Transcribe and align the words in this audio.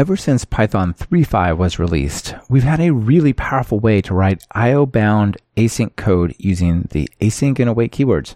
Ever 0.00 0.16
since 0.16 0.46
Python 0.46 0.94
3.5 0.94 1.58
was 1.58 1.78
released, 1.78 2.34
we've 2.48 2.62
had 2.62 2.80
a 2.80 2.90
really 2.94 3.34
powerful 3.34 3.78
way 3.78 4.00
to 4.00 4.14
write 4.14 4.46
IO 4.52 4.86
bound 4.86 5.36
async 5.58 5.94
code 5.94 6.34
using 6.38 6.88
the 6.90 7.06
async 7.20 7.58
and 7.58 7.68
await 7.68 7.92
keywords. 7.92 8.32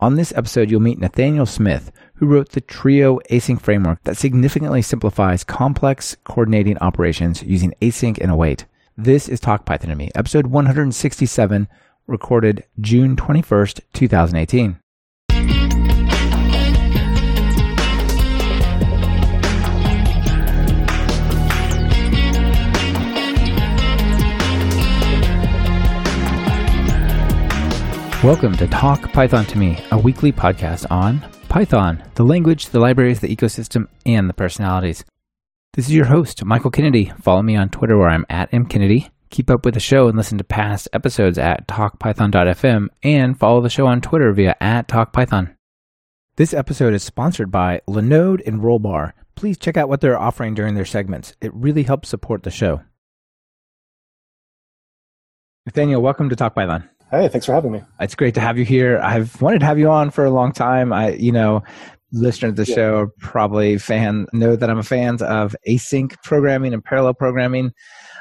On 0.00 0.16
this 0.16 0.34
episode, 0.36 0.70
you'll 0.70 0.80
meet 0.82 0.98
Nathaniel 0.98 1.46
Smith, 1.46 1.90
who 2.16 2.26
wrote 2.26 2.50
the 2.50 2.60
Trio 2.60 3.20
async 3.30 3.58
framework 3.58 4.02
that 4.04 4.18
significantly 4.18 4.82
simplifies 4.82 5.44
complex 5.44 6.14
coordinating 6.24 6.76
operations 6.76 7.42
using 7.42 7.72
async 7.80 8.18
and 8.18 8.30
await. 8.30 8.66
This 8.94 9.30
is 9.30 9.40
Talk 9.40 9.64
Python 9.64 9.88
to 9.88 9.96
Me, 9.96 10.10
episode 10.14 10.48
167, 10.48 11.68
recorded 12.06 12.64
June 12.82 13.16
21st, 13.16 13.80
2018. 13.94 14.78
Welcome 28.24 28.56
to 28.56 28.66
Talk 28.66 29.12
Python 29.12 29.44
to 29.46 29.56
Me, 29.56 29.78
a 29.92 29.96
weekly 29.96 30.32
podcast 30.32 30.90
on 30.90 31.20
Python, 31.48 32.02
the 32.16 32.24
language, 32.24 32.66
the 32.66 32.80
libraries, 32.80 33.20
the 33.20 33.34
ecosystem, 33.34 33.86
and 34.04 34.28
the 34.28 34.34
personalities. 34.34 35.04
This 35.74 35.86
is 35.86 35.94
your 35.94 36.06
host, 36.06 36.44
Michael 36.44 36.72
Kennedy. 36.72 37.12
Follow 37.22 37.42
me 37.42 37.54
on 37.54 37.68
Twitter 37.68 37.96
where 37.96 38.08
I'm 38.08 38.26
at 38.28 38.50
mkennedy. 38.50 39.10
Keep 39.30 39.50
up 39.50 39.64
with 39.64 39.74
the 39.74 39.80
show 39.80 40.08
and 40.08 40.16
listen 40.16 40.36
to 40.36 40.42
past 40.42 40.88
episodes 40.92 41.38
at 41.38 41.68
talkpython.fm 41.68 42.88
and 43.04 43.38
follow 43.38 43.60
the 43.60 43.70
show 43.70 43.86
on 43.86 44.00
Twitter 44.00 44.32
via 44.32 44.56
at 44.60 44.88
talkpython. 44.88 45.54
This 46.34 46.52
episode 46.52 46.94
is 46.94 47.04
sponsored 47.04 47.52
by 47.52 47.82
Linode 47.86 48.44
and 48.44 48.60
Rollbar. 48.60 49.12
Please 49.36 49.56
check 49.56 49.76
out 49.76 49.88
what 49.88 50.00
they're 50.00 50.18
offering 50.18 50.54
during 50.54 50.74
their 50.74 50.84
segments. 50.84 51.36
It 51.40 51.54
really 51.54 51.84
helps 51.84 52.08
support 52.08 52.42
the 52.42 52.50
show. 52.50 52.82
Nathaniel, 55.66 56.02
welcome 56.02 56.28
to 56.30 56.36
Talk 56.36 56.56
Python. 56.56 56.88
Hey, 57.10 57.26
thanks 57.28 57.46
for 57.46 57.52
having 57.52 57.72
me. 57.72 57.82
It's 58.00 58.14
great 58.14 58.34
to 58.34 58.40
have 58.40 58.58
you 58.58 58.66
here. 58.66 58.98
I've 58.98 59.40
wanted 59.40 59.60
to 59.60 59.66
have 59.66 59.78
you 59.78 59.88
on 59.88 60.10
for 60.10 60.26
a 60.26 60.30
long 60.30 60.52
time. 60.52 60.92
I, 60.92 61.12
you 61.12 61.32
know, 61.32 61.62
listeners 62.12 62.52
to 62.54 62.64
the 62.64 62.70
yeah. 62.70 62.74
show 62.74 63.06
probably 63.18 63.78
fan 63.78 64.26
know 64.34 64.56
that 64.56 64.68
I'm 64.68 64.78
a 64.78 64.82
fan 64.82 65.22
of 65.22 65.56
async 65.66 66.14
programming 66.22 66.74
and 66.74 66.84
parallel 66.84 67.14
programming. 67.14 67.72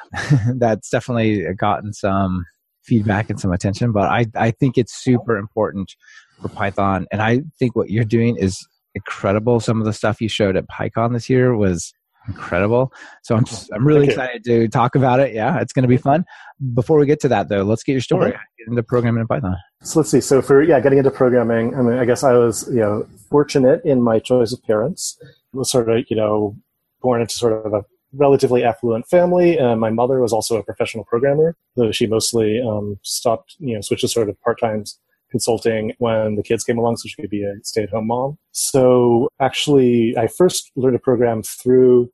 That's 0.55 0.89
definitely 0.89 1.45
gotten 1.55 1.91
some 1.91 2.45
feedback 2.83 3.29
and 3.29 3.39
some 3.39 3.51
attention, 3.51 3.91
but 3.91 4.09
I, 4.09 4.25
I 4.35 4.51
think 4.51 4.77
it's 4.77 4.95
super 4.95 5.37
important 5.37 5.93
for 6.41 6.47
Python. 6.47 7.07
And 7.11 7.21
I 7.21 7.41
think 7.59 7.75
what 7.75 7.89
you're 7.89 8.05
doing 8.05 8.37
is 8.37 8.65
incredible. 8.95 9.59
Some 9.59 9.79
of 9.81 9.85
the 9.85 9.91
stuff 9.91 10.21
you 10.21 10.29
showed 10.29 10.55
at 10.55 10.69
PyCon 10.69 11.11
this 11.11 11.29
year 11.29 11.55
was 11.57 11.93
incredible. 12.27 12.91
So 13.23 13.35
I'm 13.35 13.45
just, 13.45 13.71
I'm 13.73 13.85
really 13.85 14.07
excited 14.07 14.43
to 14.45 14.67
talk 14.67 14.95
about 14.95 15.19
it. 15.19 15.33
Yeah, 15.33 15.59
it's 15.59 15.73
going 15.73 15.83
to 15.83 15.89
be 15.89 15.97
fun. 15.97 16.25
Before 16.73 16.99
we 16.99 17.05
get 17.05 17.19
to 17.21 17.27
that 17.29 17.49
though, 17.49 17.63
let's 17.63 17.83
get 17.83 17.93
your 17.93 18.01
story. 18.01 18.31
Mm-hmm. 18.31 18.41
Get 18.57 18.67
into 18.69 18.83
programming 18.83 19.21
in 19.21 19.27
Python. 19.27 19.55
So 19.83 19.99
let's 19.99 20.11
see. 20.11 20.21
So 20.21 20.41
for 20.41 20.61
yeah, 20.61 20.79
getting 20.79 20.97
into 20.97 21.11
programming, 21.11 21.75
I 21.75 21.81
mean, 21.81 21.97
I 21.97 22.05
guess 22.05 22.23
I 22.23 22.33
was 22.33 22.67
you 22.69 22.79
know 22.79 23.07
fortunate 23.29 23.81
in 23.85 24.01
my 24.01 24.19
choice 24.19 24.51
of 24.51 24.61
parents. 24.63 25.17
I 25.23 25.57
was 25.57 25.71
sort 25.71 25.89
of 25.89 26.03
you 26.09 26.15
know 26.15 26.55
born 27.01 27.21
into 27.21 27.35
sort 27.35 27.65
of 27.65 27.73
a 27.73 27.83
relatively 28.13 28.63
affluent 28.63 29.07
family. 29.07 29.59
Uh, 29.59 29.75
my 29.75 29.89
mother 29.89 30.19
was 30.19 30.33
also 30.33 30.57
a 30.57 30.63
professional 30.63 31.03
programmer, 31.05 31.55
though 31.75 31.91
she 31.91 32.07
mostly 32.07 32.61
um, 32.61 32.97
stopped, 33.03 33.55
you 33.59 33.75
know, 33.75 33.81
switched 33.81 34.01
to 34.01 34.07
sort 34.07 34.29
of 34.29 34.41
part 34.41 34.59
time 34.59 34.83
consulting 35.29 35.93
when 35.99 36.35
the 36.35 36.43
kids 36.43 36.63
came 36.63 36.77
along 36.77 36.97
so 36.97 37.07
she 37.07 37.21
could 37.21 37.29
be 37.29 37.43
a 37.43 37.53
stay 37.63 37.83
at 37.83 37.89
home 37.89 38.07
mom. 38.07 38.37
So 38.51 39.29
actually, 39.41 40.15
I 40.17 40.27
first 40.27 40.71
learned 40.75 40.95
to 40.95 40.99
program 40.99 41.43
through 41.43 42.09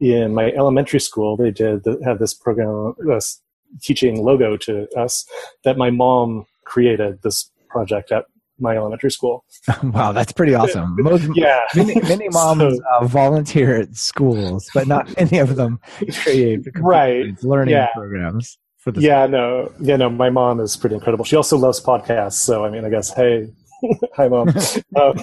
in 0.00 0.34
my 0.34 0.52
elementary 0.52 1.00
school, 1.00 1.36
they 1.36 1.50
did 1.50 1.84
have 2.04 2.18
this 2.18 2.34
program 2.34 2.94
uh, 3.10 3.20
teaching 3.82 4.22
Logo 4.22 4.56
to 4.58 4.88
us 4.96 5.26
that 5.64 5.78
my 5.78 5.90
mom 5.90 6.46
created 6.64 7.22
this 7.22 7.50
project 7.68 8.12
at 8.12 8.24
my 8.58 8.76
elementary 8.76 9.10
school. 9.10 9.44
wow, 9.82 10.12
that's 10.12 10.32
pretty 10.32 10.54
awesome. 10.54 10.96
Most, 10.98 11.28
yeah, 11.34 11.60
many, 11.74 12.00
many 12.02 12.28
moms 12.30 12.76
so, 12.76 12.82
uh, 12.94 13.04
volunteer 13.06 13.80
at 13.80 13.94
schools, 13.94 14.68
but 14.74 14.86
not 14.86 15.12
any 15.18 15.38
of 15.38 15.56
them 15.56 15.78
create 16.22 16.66
right 16.76 17.26
learning 17.42 17.74
yeah. 17.74 17.88
programs. 17.94 18.58
For 18.78 18.92
the 18.92 19.00
yeah, 19.00 19.26
no, 19.26 19.72
yeah, 19.80 19.96
no. 19.96 20.08
My 20.08 20.30
mom 20.30 20.60
is 20.60 20.76
pretty 20.76 20.94
incredible. 20.94 21.24
She 21.24 21.34
also 21.34 21.56
loves 21.56 21.80
podcasts, 21.80 22.34
so 22.34 22.64
I 22.64 22.70
mean, 22.70 22.84
I 22.84 22.88
guess, 22.88 23.12
hey, 23.12 23.48
hi, 24.14 24.28
mom. 24.28 24.48
um, 24.96 25.14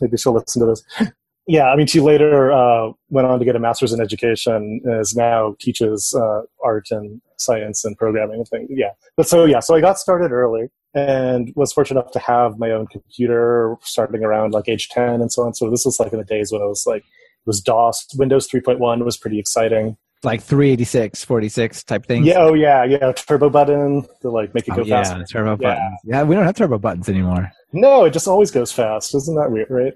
maybe 0.00 0.16
she'll 0.16 0.34
listen 0.34 0.66
to 0.66 0.66
this 0.66 1.12
yeah, 1.46 1.70
I 1.70 1.76
mean, 1.76 1.86
she 1.86 2.00
later 2.00 2.52
uh, 2.52 2.92
went 3.08 3.26
on 3.26 3.38
to 3.38 3.44
get 3.44 3.56
a 3.56 3.58
master's 3.58 3.92
in 3.92 4.00
education, 4.00 4.80
and 4.84 5.00
is 5.00 5.16
now 5.16 5.56
teaches 5.58 6.14
uh, 6.14 6.42
art 6.64 6.88
and 6.90 7.20
science 7.36 7.84
and 7.84 7.96
programming 7.96 8.36
and 8.36 8.48
things. 8.48 8.68
Yeah, 8.70 8.90
but 9.16 9.28
so 9.28 9.44
yeah, 9.44 9.60
so 9.60 9.74
I 9.74 9.80
got 9.80 9.98
started 9.98 10.30
early 10.30 10.68
and 10.94 11.52
was 11.56 11.72
fortunate 11.72 12.00
enough 12.00 12.12
to 12.12 12.18
have 12.18 12.58
my 12.58 12.70
own 12.70 12.86
computer 12.86 13.76
starting 13.80 14.22
around 14.24 14.52
like 14.52 14.68
age 14.68 14.88
ten 14.88 15.20
and 15.20 15.32
so 15.32 15.42
on. 15.42 15.54
So 15.54 15.68
this 15.70 15.84
was 15.84 15.98
like 15.98 16.12
in 16.12 16.18
the 16.18 16.24
days 16.24 16.52
when 16.52 16.62
it 16.62 16.66
was 16.66 16.84
like 16.86 17.02
it 17.02 17.46
was 17.46 17.60
DOS. 17.60 18.06
Windows 18.16 18.46
three 18.46 18.60
point 18.60 18.78
one 18.78 19.04
was 19.04 19.16
pretty 19.16 19.38
exciting. 19.38 19.96
Like 20.24 20.40
386, 20.40 21.24
46 21.24 21.82
type 21.82 22.06
things. 22.06 22.24
Yeah. 22.24 22.38
Oh 22.38 22.54
yeah. 22.54 22.84
Yeah. 22.84 23.10
Turbo 23.10 23.50
button 23.50 24.06
to 24.20 24.30
like 24.30 24.54
make 24.54 24.68
it 24.68 24.76
go 24.76 24.82
oh, 24.82 24.84
yeah, 24.84 25.02
faster. 25.02 25.24
Turbo 25.24 25.60
yeah. 25.60 25.74
buttons. 25.74 25.98
Yeah. 26.04 26.22
We 26.22 26.36
don't 26.36 26.44
have 26.44 26.54
turbo 26.54 26.78
buttons 26.78 27.08
anymore. 27.08 27.50
No, 27.72 28.04
it 28.04 28.12
just 28.12 28.28
always 28.28 28.50
goes 28.50 28.70
fast. 28.70 29.14
Isn't 29.14 29.36
that 29.36 29.50
weird, 29.50 29.70
right? 29.70 29.94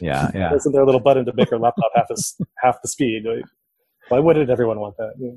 Yeah, 0.00 0.30
yeah. 0.34 0.54
Isn't 0.54 0.72
there 0.72 0.82
a 0.82 0.86
little 0.86 1.00
button 1.00 1.24
to 1.24 1.32
make 1.34 1.50
your 1.50 1.60
laptop 1.60 1.90
half 1.94 2.08
the 2.08 2.46
half 2.62 2.80
the 2.82 2.88
speed? 2.88 3.24
Why 4.08 4.18
wouldn't 4.18 4.50
everyone 4.50 4.80
want 4.80 4.96
that? 4.98 5.14
Yeah. 5.18 5.30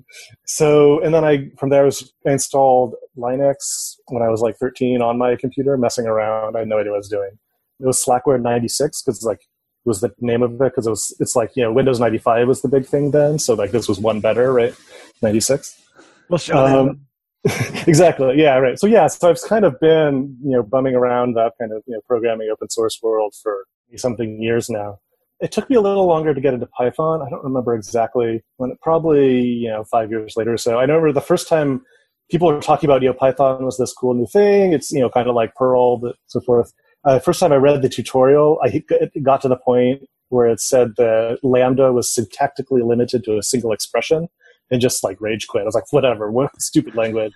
So, 0.46 1.02
and 1.02 1.14
then 1.14 1.24
I 1.24 1.50
from 1.58 1.70
there 1.70 1.84
I 1.84 1.86
was 1.86 2.14
I 2.26 2.32
installed 2.32 2.96
Linux 3.18 3.96
when 4.08 4.22
I 4.22 4.30
was 4.30 4.42
like 4.42 4.58
13 4.58 5.02
on 5.02 5.18
my 5.18 5.36
computer, 5.38 5.78
messing 5.78 6.06
around. 6.06 6.56
I 6.56 6.60
had 6.60 6.68
no 6.68 6.78
idea 6.78 6.92
what 6.92 6.98
I 6.98 7.00
was 7.00 7.10
doing. 7.10 7.32
It 7.80 7.86
was 7.86 8.04
Slackware 8.04 8.42
96 8.42 9.04
because 9.04 9.24
like 9.24 9.40
it 9.40 9.90
was 9.90 10.02
the 10.02 10.14
name 10.20 10.44
of 10.44 10.54
it 10.54 10.60
because 10.60 10.88
it 10.88 10.90
was 10.90 11.16
it's 11.20 11.36
like 11.36 11.56
you 11.56 11.64
know 11.64 11.72
Windows 11.72 12.00
95 12.00 12.48
was 12.48 12.62
the 12.62 12.68
big 12.68 12.86
thing 12.86 13.12
then. 13.12 13.40
So 13.40 13.54
like 13.54 13.72
this 13.72 13.88
was 13.88 14.00
one 14.00 14.20
better, 14.20 14.52
right? 14.52 14.76
96. 15.22 15.82
Well, 16.30 16.38
sure. 16.38 16.58
Um, 16.58 17.07
exactly. 17.88 18.36
Yeah. 18.38 18.58
Right. 18.58 18.80
So 18.80 18.88
yeah. 18.88 19.08
So 19.08 19.30
I've 19.30 19.42
kind 19.42 19.66
of 19.66 19.80
been, 19.80 20.38
you 20.44 20.52
know, 20.52 20.64
bumming 20.64 20.96
around 20.96 21.34
that 21.36 21.54
kind 21.60 21.72
of, 21.72 21.84
you 21.88 21.94
know, 21.94 22.02
programming 22.08 22.50
open 22.52 22.70
source 22.70 23.00
world 23.02 23.34
for 23.42 23.66
something 23.96 24.42
years 24.42 24.70
now. 24.70 25.00
It 25.40 25.52
took 25.52 25.70
me 25.70 25.76
a 25.76 25.82
little 25.82 26.08
longer 26.08 26.34
to 26.34 26.42
get 26.42 26.54
into 26.54 26.66
Python. 26.66 27.22
I 27.22 27.30
don't 27.30 27.44
remember 27.44 27.76
exactly 27.76 28.44
when. 28.58 28.72
It, 28.72 28.82
probably, 28.82 29.44
you 29.44 29.70
know, 29.70 29.84
five 29.84 30.10
years 30.10 30.36
later 30.36 30.54
or 30.54 30.58
so. 30.58 30.78
I 30.80 30.82
remember 30.82 31.12
the 31.12 31.22
first 31.22 31.48
time 31.48 31.84
people 32.30 32.48
were 32.48 32.60
talking 32.60 32.90
about, 32.90 33.02
you 33.04 33.10
know, 33.10 33.14
Python 33.14 33.64
was 33.64 33.78
this 33.78 33.94
cool 33.94 34.16
new 34.16 34.26
thing. 34.26 34.74
It's, 34.74 34.92
you 34.92 35.00
know, 35.00 35.10
kind 35.10 35.30
of 35.30 35.36
like 35.36 35.54
Perl, 35.56 35.98
but 35.98 36.16
so 36.26 36.42
forth. 36.42 36.74
Uh, 37.04 37.20
first 37.20 37.40
time 37.40 37.52
I 37.52 37.58
read 37.58 37.82
the 37.82 37.90
tutorial, 37.90 38.60
I 38.64 38.84
got 39.22 39.42
to 39.42 39.48
the 39.48 39.56
point 39.56 40.02
where 40.30 40.48
it 40.48 40.60
said 40.60 40.96
that 40.98 41.40
Lambda 41.44 41.94
was 41.94 42.14
syntactically 42.14 42.86
limited 42.86 43.24
to 43.26 43.38
a 43.38 43.44
single 43.44 43.72
expression 43.72 44.28
and 44.72 44.82
just 44.82 45.04
like 45.04 45.20
rage 45.20 45.48
quit. 45.48 45.64
I 45.64 45.66
was 45.66 45.76
like, 45.76 45.92
whatever, 45.92 46.32
what 46.38 46.60
stupid 46.62 46.96
language. 46.96 47.34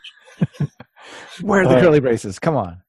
Where 1.41 1.61
are 1.61 1.67
the 1.67 1.77
uh, 1.77 1.81
curly 1.81 1.99
braces? 1.99 2.39
Come 2.39 2.55
on. 2.55 2.81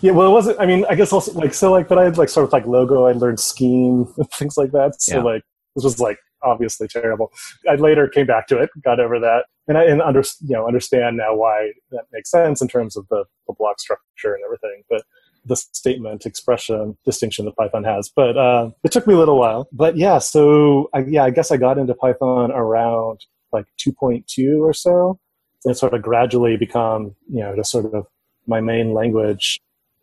Yeah, 0.00 0.12
well, 0.12 0.26
it 0.28 0.32
wasn't. 0.32 0.58
I 0.58 0.66
mean, 0.66 0.86
I 0.88 0.94
guess 0.94 1.12
also 1.12 1.32
like 1.32 1.52
so, 1.52 1.70
like, 1.70 1.88
but 1.88 1.98
I 1.98 2.04
had 2.04 2.16
like 2.16 2.30
sort 2.30 2.46
of 2.46 2.52
like 2.52 2.66
logo. 2.66 3.06
I 3.06 3.12
learned 3.12 3.40
scheme 3.40 4.06
and 4.16 4.30
things 4.34 4.56
like 4.56 4.72
that. 4.72 5.00
So 5.02 5.16
yeah. 5.16 5.22
like, 5.22 5.42
this 5.76 5.84
was 5.84 6.00
like 6.00 6.18
obviously 6.42 6.88
terrible. 6.88 7.30
I 7.68 7.74
later 7.74 8.08
came 8.08 8.26
back 8.26 8.46
to 8.48 8.58
it, 8.58 8.70
got 8.82 9.00
over 9.00 9.18
that, 9.20 9.44
and 9.68 9.76
I 9.76 9.84
and 9.84 10.00
under 10.00 10.22
you 10.40 10.54
know 10.54 10.66
understand 10.66 11.18
now 11.18 11.34
why 11.34 11.72
that 11.90 12.04
makes 12.12 12.30
sense 12.30 12.62
in 12.62 12.68
terms 12.68 12.96
of 12.96 13.06
the, 13.10 13.24
the 13.46 13.54
block 13.58 13.80
structure 13.80 14.34
and 14.34 14.42
everything. 14.44 14.82
But 14.88 15.02
the 15.44 15.56
statement 15.56 16.26
expression 16.26 16.96
distinction 17.04 17.44
that 17.46 17.56
Python 17.56 17.84
has. 17.84 18.10
But 18.14 18.36
uh, 18.36 18.70
it 18.84 18.92
took 18.92 19.06
me 19.06 19.14
a 19.14 19.18
little 19.18 19.38
while. 19.38 19.68
But 19.72 19.96
yeah, 19.96 20.18
so 20.18 20.88
I, 20.94 21.00
yeah, 21.00 21.24
I 21.24 21.30
guess 21.30 21.50
I 21.50 21.56
got 21.56 21.78
into 21.78 21.94
Python 21.94 22.50
around 22.50 23.20
like 23.52 23.66
2.2 23.78 24.60
or 24.60 24.72
so. 24.72 25.18
And 25.64 25.76
sort 25.76 25.92
of 25.92 26.00
gradually 26.02 26.56
become, 26.56 27.14
you 27.28 27.40
know, 27.40 27.54
just 27.54 27.70
sort 27.70 27.92
of 27.92 28.06
my 28.46 28.60
main 28.60 28.94
language. 28.94 29.60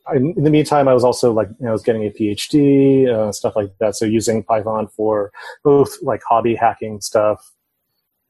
I, 0.08 0.18
in 0.18 0.44
the 0.44 0.52
meantime, 0.52 0.88
I 0.88 0.94
was 0.94 1.04
also 1.04 1.34
like, 1.34 1.48
you 1.60 1.66
know, 1.66 1.70
I 1.70 1.72
was 1.72 1.82
getting 1.82 2.06
a 2.06 2.12
PhD, 2.12 3.08
uh, 3.08 3.32
stuff 3.32 3.56
like 3.56 3.72
that. 3.80 3.96
So 3.96 4.06
using 4.06 4.44
Python 4.44 4.88
for 4.88 5.32
both 5.64 5.98
like 6.02 6.22
hobby 6.30 6.56
hacking 6.56 7.02
stuff 7.02 7.54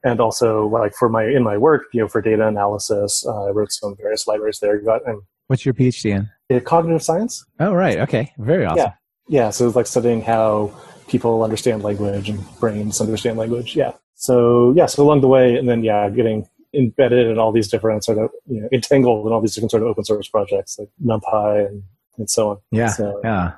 and 0.04 0.22
also 0.22 0.68
like 0.68 0.94
for 0.96 1.10
my, 1.10 1.26
in 1.26 1.44
my 1.44 1.58
work, 1.58 1.84
you 1.94 2.02
know, 2.02 2.08
for 2.08 2.22
data 2.22 2.48
analysis, 2.48 3.26
uh, 3.28 3.46
I 3.46 3.50
wrote 3.50 3.74
some 3.74 3.96
various 3.98 4.26
libraries 4.26 4.60
there. 4.60 4.80
Got, 4.80 5.06
and 5.06 5.22
What's 5.48 5.66
your 5.66 5.74
PhD 5.74 6.16
in? 6.16 6.30
in 6.50 6.62
cognitive 6.62 7.04
science. 7.04 7.46
Oh, 7.60 7.74
right. 7.74 8.00
Okay. 8.00 8.34
Very 8.38 8.66
awesome. 8.66 8.78
Yeah. 8.78 8.94
Yeah. 9.28 9.50
So 9.50 9.68
it's 9.68 9.76
like 9.76 9.88
studying 9.88 10.22
how 10.22 10.74
people 11.08 11.44
understand 11.44 11.84
language 11.84 12.30
and 12.30 12.44
brains 12.60 13.02
understand 13.02 13.38
language. 13.38 13.76
Yeah. 13.76 13.94
So 14.18 14.74
yeah, 14.76 14.88
so 14.88 15.04
along 15.04 15.22
the 15.22 15.28
way, 15.28 15.56
and 15.56 15.70
then 15.70 15.84
yeah, 15.84 16.10
getting 16.10 16.48
embedded 16.74 17.28
in 17.28 17.38
all 17.38 17.52
these 17.52 17.68
different 17.68 18.04
sort 18.04 18.18
of 18.18 18.32
you 18.48 18.62
know 18.62 18.68
entangled 18.74 19.26
in 19.26 19.32
all 19.32 19.40
these 19.40 19.54
different 19.54 19.72
sort 19.72 19.84
of 19.84 19.90
open 19.90 20.04
source 20.04 20.28
projects 20.28 20.78
like 20.78 20.90
NumPy 21.06 21.68
and 21.68 21.84
and 22.18 22.30
so 22.30 22.50
on. 22.50 22.58
Yeah, 22.72 22.88
so, 22.88 23.22
yeah, 23.24 23.54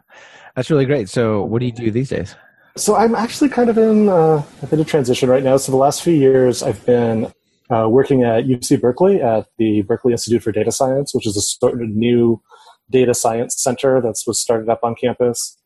that's 0.55 0.69
really 0.69 0.85
great. 0.85 1.07
So 1.09 1.43
what 1.43 1.59
do 1.59 1.65
you 1.65 1.71
do 1.71 1.89
these 1.89 2.09
days? 2.09 2.35
So 2.75 2.95
I'm 2.95 3.15
actually 3.15 3.49
kind 3.49 3.69
of 3.69 3.77
in 3.77 4.09
uh, 4.09 4.43
a 4.61 4.67
bit 4.67 4.81
of 4.81 4.87
transition 4.87 5.29
right 5.29 5.43
now. 5.43 5.55
So 5.57 5.71
the 5.71 5.77
last 5.77 6.03
few 6.03 6.13
years, 6.13 6.61
I've 6.61 6.85
been 6.85 7.31
uh, 7.69 7.87
working 7.89 8.23
at 8.23 8.43
UC 8.43 8.81
Berkeley 8.81 9.21
at 9.21 9.47
the 9.57 9.81
Berkeley 9.83 10.11
Institute 10.11 10.43
for 10.43 10.51
Data 10.51 10.73
Science, 10.73 11.15
which 11.15 11.25
is 11.25 11.37
a 11.37 11.41
sort 11.41 11.81
of 11.81 11.89
new 11.89 12.41
data 12.89 13.13
science 13.13 13.55
center 13.57 14.01
that 14.01 14.21
was 14.27 14.39
started 14.39 14.67
up 14.67 14.83
on 14.83 14.95
campus. 14.95 15.57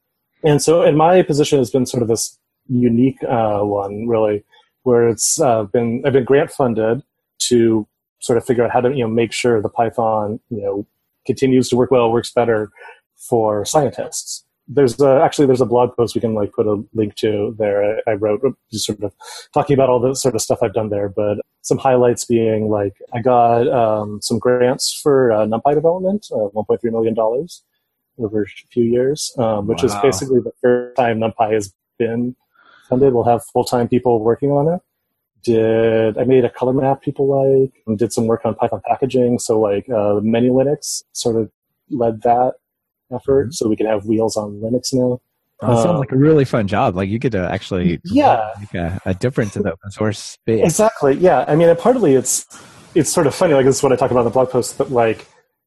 And 0.44 0.62
so, 0.62 0.84
in 0.84 0.96
my 0.96 1.24
position 1.24 1.58
has 1.58 1.72
been 1.72 1.88
sort 1.88 2.04
of 2.04 2.10
this 2.10 2.38
unique 2.68 3.18
uh, 3.24 3.62
one, 3.62 4.08
really, 4.08 4.44
where 4.84 5.08
it's 5.10 5.40
uh, 5.40 5.64
been 5.64 6.04
I've 6.06 6.14
been 6.14 6.24
grant 6.24 6.52
funded 6.52 7.02
to 7.50 7.88
sort 8.20 8.38
of 8.38 8.46
figure 8.46 8.64
out 8.64 8.72
how 8.72 8.82
to 8.82 8.90
you 8.90 9.04
know 9.04 9.10
make 9.10 9.34
sure 9.34 9.62
the 9.62 9.70
Python 9.70 10.40
you 10.50 10.62
know 10.62 10.88
continues 11.26 11.70
to 11.70 11.76
work 11.76 11.92
well, 11.92 12.12
works 12.12 12.32
better 12.32 12.72
for 13.16 13.66
scientists 13.66 14.44
there's 14.68 15.00
a, 15.02 15.22
actually 15.24 15.46
there's 15.46 15.62
a 15.62 15.66
blog 15.66 15.96
post 15.96 16.16
we 16.16 16.22
can 16.22 16.34
like 16.34 16.54
put 16.54 16.68
a 16.68 16.84
link 16.94 17.16
to 17.16 17.56
there. 17.58 18.00
I, 18.08 18.12
I, 18.12 18.14
wrote 18.14 18.42
just 18.72 18.86
sort 18.86 19.04
of 19.04 19.14
talking 19.54 19.74
about 19.74 19.90
all 19.90 20.00
the 20.00 20.16
sort 20.16 20.36
of 20.36 20.42
stuff 20.42 20.60
I've 20.62 20.74
done 20.74 20.90
there, 20.90 21.10
but 21.10 21.40
some 21.62 21.78
highlights 21.78 22.26
being 22.26 22.70
like 22.70 22.94
I 23.14 23.22
got 23.22 23.68
um, 23.68 24.22
some 24.22 24.40
grants 24.40 25.00
for 25.02 25.32
uh, 25.32 25.46
NumPy 25.46 25.74
development, 25.74 26.28
uh, 26.32 26.50
1.3 26.56 26.80
million 26.92 27.14
dollars 27.14 27.64
over 28.20 28.44
a 28.44 28.48
few 28.72 28.84
years, 28.84 29.34
um, 29.38 29.68
which 29.68 29.84
wow. 29.84 29.90
is 29.90 29.96
basically 30.02 30.40
the 30.40 30.52
first 30.62 30.96
time 30.96 31.20
NumPy 31.20 31.54
has 31.54 31.74
been 31.98 32.36
funded. 32.88 33.14
We'll 33.14 33.24
have 33.24 33.44
full 33.46 33.64
time 33.64 33.88
people 33.88 34.24
working 34.24 34.52
on 34.52 34.74
it. 34.74 34.82
Did 35.44 36.18
I 36.18 36.24
made 36.24 36.46
a 36.46 36.50
color 36.50 36.74
map 36.74 37.02
people 37.02 37.28
like? 37.28 37.74
And 37.86 37.98
did 37.98 38.14
some 38.14 38.28
work 38.28 38.42
on 38.46 38.56
Python 38.56 38.82
packaging. 38.88 39.40
So 39.40 39.60
like 39.60 39.90
uh, 39.90 40.22
manylinux 40.22 41.04
sort 41.12 41.36
of 41.36 41.52
led 41.90 42.22
that 42.22 42.54
effort, 43.14 43.46
mm-hmm. 43.46 43.52
so 43.52 43.68
we 43.68 43.76
can 43.76 43.86
have 43.86 44.06
wheels 44.06 44.38
on 44.38 44.62
Linux 44.62 44.94
now. 44.94 45.22
Oh, 45.62 45.82
sounds 45.82 46.00
like 46.00 46.12
a 46.12 46.18
really 46.18 46.46
fun 46.46 46.68
job. 46.68 46.96
Like 46.96 47.10
you 47.10 47.20
get 47.20 47.32
to 47.34 47.50
actually 47.50 48.02
yeah 48.04 48.50
make 48.60 48.74
a, 48.74 49.00
a 49.06 49.14
difference 49.14 49.56
in 49.56 49.64
the 49.64 49.74
open 49.74 49.92
source 49.92 50.20
space. 50.20 50.64
Exactly. 50.64 51.16
Yeah. 51.16 51.46
I 51.48 51.56
mean, 51.56 51.70
and 51.70 51.80
partly 51.80 52.16
it's 52.16 52.46
it's 52.96 53.10
sort 53.10 53.28
of 53.28 53.36
funny. 53.36 53.54
Like 53.54 53.66
this 53.66 53.78
is 53.78 53.84
what 53.84 53.92
I 53.92 53.96
talk 53.96 54.12
about 54.12 54.22
in 54.22 54.26
the 54.26 54.32
blog 54.32 54.50
post. 54.50 54.78
But 54.78 54.92
like 54.92 55.26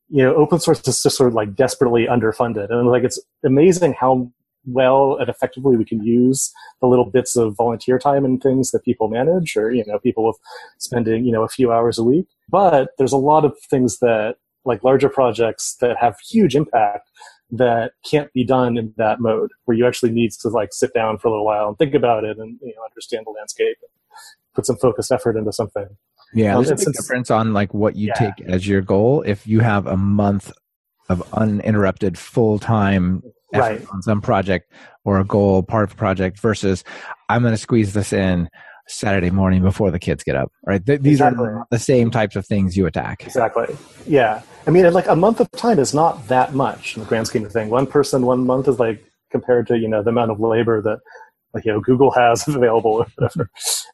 you 0.09 0.23
know, 0.23 0.35
open 0.35 0.61
source 0.61 0.87
is 0.87 1.03
just 1.03 1.17
sort 1.17 1.29
of 1.29 1.35
like 1.35 1.55
desperately 1.55 2.07
underfunded, 2.07 2.71
and 2.71 2.89
like 2.89 3.05
it's 3.05 3.19
amazing 3.45 3.95
how 3.95 4.31
well 4.67 5.17
and 5.17 5.29
effectively 5.29 5.77
we 5.77 5.85
can 5.85 6.03
use 6.03 6.53
the 6.81 6.87
little 6.87 7.09
bits 7.09 7.37
of 7.37 7.57
volunteer 7.57 7.99
time 7.99 8.25
and 8.25 8.43
things 8.43 8.71
that 8.71 8.85
people 8.85 9.09
manage, 9.09 9.57
or 9.57 9.73
you 9.73 9.85
know, 9.87 9.99
people 9.99 10.27
with 10.27 10.37
spending 10.79 11.25
you 11.25 11.33
know 11.33 11.43
a 11.43 11.49
few 11.49 11.73
hours 11.73 11.99
a 11.99 12.05
week. 12.05 12.27
But 12.49 12.91
there's 12.99 13.13
a 13.13 13.19
lot 13.19 13.45
of 13.45 13.57
things 13.71 13.99
that 13.99 14.37
like 14.65 14.83
larger 14.85 15.09
projects 15.09 15.77
that 15.81 15.97
have 15.97 16.19
huge 16.21 16.57
impact 16.57 17.09
that 17.51 17.93
can't 18.05 18.33
be 18.33 18.45
done 18.45 18.77
in 18.77 18.93
that 18.97 19.21
mode 19.21 19.51
where 19.65 19.77
you 19.77 19.87
actually 19.87 20.11
need 20.11 20.33
to 20.33 20.49
like 20.49 20.73
sit 20.73 20.93
down 20.93 21.17
for 21.17 21.29
a 21.29 21.31
little 21.31 21.47
while 21.47 21.69
and 21.69 21.79
think 21.79 21.95
about 21.95 22.25
it 22.25 22.39
and 22.39 22.59
you 22.61 22.75
know 22.75 22.83
understand 22.85 23.25
the 23.25 23.31
landscape 23.31 23.77
and 23.81 23.91
put 24.55 24.67
some 24.67 24.77
focused 24.77 25.13
effort 25.13 25.37
into 25.37 25.53
something 25.53 25.87
yeah 26.35 26.57
um, 26.57 26.65
there's 26.65 26.83
a 26.83 26.85
big 26.85 26.95
difference 26.95 27.31
on 27.31 27.53
like 27.53 27.73
what 27.73 27.95
you 27.95 28.09
yeah. 28.09 28.15
take 28.15 28.49
as 28.49 28.67
your 28.67 28.83
goal 28.83 29.23
if 29.23 29.47
you 29.47 29.61
have 29.61 29.87
a 29.87 29.97
month 29.97 30.53
of 31.09 31.23
uninterrupted 31.35 32.19
full-time 32.19 33.23
right. 33.61 33.87
on 33.93 34.03
some 34.03 34.21
project 34.21 34.73
or 35.05 35.19
a 35.19 35.25
goal 35.25 35.63
part 35.63 35.85
of 35.85 35.93
a 35.93 35.97
project 35.97 36.41
versus 36.41 36.85
i'm 37.29 37.43
going 37.43 37.55
to 37.55 37.59
squeeze 37.59 37.93
this 37.93 38.13
in 38.13 38.49
Saturday 38.89 39.31
morning 39.31 39.63
before 39.63 39.91
the 39.91 39.99
kids 39.99 40.23
get 40.23 40.37
up, 40.37 40.53
right? 40.65 40.85
Th- 40.85 41.01
these 41.01 41.15
exactly. 41.15 41.47
are 41.47 41.67
the 41.71 41.79
same 41.79 42.11
types 42.11 42.37
of 42.37 42.47
things 42.47 42.77
you 42.77 42.87
attack. 42.87 43.25
Exactly. 43.25 43.77
Yeah. 44.07 44.43
I 44.67 44.71
mean, 44.71 44.91
like 44.93 45.09
a 45.09 45.17
month 45.17 45.41
of 45.41 45.51
time 45.53 45.79
is 45.79 45.93
not 45.93 46.29
that 46.29 46.55
much 46.55 46.97
in 46.97 47.03
the 47.03 47.09
grand 47.09 47.27
scheme 47.27 47.45
of 47.45 47.53
thing. 47.53 47.69
One 47.69 47.87
person, 47.87 48.25
one 48.25 48.47
month 48.47 48.69
is 48.69 48.79
like 48.79 49.05
compared 49.31 49.67
to, 49.69 49.79
you 49.79 49.89
know, 49.89 50.03
the 50.03 50.11
amount 50.11 50.31
of 50.31 50.41
labor 50.41 50.81
that, 50.83 51.01
like, 51.53 51.65
you 51.65 51.73
know, 51.73 51.81
Google 51.81 52.13
has 52.13 52.47
available 52.49 52.93
or 52.93 53.07
whatever. 53.17 53.51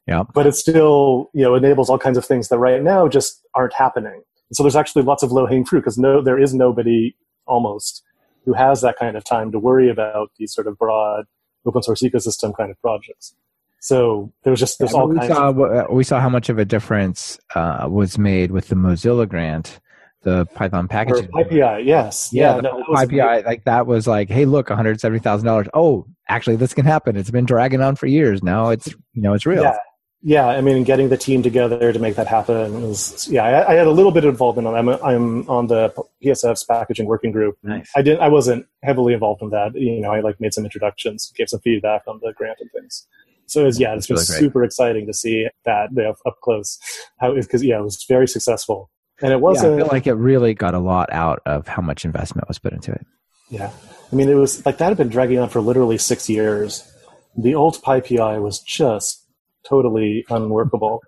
Yeah. 0.06 0.24
But 0.34 0.46
it 0.46 0.54
still, 0.54 1.30
you 1.32 1.42
know, 1.42 1.54
enables 1.54 1.88
all 1.88 1.98
kinds 1.98 2.18
of 2.18 2.26
things 2.26 2.48
that 2.48 2.58
right 2.58 2.82
now 2.82 3.08
just 3.08 3.40
aren't 3.54 3.72
happening. 3.72 4.22
So 4.52 4.62
there's 4.62 4.76
actually 4.76 5.02
lots 5.02 5.22
of 5.22 5.32
low 5.32 5.46
hanging 5.46 5.64
fruit 5.64 5.80
because 5.80 5.96
no, 5.96 6.20
there 6.20 6.38
is 6.38 6.52
nobody 6.52 7.16
almost 7.46 8.02
who 8.44 8.52
has 8.54 8.80
that 8.82 8.96
kind 8.98 9.16
of 9.16 9.24
time 9.24 9.52
to 9.52 9.58
worry 9.58 9.90
about 9.90 10.30
these 10.38 10.52
sort 10.52 10.66
of 10.66 10.78
broad 10.78 11.24
open 11.64 11.82
source 11.82 12.02
ecosystem 12.02 12.56
kind 12.56 12.70
of 12.70 12.80
projects. 12.80 13.34
So 13.80 14.32
there 14.44 14.52
was 14.52 14.60
just 14.60 14.78
there's 14.78 14.92
yeah, 14.92 15.00
all 15.00 15.08
we 15.08 15.18
kinds. 15.18 15.34
Saw, 15.34 15.48
of- 15.48 15.60
uh, 15.60 15.86
we 15.90 16.04
saw 16.04 16.20
how 16.20 16.28
much 16.28 16.48
of 16.48 16.58
a 16.58 16.64
difference 16.64 17.38
uh, 17.54 17.88
was 17.90 18.16
made 18.16 18.52
with 18.52 18.68
the 18.68 18.76
Mozilla 18.76 19.28
grant, 19.28 19.80
the 20.22 20.46
Python 20.54 20.86
packaging. 20.86 21.28
Or 21.32 21.44
PyPI, 21.44 21.84
yes, 21.84 22.30
yeah, 22.32 22.54
yeah 22.54 22.60
no, 22.60 22.84
PyPI. 22.84 23.44
Like 23.44 23.64
that 23.64 23.88
was 23.88 24.06
like, 24.06 24.28
hey, 24.28 24.44
look, 24.44 24.70
one 24.70 24.76
hundred 24.76 25.00
seventy 25.00 25.20
thousand 25.20 25.46
dollars. 25.46 25.66
Oh, 25.74 26.06
actually, 26.28 26.56
this 26.56 26.74
can 26.74 26.84
happen. 26.84 27.16
It's 27.16 27.30
been 27.30 27.44
dragging 27.44 27.80
on 27.80 27.96
for 27.96 28.06
years. 28.06 28.40
Now 28.42 28.70
it's 28.70 28.86
you 29.14 29.22
know 29.22 29.34
it's 29.34 29.46
real. 29.46 29.62
Yeah. 29.62 29.76
Yeah, 30.24 30.46
I 30.46 30.60
mean, 30.60 30.84
getting 30.84 31.08
the 31.08 31.16
team 31.16 31.42
together 31.42 31.92
to 31.92 31.98
make 31.98 32.14
that 32.14 32.28
happen 32.28 32.80
was 32.82 33.26
yeah. 33.28 33.42
I, 33.42 33.72
I 33.72 33.74
had 33.74 33.88
a 33.88 33.90
little 33.90 34.12
bit 34.12 34.24
of 34.24 34.30
involvement 34.30 34.68
on. 34.68 34.74
I'm 34.76 34.88
I'm 34.88 35.50
on 35.50 35.66
the 35.66 35.92
PSF's 36.24 36.62
packaging 36.62 37.06
working 37.06 37.32
group. 37.32 37.58
Nice. 37.64 37.90
I 37.96 38.02
didn't. 38.02 38.20
I 38.20 38.28
wasn't 38.28 38.66
heavily 38.84 39.14
involved 39.14 39.42
in 39.42 39.50
that. 39.50 39.74
You 39.74 40.00
know, 40.00 40.12
I 40.12 40.20
like 40.20 40.40
made 40.40 40.54
some 40.54 40.64
introductions, 40.64 41.32
gave 41.36 41.48
some 41.48 41.58
feedback 41.60 42.02
on 42.06 42.20
the 42.22 42.32
grant 42.34 42.58
and 42.60 42.70
things. 42.70 43.06
So 43.46 43.62
it 43.62 43.64
was, 43.64 43.80
yeah, 43.80 43.94
it's 43.94 44.08
really 44.08 44.22
super 44.22 44.62
exciting 44.64 45.06
to 45.06 45.12
see 45.12 45.48
that 45.64 45.90
you 45.90 46.02
know, 46.02 46.14
up 46.24 46.40
close. 46.40 46.78
How 47.18 47.34
because 47.34 47.64
yeah, 47.64 47.80
it 47.80 47.82
was 47.82 48.04
very 48.08 48.28
successful, 48.28 48.90
and 49.20 49.32
it 49.32 49.40
wasn't. 49.40 49.72
Yeah, 49.72 49.74
I 49.74 49.78
feel 49.78 49.92
like 49.92 50.06
it 50.06 50.14
really 50.14 50.54
got 50.54 50.74
a 50.74 50.78
lot 50.78 51.12
out 51.12 51.42
of 51.46 51.66
how 51.66 51.82
much 51.82 52.04
investment 52.04 52.46
was 52.46 52.60
put 52.60 52.72
into 52.72 52.92
it. 52.92 53.04
Yeah, 53.50 53.72
I 54.12 54.16
mean, 54.16 54.28
it 54.28 54.34
was 54.34 54.64
like 54.64 54.78
that 54.78 54.88
had 54.88 54.96
been 54.96 55.08
dragging 55.08 55.40
on 55.40 55.48
for 55.48 55.60
literally 55.60 55.98
six 55.98 56.30
years. 56.30 56.88
The 57.36 57.54
old 57.54 57.82
PyPI 57.82 58.40
was 58.40 58.60
just 58.60 59.21
totally 59.68 60.24
unworkable, 60.30 61.00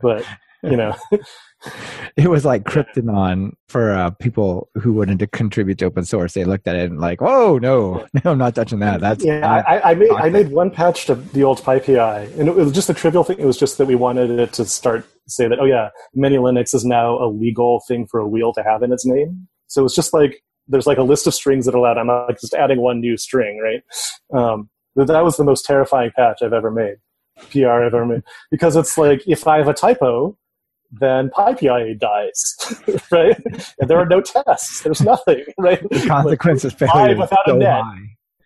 but 0.00 0.24
you 0.62 0.76
know, 0.76 0.94
it 2.16 2.30
was 2.30 2.44
like 2.44 2.64
kryptonite 2.64 3.52
for 3.68 3.92
uh, 3.92 4.10
people 4.10 4.70
who 4.74 4.94
wanted 4.94 5.18
to 5.18 5.26
contribute 5.26 5.78
to 5.78 5.84
open 5.84 6.04
source. 6.04 6.32
They 6.32 6.44
looked 6.44 6.66
at 6.66 6.76
it 6.76 6.90
and 6.90 7.00
like, 7.00 7.20
oh 7.20 7.58
no, 7.58 8.06
no, 8.24 8.32
I'm 8.32 8.38
not 8.38 8.54
touching 8.54 8.78
that." 8.78 9.00
That's 9.00 9.24
yeah. 9.24 9.62
I, 9.66 9.90
I, 9.90 9.94
made 9.94 10.10
I 10.10 10.30
made 10.30 10.50
one 10.50 10.70
patch 10.70 11.06
to 11.06 11.14
the 11.14 11.44
old 11.44 11.60
PyPI, 11.60 12.38
and 12.38 12.48
it 12.48 12.54
was 12.54 12.72
just 12.72 12.88
a 12.88 12.94
trivial 12.94 13.24
thing. 13.24 13.38
It 13.38 13.46
was 13.46 13.58
just 13.58 13.78
that 13.78 13.86
we 13.86 13.94
wanted 13.94 14.30
it 14.30 14.52
to 14.54 14.64
start 14.64 15.06
say 15.26 15.48
that, 15.48 15.58
oh 15.58 15.64
yeah, 15.64 15.88
manylinux 16.16 16.74
is 16.74 16.84
now 16.84 17.18
a 17.18 17.28
legal 17.28 17.82
thing 17.86 18.06
for 18.06 18.20
a 18.20 18.28
wheel 18.28 18.52
to 18.52 18.62
have 18.62 18.82
in 18.82 18.92
its 18.92 19.06
name. 19.06 19.48
So 19.66 19.84
it's 19.84 19.94
just 19.94 20.12
like 20.12 20.42
there's 20.68 20.86
like 20.86 20.98
a 20.98 21.02
list 21.02 21.26
of 21.26 21.34
strings 21.34 21.66
that 21.66 21.74
are 21.74 21.78
allowed. 21.78 21.98
I'm 21.98 22.06
not 22.06 22.28
like 22.28 22.40
just 22.40 22.54
adding 22.54 22.80
one 22.80 23.00
new 23.00 23.16
string, 23.16 23.58
right? 23.58 23.82
Um, 24.38 24.70
that 24.96 25.24
was 25.24 25.36
the 25.36 25.44
most 25.44 25.64
terrifying 25.64 26.10
patch 26.14 26.38
I've 26.42 26.52
ever 26.52 26.70
made. 26.70 26.96
PR 27.50 27.68
I've 27.68 27.94
ever 27.94 28.06
made 28.06 28.22
because 28.50 28.76
it's 28.76 28.96
like 28.96 29.22
if 29.26 29.46
I 29.46 29.58
have 29.58 29.68
a 29.68 29.74
typo, 29.74 30.36
then 30.92 31.30
PyPI 31.30 31.98
dies, 31.98 32.56
right? 33.10 33.40
and 33.80 33.90
there 33.90 33.98
are 33.98 34.06
no 34.06 34.20
tests. 34.20 34.82
There's 34.82 35.00
nothing, 35.00 35.44
right? 35.58 35.82
The 35.90 36.06
consequences 36.06 36.80
like, 36.80 36.90
failure 36.90 37.16
without 37.16 37.38
so 37.46 37.56
a 37.56 37.58
net. 37.58 37.84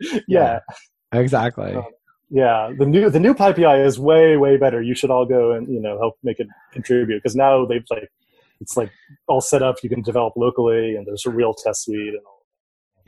Yeah. 0.29 0.61
yeah. 1.13 1.21
Exactly. 1.21 1.75
Um, 1.75 1.85
yeah, 2.31 2.71
the 2.79 2.87
new 2.87 3.11
the 3.11 3.19
new 3.19 3.35
PyPI 3.35 3.85
is 3.85 3.99
way 3.99 4.37
way 4.37 4.57
better. 4.57 4.83
You 4.83 4.95
should 4.95 5.11
all 5.11 5.25
go 5.27 5.53
and 5.53 5.67
you 5.67 5.81
know 5.81 5.99
help 5.99 6.19
make 6.23 6.39
it 6.39 6.47
contribute 6.73 7.23
because 7.23 7.35
now 7.35 7.65
they've 7.65 7.85
like 7.91 8.11
it's 8.61 8.77
like 8.77 8.93
all 9.27 9.41
set 9.41 9.63
up. 9.63 9.77
You 9.83 9.89
can 9.89 10.03
develop 10.03 10.35
locally, 10.37 10.95
and 10.95 11.07
there's 11.07 11.25
a 11.27 11.31
real 11.31 11.55
test 11.55 11.85
suite 11.85 12.15
and 12.15 12.21
all. 12.27 12.38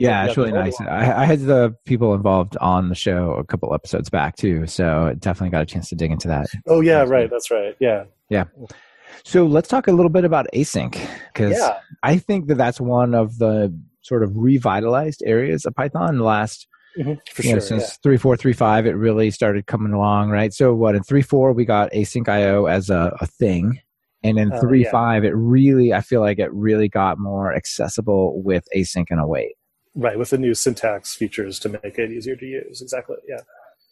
Yeah, 0.01 0.25
it's 0.25 0.37
really 0.37 0.51
nice. 0.51 0.79
I, 0.81 1.21
I, 1.21 1.25
had 1.25 1.41
the 1.41 1.75
people 1.85 2.13
involved 2.13 2.57
on 2.57 2.89
the 2.89 2.95
show 2.95 3.33
a 3.33 3.43
couple 3.43 3.73
episodes 3.73 4.09
back 4.09 4.35
too, 4.35 4.65
so 4.65 5.15
definitely 5.19 5.51
got 5.51 5.61
a 5.61 5.65
chance 5.65 5.89
to 5.89 5.95
dig 5.95 6.11
into 6.11 6.27
that. 6.27 6.47
Oh 6.67 6.81
yeah, 6.81 7.03
right. 7.03 7.29
That's 7.29 7.51
right. 7.51 7.75
Yeah. 7.79 8.05
Yeah. 8.29 8.45
So 9.23 9.45
let's 9.45 9.67
talk 9.69 9.87
a 9.87 9.91
little 9.91 10.09
bit 10.09 10.25
about 10.25 10.47
async 10.53 10.99
because 11.33 11.57
yeah. 11.57 11.77
I 12.03 12.17
think 12.17 12.47
that 12.47 12.55
that's 12.55 12.81
one 12.81 13.13
of 13.13 13.37
the 13.37 13.77
sort 14.01 14.23
of 14.23 14.31
revitalized 14.35 15.21
areas 15.25 15.65
of 15.65 15.75
Python 15.75 16.09
in 16.09 16.17
the 16.17 16.23
last. 16.23 16.67
Mm-hmm, 16.97 17.09
you 17.09 17.43
sure, 17.43 17.53
know, 17.53 17.59
since 17.59 17.83
yeah. 17.83 17.95
three 18.03 18.17
four 18.17 18.35
three 18.35 18.53
five, 18.53 18.85
it 18.85 18.93
really 18.93 19.31
started 19.31 19.65
coming 19.67 19.93
along, 19.93 20.29
right? 20.29 20.53
So 20.53 20.73
what 20.73 20.95
in 20.95 21.03
three 21.03 21.21
four 21.21 21.53
we 21.53 21.63
got 21.63 21.91
async 21.91 22.27
IO 22.27 22.65
as 22.65 22.89
a, 22.89 23.15
a 23.21 23.27
thing, 23.27 23.79
and 24.23 24.37
in 24.37 24.51
uh, 24.51 24.59
three 24.59 24.83
yeah. 24.83 24.91
five 24.91 25.23
it 25.23 25.31
really 25.31 25.93
I 25.93 26.01
feel 26.01 26.19
like 26.19 26.39
it 26.39 26.51
really 26.51 26.89
got 26.89 27.17
more 27.17 27.53
accessible 27.53 28.41
with 28.43 28.65
async 28.75 29.05
and 29.09 29.21
await. 29.21 29.53
Right, 29.93 30.17
with 30.17 30.29
the 30.29 30.37
new 30.37 30.53
syntax 30.53 31.15
features 31.15 31.59
to 31.59 31.69
make 31.69 31.97
it 31.97 32.11
easier 32.11 32.35
to 32.35 32.45
use. 32.45 32.81
Exactly. 32.81 33.17
Yeah. 33.27 33.41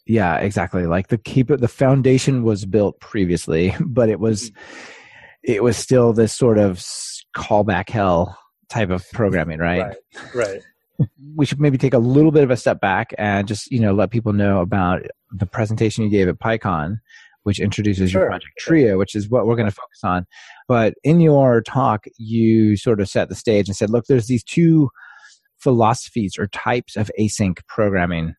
Yeah, 0.06 0.38
exactly. 0.38 0.86
Like 0.86 1.08
the 1.08 1.18
keep 1.18 1.50
it 1.50 1.60
the 1.60 1.68
foundation 1.68 2.42
was 2.42 2.64
built 2.64 2.98
previously, 3.00 3.74
but 3.80 4.08
it 4.08 4.18
was 4.18 4.50
mm-hmm 4.50 4.96
it 5.42 5.62
was 5.62 5.76
still 5.76 6.12
this 6.12 6.34
sort 6.34 6.58
of 6.58 6.78
callback 7.36 7.88
hell 7.88 8.38
type 8.68 8.90
of 8.90 9.08
programming, 9.12 9.58
right? 9.58 9.96
Right. 10.34 10.34
right. 10.34 11.08
we 11.34 11.46
should 11.46 11.60
maybe 11.60 11.78
take 11.78 11.94
a 11.94 11.98
little 11.98 12.30
bit 12.30 12.44
of 12.44 12.50
a 12.50 12.56
step 12.56 12.80
back 12.80 13.14
and 13.16 13.48
just 13.48 13.70
you 13.70 13.80
know 13.80 13.94
let 13.94 14.10
people 14.10 14.32
know 14.32 14.60
about 14.60 15.02
the 15.32 15.46
presentation 15.46 16.04
you 16.04 16.10
gave 16.10 16.28
at 16.28 16.38
PyCon, 16.38 16.98
which 17.44 17.58
introduces 17.58 18.10
sure. 18.10 18.22
your 18.22 18.30
project 18.30 18.52
Trio, 18.58 18.98
which 18.98 19.14
is 19.14 19.30
what 19.30 19.46
we're 19.46 19.56
going 19.56 19.68
to 19.68 19.74
focus 19.74 20.00
on. 20.04 20.26
But 20.68 20.94
in 21.02 21.20
your 21.20 21.62
talk, 21.62 22.04
you 22.18 22.76
sort 22.76 23.00
of 23.00 23.08
set 23.08 23.28
the 23.28 23.34
stage 23.34 23.68
and 23.68 23.76
said, 23.76 23.90
"Look, 23.90 24.06
there's 24.06 24.26
these 24.26 24.44
two 24.44 24.90
philosophies 25.60 26.36
or 26.38 26.46
types 26.48 26.96
of 26.96 27.10
async 27.18 27.58
programming 27.66 28.34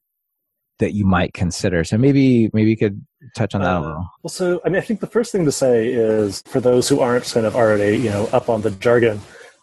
that 0.79 0.93
you 0.93 1.05
might 1.05 1.33
consider. 1.33 1.83
So 1.83 1.97
maybe 1.97 2.49
maybe 2.53 2.69
you 2.69 2.77
could 2.77 3.05
touch 3.35 3.55
on 3.55 3.61
that 3.61 3.75
uh, 3.75 3.79
a 3.79 3.81
little. 3.81 4.09
Well, 4.23 4.29
so 4.29 4.61
I 4.65 4.69
mean, 4.69 4.77
I 4.77 4.81
think 4.81 4.99
the 4.99 5.07
first 5.07 5.31
thing 5.31 5.45
to 5.45 5.51
say 5.51 5.87
is 5.87 6.41
for 6.47 6.59
those 6.59 6.89
who 6.89 6.99
aren't 6.99 7.25
kind 7.31 7.45
of 7.45 7.55
already 7.55 7.97
you 7.97 8.09
know 8.09 8.25
up 8.33 8.49
on 8.49 8.61
the 8.61 8.71
jargon, 8.71 9.21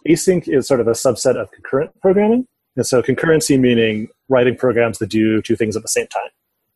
async 0.08 0.48
is 0.48 0.66
sort 0.66 0.80
of 0.80 0.88
a 0.88 0.92
subset 0.92 1.36
of 1.36 1.50
concurrent 1.50 1.90
programming. 2.00 2.46
And 2.76 2.86
so 2.86 3.02
concurrency 3.02 3.58
meaning 3.58 4.08
writing 4.28 4.56
programs 4.56 4.98
that 4.98 5.08
do 5.08 5.42
two 5.42 5.56
things 5.56 5.76
at 5.76 5.82
the 5.82 5.88
same 5.88 6.06
time, 6.06 6.30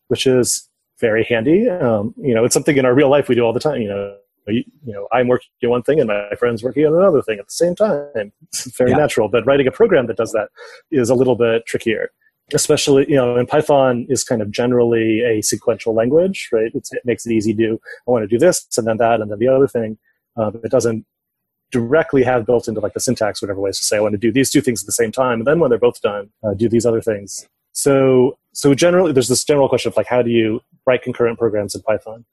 which 0.08 0.26
is 0.26 0.68
very 1.00 1.24
handy. 1.24 1.68
Um, 1.70 2.12
you 2.16 2.34
know, 2.34 2.44
it's 2.44 2.54
something 2.54 2.76
in 2.76 2.84
our 2.84 2.94
real 2.94 3.08
life 3.08 3.28
we 3.28 3.36
do 3.36 3.42
all 3.42 3.52
the 3.52 3.60
time. 3.60 3.80
You 3.80 3.88
know, 3.88 4.16
you, 4.46 4.64
you, 4.84 4.92
know, 4.92 5.08
I'm 5.12 5.28
working 5.28 5.48
on 5.64 5.70
one 5.70 5.82
thing 5.82 6.00
and 6.00 6.08
my 6.08 6.30
friend's 6.38 6.62
working 6.62 6.86
on 6.86 6.94
another 6.94 7.22
thing 7.22 7.38
at 7.38 7.46
the 7.46 7.52
same 7.52 7.74
time. 7.74 8.32
It's 8.48 8.76
very 8.76 8.90
yeah. 8.90 8.96
natural. 8.96 9.28
But 9.28 9.46
writing 9.46 9.66
a 9.66 9.70
program 9.70 10.06
that 10.06 10.16
does 10.16 10.32
that 10.32 10.48
is 10.90 11.10
a 11.10 11.14
little 11.14 11.36
bit 11.36 11.66
trickier. 11.66 12.10
Especially, 12.52 13.08
you 13.08 13.14
know, 13.14 13.36
and 13.36 13.48
Python 13.48 14.04
is 14.10 14.24
kind 14.24 14.42
of 14.42 14.50
generally 14.50 15.20
a 15.20 15.40
sequential 15.42 15.94
language, 15.94 16.48
right? 16.52 16.70
It's, 16.74 16.92
it 16.92 17.02
makes 17.04 17.24
it 17.24 17.32
easy 17.32 17.54
to, 17.54 17.80
I 18.06 18.10
want 18.10 18.24
to 18.24 18.28
do 18.28 18.38
this 18.38 18.66
and 18.76 18.86
then 18.86 18.98
that 18.98 19.20
and 19.20 19.30
then 19.30 19.38
the 19.38 19.48
other 19.48 19.68
thing. 19.68 19.96
Uh, 20.36 20.50
it 20.62 20.70
doesn't 20.70 21.06
directly 21.70 22.22
have 22.22 22.44
built 22.44 22.68
into 22.68 22.80
like 22.80 22.94
the 22.94 23.00
syntax, 23.00 23.42
whatever 23.42 23.60
ways 23.60 23.78
to 23.78 23.84
say, 23.84 23.96
I 23.96 24.00
want 24.00 24.12
to 24.12 24.18
do 24.18 24.30
these 24.30 24.50
two 24.50 24.60
things 24.60 24.82
at 24.82 24.86
the 24.86 24.92
same 24.92 25.10
time. 25.10 25.40
And 25.40 25.46
then 25.46 25.58
when 25.58 25.70
they're 25.70 25.78
both 25.78 26.00
done, 26.02 26.30
uh, 26.44 26.54
do 26.54 26.68
these 26.68 26.84
other 26.84 27.00
things. 27.00 27.48
So, 27.72 28.38
so 28.52 28.74
generally, 28.74 29.12
there's 29.12 29.28
this 29.28 29.44
general 29.44 29.68
question 29.68 29.88
of 29.88 29.96
like, 29.96 30.06
how 30.06 30.22
do 30.22 30.30
you 30.30 30.60
write 30.86 31.02
concurrent 31.02 31.38
programs 31.38 31.74
in 31.74 31.80
Python? 31.82 32.24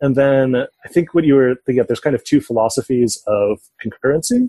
And 0.00 0.16
then 0.16 0.56
I 0.56 0.88
think 0.88 1.14
what 1.14 1.24
you 1.24 1.34
were 1.34 1.56
thinking 1.66 1.80
of, 1.80 1.86
there's 1.86 2.00
kind 2.00 2.16
of 2.16 2.24
two 2.24 2.40
philosophies 2.40 3.22
of 3.26 3.60
concurrency, 3.84 4.48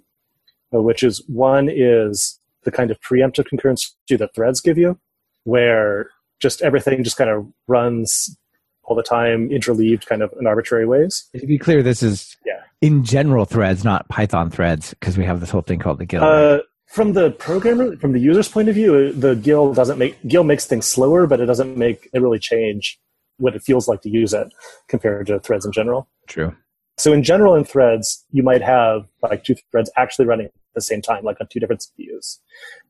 uh, 0.74 0.81
which 0.81 1.03
is 1.03 1.24
one 1.27 1.70
is 1.70 2.39
the 2.63 2.72
kind 2.72 2.91
of 2.91 3.00
preemptive 3.01 3.48
concurrency 3.51 4.17
that 4.17 4.34
threads 4.34 4.62
give 4.62 4.77
you, 4.77 4.98
where 5.43 6.10
just 6.41 6.62
everything 6.62 7.03
just 7.03 7.17
kind 7.17 7.29
of 7.29 7.46
runs 7.67 8.36
all 8.84 8.96
the 8.96 9.03
time, 9.03 9.50
interleaved 9.50 10.05
kind 10.05 10.22
of 10.22 10.34
in 10.39 10.48
arbitrary 10.48 10.86
ways. 10.86 11.29
To 11.38 11.46
be 11.46 11.58
clear, 11.58 11.84
this 11.84 12.01
is 12.01 12.36
yeah. 12.46 12.62
in 12.81 13.03
general 13.03 13.46
threads, 13.46 13.84
not 13.84 14.08
Python 14.10 14.50
threads, 14.50 14.91
because 14.91 15.17
we 15.17 15.25
have 15.25 15.39
this 15.39 15.50
whole 15.50 15.62
thing 15.62 15.79
called 15.79 16.00
the 16.00 16.05
GIL. 16.05 16.24
Uh, 16.24 16.60
from 16.88 17.13
the 17.13 17.31
programmer, 17.31 17.96
from 17.98 18.12
the 18.12 18.20
user's 18.20 18.50
point 18.50 18.70
of 18.70 18.75
view, 18.75 19.13
the 19.13 19.36
GIL 19.36 19.74
doesn't 19.74 19.98
make 19.98 20.17
GIL 20.27 20.43
makes 20.43 20.65
things 20.65 20.86
slower, 20.86 21.27
but 21.27 21.39
it 21.39 21.46
doesn't 21.46 21.77
make 21.77 22.10
it 22.13 22.22
really 22.22 22.39
change 22.39 23.00
what 23.41 23.55
it 23.55 23.63
feels 23.63 23.88
like 23.88 24.01
to 24.01 24.10
use 24.10 24.33
it 24.33 24.53
compared 24.88 25.27
to 25.27 25.39
threads 25.39 25.65
in 25.65 25.71
general. 25.71 26.07
True. 26.27 26.55
So 26.98 27.13
in 27.13 27.24
general, 27.24 27.55
in 27.55 27.63
threads, 27.63 28.25
you 28.31 28.43
might 28.43 28.62
have 28.62 29.07
like 29.24 29.43
two 29.43 29.55
threads 29.71 29.89
actually 29.98 30.25
running 30.25 30.45
at 30.45 30.51
the 30.75 30.81
same 30.81 31.01
time, 31.01 31.24
like 31.24 31.38
on 31.41 31.48
two 31.48 31.60
different 31.60 31.81
CPUs. 31.81 32.38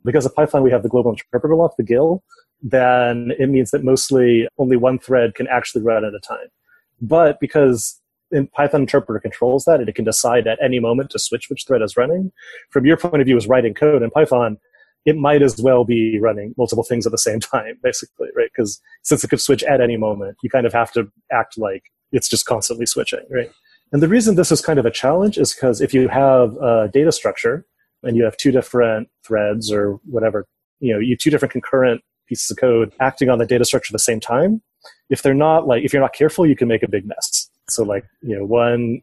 Because 0.04 0.26
of 0.26 0.36
Python, 0.36 0.64
we 0.64 0.72
have 0.72 0.84
the 0.84 0.90
global 0.90 1.12
interpreter 1.12 1.56
lock, 1.56 1.78
the 1.78 1.84
GIL. 1.84 2.24
Then 2.62 3.32
it 3.40 3.48
means 3.48 3.72
that 3.72 3.84
mostly 3.84 4.48
only 4.58 4.78
one 4.78 5.00
thread 5.00 5.34
can 5.34 5.48
actually 5.48 5.82
run 5.82 6.04
at 6.04 6.14
a 6.14 6.20
time. 6.20 6.48
But 7.02 7.40
because 7.40 8.00
in 8.32 8.48
Python 8.48 8.82
interpreter 8.82 9.20
controls 9.20 9.66
that 9.66 9.80
and 9.80 9.90
it 9.90 9.96
can 9.96 10.06
decide 10.06 10.48
at 10.48 10.60
any 10.62 10.80
moment 10.80 11.10
to 11.12 11.20
switch 11.20 11.50
which 11.50 11.66
thread 11.66 11.82
is 11.82 11.98
running, 11.98 12.32
from 12.70 12.86
your 12.86 12.98
point 12.98 13.22
of 13.22 13.26
view 13.26 13.38
as 13.38 13.48
writing 13.48 13.74
code 13.74 14.04
in 14.04 14.12
Python, 14.12 14.58
it 15.06 15.18
might 15.18 15.42
as 15.42 15.62
well 15.62 15.84
be 15.84 16.20
running 16.20 16.54
multiple 16.58 16.84
things 16.84 17.06
at 17.06 17.12
the 17.12 17.18
same 17.18 17.40
time, 17.54 17.78
basically, 17.84 18.30
right? 18.36 18.50
Because 18.56 18.82
since 19.04 19.24
it 19.24 19.30
could 19.30 19.42
switch 19.42 19.64
at 19.64 19.82
any 19.82 19.98
moment, 19.98 20.38
you 20.44 20.50
kind 20.50 20.66
of 20.66 20.74
have 20.74 20.92
to 20.94 21.12
act 21.32 21.58
like 21.58 21.84
it's 22.12 22.30
just 22.30 22.46
constantly 22.46 22.86
switching, 22.86 23.26
right? 23.30 23.52
And 23.92 24.02
the 24.02 24.08
reason 24.08 24.36
this 24.36 24.52
is 24.52 24.62
kind 24.62 24.80
of 24.80 24.86
a 24.86 24.92
challenge 24.92 25.38
is 25.38 25.54
because 25.54 25.82
if 25.82 25.94
you 25.94 26.08
have 26.08 26.56
a 26.58 26.90
data 26.94 27.12
structure 27.12 27.66
and 28.04 28.16
you 28.16 28.24
have 28.24 28.38
two 28.38 28.52
different 28.52 29.10
threads 29.26 29.72
or 29.72 30.00
whatever, 30.06 30.48
you 30.80 30.94
know, 30.94 31.00
you 31.00 31.18
two 31.18 31.30
different 31.30 31.52
concurrent 31.52 32.02
pieces 32.28 32.50
of 32.52 32.58
code 32.58 32.94
acting 33.00 33.30
on 33.30 33.38
the 33.38 33.46
data 33.46 33.66
structure 33.66 33.92
at 33.92 33.94
the 33.94 34.00
same 34.00 34.20
time, 34.20 34.62
if 35.10 35.22
they're 35.22 35.34
not 35.34 35.68
like, 35.68 35.84
if 35.84 35.92
you're 35.92 36.02
not 36.02 36.14
careful, 36.14 36.46
you 36.46 36.56
can 36.56 36.68
make 36.68 36.84
a 36.84 36.90
big 36.90 37.06
mess. 37.06 37.50
So 37.70 37.84
like, 37.84 38.06
you 38.22 38.38
know, 38.38 38.46
one 38.46 39.02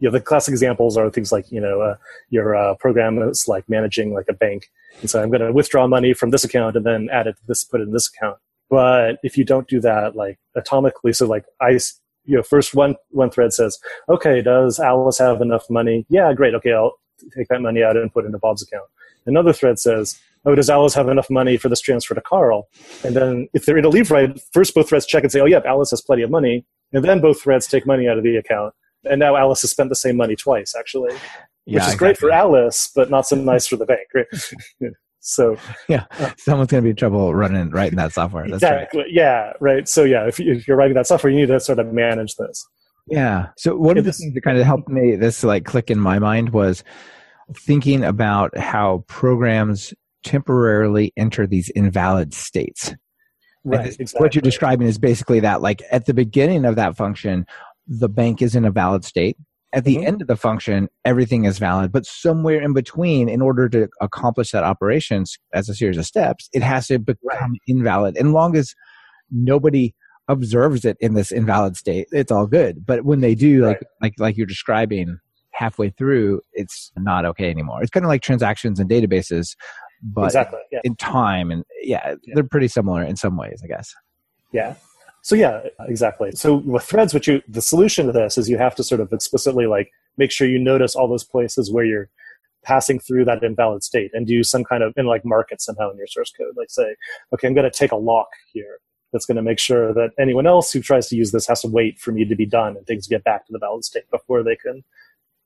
you 0.00 0.08
know, 0.08 0.12
the 0.12 0.20
classic 0.20 0.52
examples 0.52 0.96
are 0.96 1.10
things 1.10 1.30
like, 1.30 1.52
you 1.52 1.60
know, 1.60 1.80
uh, 1.82 1.96
your 2.30 2.56
uh, 2.56 2.74
program 2.76 3.18
is 3.18 3.46
like 3.46 3.68
managing 3.68 4.12
like 4.12 4.26
a 4.28 4.32
bank. 4.32 4.70
And 5.00 5.10
so 5.10 5.22
I'm 5.22 5.28
going 5.28 5.42
to 5.42 5.52
withdraw 5.52 5.86
money 5.86 6.14
from 6.14 6.30
this 6.30 6.42
account 6.42 6.74
and 6.74 6.84
then 6.84 7.08
add 7.12 7.26
it 7.26 7.36
to 7.36 7.46
this, 7.46 7.64
put 7.64 7.80
it 7.80 7.84
in 7.84 7.92
this 7.92 8.08
account. 8.08 8.38
But 8.70 9.18
if 9.22 9.36
you 9.36 9.44
don't 9.44 9.68
do 9.68 9.80
that 9.80 10.16
like 10.16 10.38
atomically, 10.56 11.14
so 11.14 11.26
like 11.26 11.44
I, 11.60 11.78
you 12.24 12.36
know, 12.36 12.42
first 12.42 12.74
one, 12.74 12.96
one 13.10 13.30
thread 13.30 13.52
says, 13.52 13.78
okay, 14.08 14.40
does 14.40 14.80
Alice 14.80 15.18
have 15.18 15.42
enough 15.42 15.68
money? 15.68 16.06
Yeah, 16.08 16.32
great. 16.32 16.54
Okay. 16.54 16.72
I'll 16.72 16.94
take 17.36 17.48
that 17.48 17.60
money 17.60 17.82
out 17.82 17.96
and 17.96 18.12
put 18.12 18.24
it 18.24 18.28
into 18.28 18.38
Bob's 18.38 18.62
account. 18.62 18.88
Another 19.26 19.52
thread 19.52 19.78
says, 19.78 20.18
oh, 20.46 20.54
does 20.54 20.70
Alice 20.70 20.94
have 20.94 21.08
enough 21.08 21.28
money 21.28 21.58
for 21.58 21.68
this 21.68 21.80
transfer 21.80 22.14
to 22.14 22.22
Carl? 22.22 22.68
And 23.04 23.14
then 23.14 23.48
if 23.52 23.66
they're 23.66 23.76
in 23.76 23.84
a 23.84 23.90
leave 23.90 24.10
right, 24.10 24.40
first 24.52 24.74
both 24.74 24.88
threads 24.88 25.04
check 25.04 25.24
and 25.24 25.30
say, 25.30 25.40
oh, 25.40 25.46
yeah, 25.46 25.60
Alice 25.66 25.90
has 25.90 26.00
plenty 26.00 26.22
of 26.22 26.30
money. 26.30 26.64
And 26.92 27.04
then 27.04 27.20
both 27.20 27.42
threads 27.42 27.66
take 27.66 27.86
money 27.86 28.08
out 28.08 28.16
of 28.16 28.24
the 28.24 28.36
account 28.36 28.74
and 29.08 29.20
now 29.20 29.36
Alice 29.36 29.62
has 29.62 29.70
spent 29.70 29.88
the 29.88 29.96
same 29.96 30.16
money 30.16 30.36
twice, 30.36 30.74
actually, 30.78 31.12
yeah, 31.66 31.74
which 31.74 31.82
is 31.82 31.94
exactly. 31.94 31.98
great 31.98 32.18
for 32.18 32.30
Alice, 32.30 32.90
but 32.94 33.10
not 33.10 33.26
so 33.26 33.36
nice 33.36 33.66
for 33.66 33.76
the 33.76 33.86
bank. 33.86 34.08
Right? 34.14 34.26
so 35.20 35.56
yeah, 35.88 36.04
uh, 36.18 36.30
someone's 36.38 36.70
going 36.70 36.82
to 36.82 36.86
be 36.86 36.90
in 36.90 36.96
trouble 36.96 37.34
running 37.34 37.70
writing 37.70 37.96
that 37.96 38.12
software. 38.12 38.44
That's 38.44 38.62
exactly. 38.62 39.00
Right. 39.00 39.12
Yeah. 39.12 39.52
Right. 39.60 39.88
So 39.88 40.04
yeah, 40.04 40.26
if, 40.26 40.40
if 40.40 40.66
you're 40.66 40.76
writing 40.76 40.94
that 40.94 41.06
software, 41.06 41.32
you 41.32 41.40
need 41.40 41.46
to 41.46 41.60
sort 41.60 41.78
of 41.78 41.92
manage 41.92 42.36
this. 42.36 42.66
Yeah. 43.06 43.48
So 43.56 43.76
one 43.76 43.98
of 43.98 44.04
the 44.04 44.12
things 44.12 44.34
that 44.34 44.42
kind 44.42 44.58
of 44.58 44.64
helped 44.64 44.88
me 44.88 45.16
this 45.16 45.42
like 45.42 45.64
click 45.64 45.90
in 45.90 45.98
my 45.98 46.18
mind 46.18 46.50
was 46.50 46.84
thinking 47.54 48.04
about 48.04 48.56
how 48.56 49.04
programs 49.08 49.92
temporarily 50.22 51.12
enter 51.16 51.46
these 51.46 51.70
invalid 51.70 52.34
states. 52.34 52.94
Right, 53.64 53.86
exactly. 53.86 54.24
What 54.24 54.34
you're 54.34 54.42
describing 54.42 54.86
is 54.86 54.98
basically 54.98 55.40
that, 55.40 55.60
like 55.60 55.82
at 55.90 56.06
the 56.06 56.14
beginning 56.14 56.64
of 56.64 56.76
that 56.76 56.96
function, 56.96 57.46
the 57.90 58.08
bank 58.08 58.40
is 58.40 58.54
in 58.54 58.64
a 58.64 58.70
valid 58.70 59.04
state. 59.04 59.36
At 59.72 59.84
the 59.84 59.96
mm-hmm. 59.96 60.06
end 60.06 60.22
of 60.22 60.28
the 60.28 60.36
function, 60.36 60.88
everything 61.04 61.44
is 61.44 61.58
valid, 61.58 61.92
but 61.92 62.06
somewhere 62.06 62.60
in 62.60 62.72
between, 62.72 63.28
in 63.28 63.42
order 63.42 63.68
to 63.68 63.88
accomplish 64.00 64.52
that 64.52 64.64
operations 64.64 65.38
as 65.52 65.68
a 65.68 65.74
series 65.74 65.98
of 65.98 66.06
steps, 66.06 66.48
it 66.52 66.62
has 66.62 66.86
to 66.88 66.98
become 66.98 67.18
right. 67.24 67.50
invalid. 67.68 68.16
And 68.16 68.32
long 68.32 68.56
as 68.56 68.74
nobody 69.30 69.94
observes 70.26 70.84
it 70.84 70.96
in 71.00 71.14
this 71.14 71.30
invalid 71.30 71.76
state, 71.76 72.08
it's 72.10 72.32
all 72.32 72.46
good. 72.46 72.84
But 72.84 73.04
when 73.04 73.20
they 73.20 73.34
do, 73.34 73.64
like 73.64 73.76
right. 73.76 73.86
like 74.00 74.14
like 74.18 74.36
you're 74.36 74.46
describing, 74.46 75.18
halfway 75.52 75.90
through, 75.90 76.40
it's 76.52 76.90
not 76.96 77.24
okay 77.26 77.50
anymore. 77.50 77.82
It's 77.82 77.90
kind 77.90 78.04
of 78.04 78.08
like 78.08 78.22
transactions 78.22 78.80
and 78.80 78.90
databases, 78.90 79.54
but 80.02 80.24
exactly, 80.24 80.60
yeah. 80.72 80.80
in 80.82 80.96
time 80.96 81.50
and 81.50 81.64
yeah, 81.82 82.14
yeah, 82.24 82.34
they're 82.34 82.44
pretty 82.44 82.68
similar 82.68 83.04
in 83.04 83.16
some 83.16 83.36
ways, 83.36 83.60
I 83.62 83.68
guess. 83.68 83.94
Yeah. 84.52 84.74
So 85.22 85.36
yeah, 85.36 85.62
exactly. 85.80 86.32
So 86.32 86.56
with 86.56 86.82
threads, 86.82 87.12
what 87.12 87.26
you 87.26 87.42
the 87.48 87.62
solution 87.62 88.06
to 88.06 88.12
this 88.12 88.38
is 88.38 88.48
you 88.48 88.58
have 88.58 88.74
to 88.76 88.84
sort 88.84 89.00
of 89.00 89.12
explicitly 89.12 89.66
like 89.66 89.90
make 90.16 90.30
sure 90.30 90.48
you 90.48 90.58
notice 90.58 90.94
all 90.94 91.08
those 91.08 91.24
places 91.24 91.70
where 91.70 91.84
you're 91.84 92.08
passing 92.62 92.98
through 92.98 93.24
that 93.24 93.42
invalid 93.42 93.82
state 93.82 94.10
and 94.12 94.26
do 94.26 94.42
some 94.42 94.64
kind 94.64 94.82
of 94.82 94.92
and 94.96 95.08
like 95.08 95.24
mark 95.24 95.50
it 95.50 95.60
somehow 95.60 95.90
in 95.90 95.96
your 95.96 96.06
source 96.06 96.32
code. 96.32 96.54
Like 96.56 96.70
say, 96.70 96.94
okay, 97.32 97.48
I'm 97.48 97.54
going 97.54 97.70
to 97.70 97.76
take 97.76 97.92
a 97.92 97.96
lock 97.96 98.28
here 98.52 98.78
that's 99.12 99.26
going 99.26 99.36
to 99.36 99.42
make 99.42 99.58
sure 99.58 99.92
that 99.92 100.10
anyone 100.18 100.46
else 100.46 100.72
who 100.72 100.80
tries 100.80 101.08
to 101.08 101.16
use 101.16 101.32
this 101.32 101.46
has 101.46 101.62
to 101.62 101.68
wait 101.68 101.98
for 101.98 102.12
me 102.12 102.24
to 102.24 102.36
be 102.36 102.46
done 102.46 102.76
and 102.76 102.86
things 102.86 103.06
get 103.06 103.24
back 103.24 103.46
to 103.46 103.52
the 103.52 103.58
valid 103.58 103.84
state 103.84 104.08
before 104.10 104.42
they 104.42 104.56
can 104.56 104.84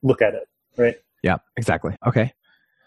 look 0.02 0.20
at 0.20 0.34
it. 0.34 0.48
Right. 0.76 0.96
Yeah. 1.22 1.38
Exactly. 1.56 1.96
Okay. 2.06 2.32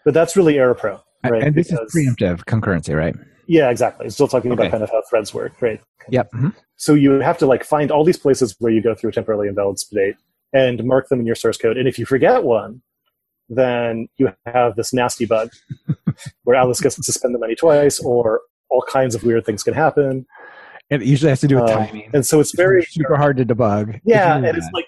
But 0.04 0.14
that's 0.14 0.36
really 0.36 0.58
error 0.58 0.74
prone. 0.74 1.00
Right? 1.24 1.42
And 1.42 1.54
this 1.54 1.70
because, 1.70 1.94
is 1.94 2.06
preemptive 2.06 2.44
concurrency, 2.44 2.96
right? 2.96 3.16
Yeah, 3.48 3.70
exactly. 3.70 4.10
Still 4.10 4.28
talking 4.28 4.52
okay. 4.52 4.60
about 4.60 4.70
kind 4.70 4.82
of 4.84 4.90
how 4.90 5.02
threads 5.08 5.32
work, 5.32 5.60
right? 5.62 5.80
Yep. 6.10 6.30
Mm-hmm. 6.32 6.48
So 6.76 6.94
you 6.94 7.12
have 7.12 7.38
to 7.38 7.46
like 7.46 7.64
find 7.64 7.90
all 7.90 8.04
these 8.04 8.18
places 8.18 8.54
where 8.58 8.70
you 8.70 8.82
go 8.82 8.94
through 8.94 9.10
a 9.10 9.12
temporarily 9.12 9.48
invalid 9.48 9.78
state 9.78 10.16
and 10.52 10.84
mark 10.84 11.08
them 11.08 11.20
in 11.20 11.26
your 11.26 11.34
source 11.34 11.56
code. 11.56 11.78
And 11.78 11.88
if 11.88 11.98
you 11.98 12.04
forget 12.04 12.44
one, 12.44 12.82
then 13.48 14.08
you 14.18 14.30
have 14.44 14.76
this 14.76 14.92
nasty 14.92 15.24
bug 15.24 15.50
where 16.44 16.56
Alice 16.56 16.80
gets 16.80 16.96
to 16.96 17.12
spend 17.12 17.34
the 17.34 17.38
money 17.38 17.54
twice, 17.54 17.98
or 18.00 18.42
all 18.68 18.82
kinds 18.82 19.14
of 19.14 19.24
weird 19.24 19.46
things 19.46 19.62
can 19.62 19.72
happen. 19.72 20.26
And 20.90 21.02
it 21.02 21.08
usually 21.08 21.30
has 21.30 21.40
to 21.40 21.48
do 21.48 21.56
with 21.56 21.70
um, 21.70 21.86
timing. 21.86 22.10
And 22.12 22.26
so 22.26 22.40
it's 22.40 22.54
very 22.54 22.82
it's 22.82 22.92
super 22.92 23.16
hard 23.16 23.38
to 23.38 23.46
debug. 23.46 24.00
Yeah, 24.04 24.36
and 24.44 24.44
it's 24.44 24.68
like 24.74 24.86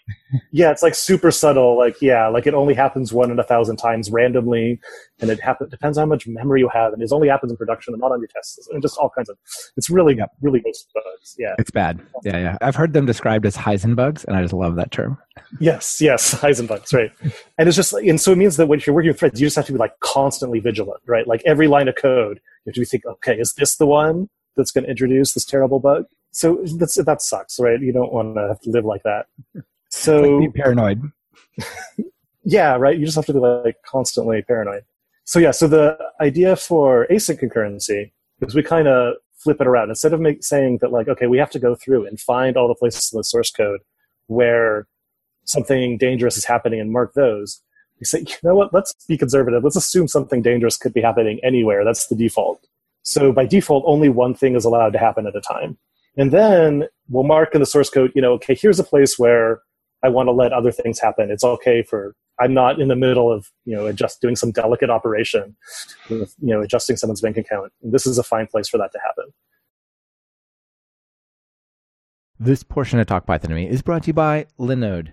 yeah, 0.52 0.70
it's 0.70 0.82
like 0.82 0.94
super 0.94 1.30
subtle. 1.30 1.76
Like 1.76 2.00
yeah, 2.00 2.28
like 2.28 2.46
it 2.46 2.54
only 2.54 2.74
happens 2.74 3.12
one 3.12 3.30
in 3.30 3.38
a 3.38 3.42
thousand 3.42 3.76
times 3.76 4.10
randomly, 4.10 4.80
and 5.20 5.30
it 5.30 5.40
happens 5.40 5.70
depends 5.70 5.98
on 5.98 6.02
how 6.02 6.08
much 6.08 6.26
memory 6.26 6.60
you 6.60 6.68
have, 6.68 6.92
and 6.92 7.02
it 7.02 7.10
only 7.12 7.28
happens 7.28 7.52
in 7.52 7.56
production 7.56 7.94
and 7.94 8.00
not 8.00 8.12
on 8.12 8.20
your 8.20 8.28
tests, 8.28 8.68
and 8.70 8.82
just 8.82 8.98
all 8.98 9.10
kinds 9.10 9.28
of. 9.28 9.36
It's 9.76 9.90
really 9.90 10.16
yep. 10.16 10.30
really 10.40 10.62
most 10.64 10.88
bugs. 10.94 11.34
Yeah, 11.38 11.54
it's 11.58 11.70
bad. 11.70 12.00
Yeah, 12.24 12.38
yeah. 12.38 12.58
I've 12.60 12.76
heard 12.76 12.92
them 12.92 13.06
described 13.06 13.46
as 13.46 13.56
Heisenbugs, 13.56 14.24
and 14.24 14.36
I 14.36 14.42
just 14.42 14.54
love 14.54 14.76
that 14.76 14.90
term. 14.90 15.18
Yes, 15.58 16.00
yes, 16.00 16.34
Heisenbugs, 16.40 16.92
right? 16.92 17.12
and 17.58 17.68
it's 17.68 17.76
just 17.76 17.92
and 17.92 18.20
so 18.20 18.32
it 18.32 18.38
means 18.38 18.56
that 18.56 18.66
when 18.66 18.80
you're 18.86 18.94
working 18.94 19.10
with 19.10 19.18
threads, 19.18 19.40
you 19.40 19.46
just 19.46 19.56
have 19.56 19.66
to 19.66 19.72
be 19.72 19.78
like 19.78 19.98
constantly 20.00 20.60
vigilant, 20.60 21.00
right? 21.06 21.26
Like 21.26 21.42
every 21.46 21.68
line 21.68 21.88
of 21.88 21.96
code, 21.96 22.40
you 22.64 22.70
have 22.70 22.74
to 22.74 22.80
be 22.80 22.86
think, 22.86 23.06
okay, 23.06 23.34
is 23.34 23.54
this 23.54 23.76
the 23.76 23.86
one? 23.86 24.28
that's 24.56 24.70
going 24.70 24.84
to 24.84 24.90
introduce 24.90 25.34
this 25.34 25.44
terrible 25.44 25.80
bug. 25.80 26.04
So 26.32 26.64
that's, 26.76 26.94
that 26.94 27.22
sucks, 27.22 27.58
right? 27.58 27.80
You 27.80 27.92
don't 27.92 28.12
want 28.12 28.36
to 28.36 28.48
have 28.48 28.60
to 28.60 28.70
live 28.70 28.84
like 28.84 29.02
that. 29.02 29.26
So 30.00 30.22
like 30.22 30.52
be 30.52 30.62
paranoid. 30.62 31.12
yeah, 32.44 32.76
right. 32.76 32.98
You 32.98 33.04
just 33.04 33.16
have 33.16 33.26
to 33.26 33.34
be 33.34 33.38
like 33.38 33.76
constantly 33.84 34.42
paranoid. 34.42 34.84
So 35.24 35.38
yeah, 35.38 35.50
so 35.50 35.68
the 35.68 35.98
idea 36.20 36.56
for 36.56 37.06
async 37.10 37.40
concurrency 37.40 38.10
is 38.40 38.54
we 38.54 38.62
kind 38.62 38.88
of 38.88 39.14
flip 39.36 39.60
it 39.60 39.66
around. 39.66 39.90
Instead 39.90 40.14
of 40.14 40.20
make, 40.20 40.42
saying 40.42 40.78
that 40.80 40.90
like, 40.90 41.08
okay, 41.08 41.26
we 41.26 41.36
have 41.38 41.50
to 41.50 41.58
go 41.58 41.74
through 41.74 42.06
and 42.06 42.18
find 42.18 42.56
all 42.56 42.66
the 42.66 42.74
places 42.74 43.12
in 43.12 43.18
the 43.18 43.24
source 43.24 43.50
code 43.50 43.80
where 44.26 44.86
something 45.44 45.98
dangerous 45.98 46.36
is 46.36 46.44
happening 46.46 46.80
and 46.80 46.90
mark 46.92 47.12
those. 47.14 47.60
We 47.98 48.06
say, 48.06 48.20
you 48.20 48.36
know 48.42 48.54
what? 48.54 48.72
Let's 48.72 48.94
be 49.06 49.18
conservative. 49.18 49.62
Let's 49.62 49.76
assume 49.76 50.08
something 50.08 50.40
dangerous 50.40 50.78
could 50.78 50.94
be 50.94 51.02
happening 51.02 51.40
anywhere. 51.42 51.84
That's 51.84 52.06
the 52.06 52.16
default. 52.16 52.66
So 53.02 53.32
by 53.32 53.44
default, 53.44 53.84
only 53.86 54.08
one 54.08 54.34
thing 54.34 54.56
is 54.56 54.64
allowed 54.64 54.94
to 54.94 54.98
happen 54.98 55.26
at 55.26 55.36
a 55.36 55.40
time. 55.42 55.76
And 56.16 56.32
then 56.32 56.88
we'll 57.08 57.24
mark 57.24 57.54
in 57.54 57.60
the 57.60 57.66
source 57.66 57.90
code, 57.90 58.12
you 58.14 58.22
know, 58.22 58.32
okay, 58.32 58.54
here's 58.54 58.80
a 58.80 58.84
place 58.84 59.18
where 59.18 59.60
I 60.02 60.08
want 60.08 60.28
to 60.28 60.32
let 60.32 60.52
other 60.52 60.72
things 60.72 60.98
happen. 60.98 61.30
It's 61.30 61.44
okay 61.44 61.82
for 61.82 62.14
I'm 62.40 62.54
not 62.54 62.80
in 62.80 62.88
the 62.88 62.96
middle 62.96 63.30
of 63.30 63.50
you 63.64 63.76
know 63.76 63.90
just 63.92 64.20
doing 64.20 64.36
some 64.36 64.50
delicate 64.50 64.90
operation 64.90 65.56
with 66.08 66.34
you 66.40 66.54
know 66.54 66.62
adjusting 66.62 66.96
someone's 66.96 67.20
bank 67.20 67.36
account. 67.36 67.72
This 67.82 68.06
is 68.06 68.18
a 68.18 68.22
fine 68.22 68.46
place 68.46 68.68
for 68.68 68.78
that 68.78 68.92
to 68.92 68.98
happen. 69.04 69.32
This 72.38 72.62
portion 72.62 72.98
of 72.98 73.06
Talk 73.06 73.26
Python 73.26 73.50
to 73.50 73.54
me 73.54 73.68
is 73.68 73.82
brought 73.82 74.04
to 74.04 74.06
you 74.08 74.14
by 74.14 74.46
Linode. 74.58 75.12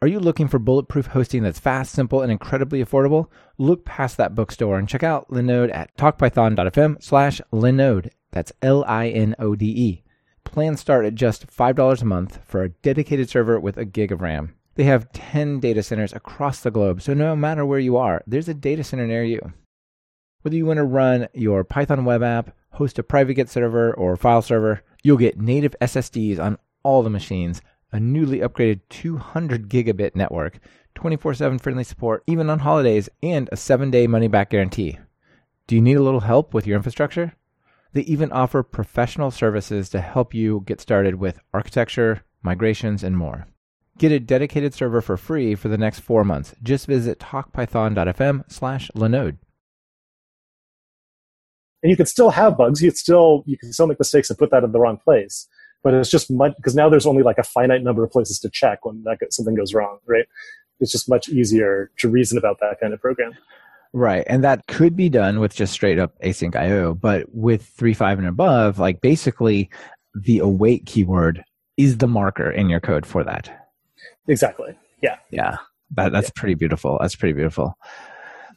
Are 0.00 0.08
you 0.08 0.20
looking 0.20 0.48
for 0.48 0.58
bulletproof 0.58 1.06
hosting 1.06 1.42
that's 1.42 1.58
fast, 1.58 1.92
simple, 1.92 2.22
and 2.22 2.32
incredibly 2.32 2.82
affordable? 2.82 3.26
Look 3.58 3.84
past 3.84 4.16
that 4.16 4.34
bookstore 4.34 4.78
and 4.78 4.88
check 4.88 5.02
out 5.02 5.28
Linode 5.28 5.74
at 5.74 5.94
talkpython.fm 5.96 7.02
slash 7.02 7.40
Linode. 7.52 8.10
That's 8.30 8.52
L-I-N-O-D-E. 8.62 10.02
Plans 10.56 10.80
start 10.80 11.04
at 11.04 11.14
just 11.14 11.48
$5 11.48 12.00
a 12.00 12.04
month 12.06 12.38
for 12.46 12.62
a 12.62 12.70
dedicated 12.70 13.28
server 13.28 13.60
with 13.60 13.76
a 13.76 13.84
gig 13.84 14.10
of 14.10 14.22
RAM. 14.22 14.54
They 14.76 14.84
have 14.84 15.12
10 15.12 15.60
data 15.60 15.82
centers 15.82 16.14
across 16.14 16.60
the 16.60 16.70
globe, 16.70 17.02
so 17.02 17.12
no 17.12 17.36
matter 17.36 17.66
where 17.66 17.78
you 17.78 17.98
are, 17.98 18.22
there's 18.26 18.48
a 18.48 18.54
data 18.54 18.82
center 18.82 19.06
near 19.06 19.22
you. 19.22 19.52
Whether 20.40 20.56
you 20.56 20.64
want 20.64 20.78
to 20.78 20.84
run 20.84 21.28
your 21.34 21.62
Python 21.62 22.06
web 22.06 22.22
app, 22.22 22.56
host 22.70 22.98
a 22.98 23.02
private 23.02 23.34
Git 23.34 23.50
server 23.50 23.92
or 23.92 24.16
file 24.16 24.40
server, 24.40 24.82
You'll 25.02 25.18
get 25.18 25.38
native 25.38 25.76
SSDs 25.78 26.38
on 26.38 26.56
all 26.82 27.02
the 27.02 27.10
machines, 27.10 27.60
a 27.92 28.00
newly 28.00 28.38
upgraded 28.38 28.80
200 28.88 29.68
gigabit 29.68 30.16
network, 30.16 30.58
24 30.94 31.34
7 31.34 31.58
friendly 31.58 31.84
support, 31.84 32.24
even 32.26 32.48
on 32.48 32.60
holidays, 32.60 33.10
and 33.22 33.50
a 33.52 33.58
7 33.58 33.90
day 33.90 34.06
money 34.06 34.26
back 34.26 34.48
guarantee. 34.48 34.98
Do 35.66 35.74
you 35.74 35.82
need 35.82 35.98
a 35.98 36.02
little 36.02 36.20
help 36.20 36.54
with 36.54 36.66
your 36.66 36.78
infrastructure? 36.78 37.34
They 37.96 38.02
even 38.02 38.30
offer 38.30 38.62
professional 38.62 39.30
services 39.30 39.88
to 39.88 40.02
help 40.02 40.34
you 40.34 40.62
get 40.66 40.82
started 40.82 41.14
with 41.14 41.40
architecture, 41.54 42.24
migrations, 42.42 43.02
and 43.02 43.16
more. 43.16 43.46
Get 43.96 44.12
a 44.12 44.20
dedicated 44.20 44.74
server 44.74 45.00
for 45.00 45.16
free 45.16 45.54
for 45.54 45.68
the 45.68 45.78
next 45.78 46.00
four 46.00 46.22
months. 46.22 46.54
Just 46.62 46.86
visit 46.86 47.18
talkpython.fm 47.18 48.52
slash 48.52 48.90
Linode 48.94 49.38
and 51.82 51.90
you 51.90 51.96
can 51.96 52.04
still 52.04 52.28
have 52.28 52.58
bugs. 52.58 52.82
You 52.82 52.90
still 52.90 53.44
you 53.46 53.56
can 53.56 53.72
still 53.72 53.86
make 53.86 53.98
mistakes 53.98 54.28
and 54.28 54.38
put 54.38 54.50
that 54.50 54.62
in 54.62 54.72
the 54.72 54.78
wrong 54.78 54.98
place. 54.98 55.48
But 55.82 55.94
it's 55.94 56.10
just 56.10 56.30
much 56.30 56.52
because 56.56 56.74
now 56.74 56.90
there's 56.90 57.06
only 57.06 57.22
like 57.22 57.38
a 57.38 57.44
finite 57.44 57.82
number 57.82 58.04
of 58.04 58.10
places 58.10 58.38
to 58.40 58.50
check 58.50 58.84
when 58.84 59.04
that 59.04 59.18
something 59.30 59.54
goes 59.54 59.72
wrong, 59.72 60.00
right? 60.04 60.26
It's 60.80 60.92
just 60.92 61.08
much 61.08 61.30
easier 61.30 61.90
to 62.00 62.10
reason 62.10 62.36
about 62.36 62.58
that 62.60 62.78
kind 62.78 62.92
of 62.92 63.00
program. 63.00 63.32
Right. 63.96 64.24
And 64.26 64.44
that 64.44 64.66
could 64.66 64.94
be 64.94 65.08
done 65.08 65.40
with 65.40 65.54
just 65.54 65.72
straight 65.72 65.98
up 65.98 66.12
async 66.22 66.54
IO. 66.54 66.92
But 66.92 67.24
with 67.32 67.74
3.5 67.78 68.18
and 68.18 68.26
above, 68.26 68.78
like 68.78 69.00
basically 69.00 69.70
the 70.14 70.40
await 70.40 70.84
keyword 70.84 71.42
is 71.78 71.96
the 71.96 72.06
marker 72.06 72.50
in 72.50 72.68
your 72.68 72.78
code 72.78 73.06
for 73.06 73.24
that. 73.24 73.68
Exactly. 74.28 74.76
Yeah. 75.02 75.16
Yeah. 75.30 75.56
That, 75.94 76.12
that's 76.12 76.28
yeah. 76.28 76.38
pretty 76.40 76.56
beautiful. 76.56 76.98
That's 77.00 77.16
pretty 77.16 77.32
beautiful. 77.32 77.74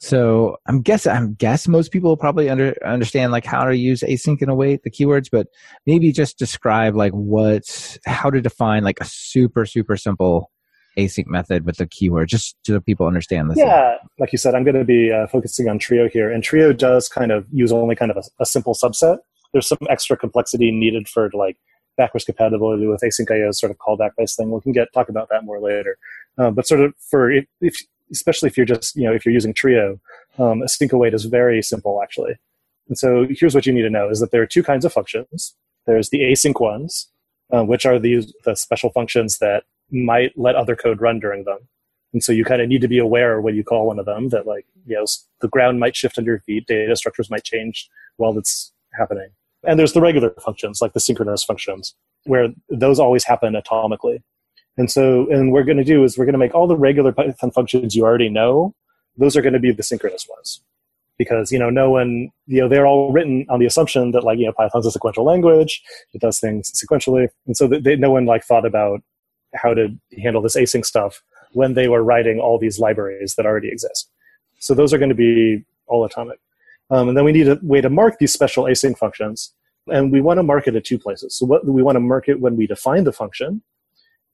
So 0.02 0.58
I'm 0.66 0.82
guessing 0.82 1.14
I'm 1.14 1.36
guess 1.36 1.70
most 1.70 1.94
people 1.94 2.18
probably 2.18 2.50
under, 2.50 2.76
understand 2.86 3.32
like 3.32 3.46
how 3.46 3.64
to 3.64 3.78
use 3.78 4.02
async 4.02 4.42
and 4.42 4.52
await 4.52 4.84
the 4.84 4.92
keywords, 4.92 5.30
but 5.32 5.48
maybe 5.86 6.12
just 6.12 6.38
describe 6.38 6.98
like 6.98 7.14
what 7.14 7.98
how 8.06 8.30
to 8.30 8.42
define 8.42 8.84
like 8.84 9.00
a 9.00 9.06
super 9.06 9.66
super 9.66 9.96
simple 9.96 10.52
async 11.06 11.28
method 11.28 11.66
with 11.66 11.78
the 11.78 11.88
keyword, 11.88 12.30
just 12.30 12.56
so 12.64 12.80
people 12.80 13.08
understand 13.08 13.50
this. 13.50 13.58
Yeah, 13.58 13.96
like 14.18 14.32
you 14.32 14.38
said, 14.38 14.56
I'm 14.56 14.64
going 14.64 14.76
to 14.76 14.86
be 14.86 15.12
uh, 15.12 15.28
focusing 15.28 15.70
on 15.70 15.80
Trio 15.80 16.10
here, 16.10 16.32
and 16.32 16.44
Trio 16.44 16.74
does 16.74 17.08
kind 17.08 17.32
of 17.32 17.46
use 17.52 17.72
only 17.72 17.96
kind 17.96 18.12
of 18.12 18.18
a, 18.18 18.24
a 18.42 18.46
simple 18.46 18.74
subset. 18.74 19.20
There's 19.54 19.68
some 19.68 19.80
extra 19.90 20.16
complexity 20.16 20.72
needed 20.72 21.08
for 21.08 21.30
like 21.34 21.58
backwards 21.98 22.24
compatibility 22.24 22.88
with 22.88 23.02
async 23.02 23.30
IO 23.30 23.52
sort 23.52 23.72
of 23.72 23.78
callback 23.78 24.12
based 24.18 24.38
thing. 24.38 24.52
We 24.52 24.62
can 24.62 24.72
get 24.72 24.92
talk 24.94 25.10
about 25.10 25.28
that 25.30 25.44
more 25.44 25.60
later. 25.60 25.98
Uh, 26.38 26.50
but 26.50 26.66
sort 26.66 26.82
of 26.82 26.94
for 26.98 27.30
if, 27.32 27.46
if 27.62 27.82
especially 28.12 28.48
if 28.48 28.58
you're 28.58 28.66
just 28.66 28.96
you 28.96 29.04
know 29.04 29.14
if 29.14 29.26
you're 29.26 29.34
using 29.34 29.54
Trio, 29.54 30.00
um, 30.38 30.62
async 30.62 30.92
await 30.92 31.14
is 31.14 31.26
very 31.26 31.62
simple 31.62 32.02
actually. 32.02 32.40
And 32.88 32.98
so 32.98 33.28
here's 33.30 33.54
what 33.54 33.66
you 33.66 33.74
need 33.74 33.84
to 33.84 33.90
know 33.90 34.10
is 34.10 34.20
that 34.20 34.32
there 34.32 34.42
are 34.42 34.48
two 34.48 34.64
kinds 34.64 34.84
of 34.86 34.94
functions. 34.94 35.56
There's 35.86 36.10
the 36.10 36.22
async 36.22 36.60
ones, 36.60 37.12
uh, 37.52 37.64
which 37.64 37.86
are 37.86 38.00
these 38.00 38.34
the 38.46 38.56
special 38.56 38.90
functions 38.92 39.38
that 39.40 39.64
might 39.92 40.38
let 40.38 40.56
other 40.56 40.76
code 40.76 41.02
run 41.02 41.20
during 41.20 41.44
them. 41.44 41.60
And 42.14 42.24
so 42.24 42.32
you 42.32 42.44
kind 42.44 42.62
of 42.62 42.68
need 42.68 42.82
to 42.82 42.88
be 42.88 42.98
aware 42.98 43.40
when 43.40 43.56
you 43.56 43.64
call 43.64 43.88
one 43.88 44.00
of 44.00 44.06
them 44.06 44.30
that 44.30 44.48
like 44.48 44.66
you 44.86 44.96
know 44.96 45.06
the 45.42 45.48
ground 45.48 45.80
might 45.80 45.96
shift 45.96 46.18
under 46.18 46.32
your 46.32 46.40
feet, 46.42 46.66
data 46.68 46.96
structures 46.96 47.30
might 47.30 47.44
change 47.44 47.90
while 48.18 48.38
it's 48.38 48.74
happening. 48.94 49.30
And 49.64 49.80
there's 49.80 49.94
the 49.94 50.02
regular 50.02 50.32
functions 50.44 50.82
like 50.82 50.94
the 50.94 51.00
synchronous 51.00 51.44
functions 51.44 51.96
where 52.24 52.50
those 52.70 53.00
always 53.00 53.24
happen 53.26 53.54
atomically. 53.54 54.22
And 54.78 54.90
so, 54.90 55.28
and 55.30 55.52
we're 55.52 55.64
going 55.64 55.78
to 55.78 55.84
do 55.84 56.04
is 56.04 56.18
we're 56.18 56.26
going 56.26 56.34
to 56.34 56.40
make 56.40 56.56
all 56.56 56.68
the 56.68 56.78
regular 56.78 57.12
Python 57.12 57.52
functions 57.52 57.96
you 57.96 58.06
already 58.06 58.30
know. 58.30 58.74
Those 59.18 59.36
are 59.36 59.42
going 59.42 59.54
to 59.54 59.60
be 59.60 59.74
the 59.74 59.84
synchronous 59.84 60.26
ones 60.30 60.62
because 61.20 61.52
you 61.52 61.60
know 61.60 61.70
no 61.70 61.92
one 61.92 62.30
you 62.48 62.62
know 62.62 62.68
they're 62.68 62.88
all 62.88 63.12
written 63.12 63.46
on 63.50 63.60
the 63.60 63.66
assumption 63.66 64.12
that 64.12 64.24
like 64.24 64.40
you 64.40 64.46
know 64.46 64.54
Python's 64.54 64.88
a 64.88 64.92
sequential 64.92 65.26
language, 65.26 65.84
it 66.14 66.22
does 66.22 66.40
things 66.40 66.72
sequentially, 66.72 67.28
and 67.46 67.56
so 67.56 67.68
they, 67.68 67.96
no 67.96 68.10
one 68.10 68.26
like 68.26 68.44
thought 68.44 68.66
about 68.66 69.02
how 69.56 69.74
to 69.74 69.90
handle 70.22 70.42
this 70.42 70.56
async 70.56 70.86
stuff 70.86 71.22
when 71.54 71.74
they 71.74 71.88
were 71.88 72.04
writing 72.04 72.40
all 72.40 72.60
these 72.60 72.80
libraries 72.80 73.36
that 73.36 73.46
already 73.46 73.70
exist. 73.70 74.10
So 74.60 74.74
those 74.74 74.94
are 74.94 74.98
going 74.98 75.10
to 75.10 75.16
be 75.16 75.64
all 75.88 76.06
atomic. 76.06 76.40
Um, 76.92 77.10
and 77.10 77.18
then 77.18 77.24
we 77.24 77.32
need 77.32 77.48
a 77.48 77.60
way 77.62 77.82
to 77.82 77.90
mark 77.90 78.20
these 78.20 78.34
special 78.34 78.66
async 78.66 78.98
functions. 78.98 79.54
And 79.88 80.12
we 80.12 80.22
want 80.22 80.38
to 80.38 80.44
mark 80.44 80.68
it 80.68 80.76
at 80.76 80.86
two 80.86 81.00
places. 81.00 81.36
So 81.36 81.46
what 81.46 81.66
we 81.66 81.82
want 81.82 81.96
to 81.96 82.02
mark 82.02 82.30
it 82.30 82.40
when 82.40 82.56
we 82.56 82.68
define 82.68 83.06
the 83.06 83.12
function, 83.12 83.64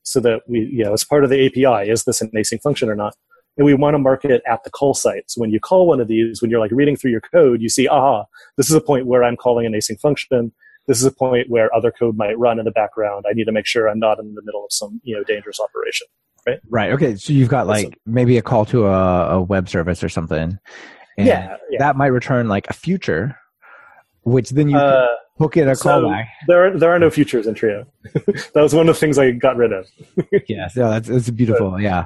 so 0.06 0.20
that 0.20 0.42
we, 0.48 0.60
you 0.60 0.84
know, 0.84 0.94
as 0.94 1.04
part 1.04 1.24
of 1.24 1.30
the 1.30 1.46
API, 1.46 1.90
is 1.90 2.04
this 2.04 2.22
an 2.22 2.30
async 2.36 2.62
function 2.62 2.90
or 2.90 2.96
not? 2.96 3.16
And 3.58 3.66
we 3.66 3.74
want 3.74 3.96
to 3.96 4.00
mark 4.00 4.24
it 4.24 4.42
at 4.48 4.64
the 4.64 4.70
call 4.70 4.94
site. 4.94 5.32
So 5.32 5.42
when 5.42 5.52
you 5.52 5.60
call 5.60 5.88
one 5.88 6.00
of 6.00 6.08
these, 6.08 6.42
when 6.42 6.52
you're 6.52 6.60
like 6.60 6.72
reading 6.72 6.96
through 6.96 7.12
your 7.12 7.22
code, 7.22 7.62
you 7.62 7.70
see, 7.70 7.88
aha, 7.88 8.26
this 8.58 8.70
is 8.70 8.76
a 8.76 8.82
point 8.82 9.08
where 9.08 9.24
I'm 9.24 9.36
calling 9.36 9.66
an 9.66 9.74
async 9.74 10.00
function. 10.00 10.52
This 10.88 11.00
is 11.00 11.06
a 11.06 11.12
point 11.12 11.50
where 11.50 11.74
other 11.74 11.92
code 11.92 12.16
might 12.16 12.38
run 12.38 12.60
in 12.60 12.66
the 12.66 12.72
background. 12.72 13.26
I 13.28 13.34
need 13.34 13.46
to 13.46 13.52
make 13.52 13.66
sure 13.66 13.90
I'm 13.90 14.00
not 14.00 14.20
in 14.20 14.36
the 14.36 14.42
middle 14.44 14.64
of 14.64 14.72
some, 14.72 15.02
you 15.04 15.16
know, 15.16 15.24
dangerous 15.24 15.60
operation. 15.60 16.08
Right. 16.46 16.60
Right. 16.70 16.92
Okay. 16.92 17.16
So 17.16 17.34
you've 17.34 17.50
got 17.50 17.66
like 17.66 18.00
maybe 18.06 18.38
a 18.38 18.42
call 18.42 18.66
to 18.66 18.86
a, 18.86 19.38
a 19.38 19.42
web 19.42 19.68
service 19.68 20.04
or 20.04 20.10
something. 20.10 20.60
yeah, 21.18 21.58
yeah. 21.70 21.80
That 21.80 21.96
might 21.96 22.08
return 22.08 22.48
like 22.48 22.68
a 22.70 22.74
future, 22.74 23.36
which 24.22 24.52
then 24.52 24.70
you 24.70 24.78
uh, 24.78 25.08
hook 25.38 25.58
in 25.58 25.68
a 25.68 25.76
so 25.76 25.90
callback. 25.90 26.28
There 26.48 26.66
are, 26.66 26.78
there 26.78 26.92
are 26.92 27.00
no 27.00 27.10
futures 27.10 27.48
in 27.48 27.56
Trio. 27.56 27.86
that 28.14 28.52
was 28.56 28.74
one 28.74 28.88
of 28.88 28.96
the 28.96 29.00
things 29.00 29.18
I 29.18 29.32
got 29.32 29.58
rid 29.58 29.74
of. 29.74 29.90
yes, 30.48 30.76
yeah, 30.76 30.90
that's, 30.90 31.08
that's 31.08 31.30
beautiful. 31.30 31.72
But, 31.72 31.82
yeah, 31.82 32.06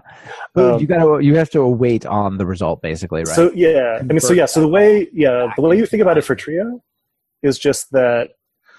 but 0.53 0.73
um, 0.75 0.79
you 0.79 0.87
got 0.87 1.03
to 1.03 1.19
you 1.19 1.35
have 1.35 1.49
to 1.51 1.65
wait 1.65 2.05
on 2.05 2.37
the 2.37 2.45
result 2.45 2.81
basically, 2.81 3.23
right? 3.23 3.35
So 3.35 3.51
yeah, 3.53 3.97
I 3.99 4.03
mean, 4.03 4.19
so 4.19 4.33
yeah, 4.33 4.45
so 4.45 4.61
the 4.61 4.67
way 4.67 5.09
yeah 5.13 5.51
the 5.55 5.61
way 5.61 5.77
you 5.77 5.85
think 5.85 6.01
about 6.01 6.17
it 6.17 6.23
for 6.23 6.35
Trio 6.35 6.81
is 7.41 7.57
just 7.59 7.91
that 7.91 8.31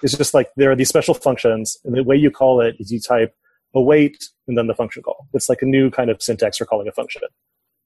it's 0.03 0.17
just 0.17 0.33
like 0.33 0.49
there 0.57 0.71
are 0.71 0.75
these 0.75 0.89
special 0.89 1.13
functions, 1.13 1.77
and 1.83 1.95
the 1.95 2.03
way 2.03 2.15
you 2.15 2.31
call 2.31 2.61
it 2.61 2.75
is 2.79 2.91
you 2.91 2.99
type 2.99 3.33
await 3.73 4.17
and 4.47 4.57
then 4.57 4.67
the 4.67 4.75
function 4.75 5.01
call. 5.01 5.27
It's 5.33 5.47
like 5.47 5.61
a 5.61 5.65
new 5.65 5.89
kind 5.89 6.09
of 6.09 6.21
syntax 6.21 6.57
for 6.57 6.65
calling 6.65 6.87
a 6.87 6.91
function, 6.91 7.21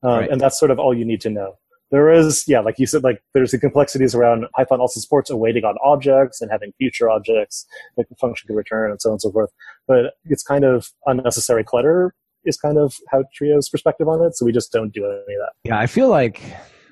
um, 0.04 0.12
right. 0.12 0.30
and 0.30 0.42
that's 0.42 0.60
sort 0.60 0.72
of 0.72 0.80
all 0.80 0.94
you 0.94 1.06
need 1.06 1.22
to 1.22 1.30
know 1.30 1.58
there 1.92 2.12
is, 2.12 2.46
yeah, 2.48 2.60
like 2.60 2.80
you 2.80 2.88
said, 2.88 3.04
like 3.04 3.22
there's 3.34 3.52
the 3.52 3.60
complexities 3.60 4.16
around 4.16 4.46
Python 4.56 4.80
also 4.80 5.00
supports 5.00 5.30
awaiting 5.30 5.64
on 5.66 5.76
objects 5.84 6.42
and 6.42 6.50
having 6.52 6.74
future 6.78 7.10
objects 7.10 7.66
that 7.96 8.10
the 8.10 8.16
function 8.16 8.48
can 8.48 8.56
return 8.56 8.92
and 8.92 9.02
so 9.02 9.10
on 9.10 9.14
and 9.14 9.22
so 9.22 9.32
forth. 9.32 9.52
But 9.88 10.14
it's 10.26 10.44
kind 10.44 10.66
of 10.66 10.90
unnecessary 11.06 11.64
clutter 11.64 12.16
is 12.44 12.58
kind 12.58 12.78
of 12.78 12.96
how 13.10 13.24
Trio's 13.34 13.70
perspective 13.70 14.08
on 14.08 14.24
it. 14.24 14.36
So 14.36 14.46
we 14.46 14.52
just 14.52 14.72
don't 14.72 14.94
do 14.94 15.06
any 15.06 15.36
of 15.36 15.42
that. 15.42 15.52
Yeah, 15.64 15.80
I 15.80 15.88
feel 15.88 16.10
like 16.10 16.42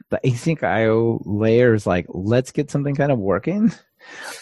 the 0.09 0.19
async 0.23 0.63
IO 0.63 1.21
layer 1.25 1.73
is 1.73 1.87
like, 1.87 2.05
let's 2.09 2.51
get 2.51 2.69
something 2.69 2.95
kind 2.95 3.11
of 3.11 3.19
working, 3.19 3.71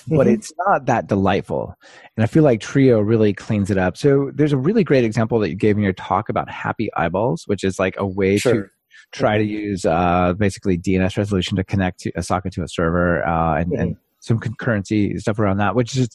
but 0.08 0.28
mm-hmm. 0.28 0.34
it's 0.34 0.52
not 0.68 0.86
that 0.86 1.08
delightful. 1.08 1.76
And 2.16 2.24
I 2.24 2.28
feel 2.28 2.44
like 2.44 2.60
Trio 2.62 3.00
really 3.00 3.34
cleans 3.34 3.72
it 3.72 3.78
up. 3.78 3.98
So 3.98 4.32
there's 4.34 4.54
a 4.54 4.58
really 4.58 4.84
great 4.84 5.04
example 5.04 5.40
that 5.40 5.50
you 5.50 5.56
gave 5.56 5.78
in 5.78 5.84
your 5.84 5.94
talk 5.94 6.30
about 6.30 6.50
happy 6.50 6.90
eyeballs, 6.96 7.44
which 7.48 7.64
is 7.64 7.80
like 7.80 7.96
a 7.98 8.06
way 8.06 8.38
sure. 8.38 8.54
to 8.54 8.70
try 9.12 9.38
to 9.38 9.44
use 9.44 9.86
uh, 9.86 10.34
basically 10.34 10.78
DNS 10.78 11.18
resolution 11.18 11.58
to 11.58 11.64
connect 11.64 12.00
to 12.02 12.12
a 12.16 12.24
socket 12.24 12.54
to 12.54 12.64
a 12.64 12.68
server 12.68 13.26
uh, 13.26 13.60
and, 13.60 13.72
mm-hmm. 13.72 13.82
and, 13.82 13.98
some 14.24 14.40
concurrency 14.40 15.20
stuff 15.20 15.40
around 15.40 15.58
that, 15.58 15.74
which 15.74 15.98
is 15.98 16.08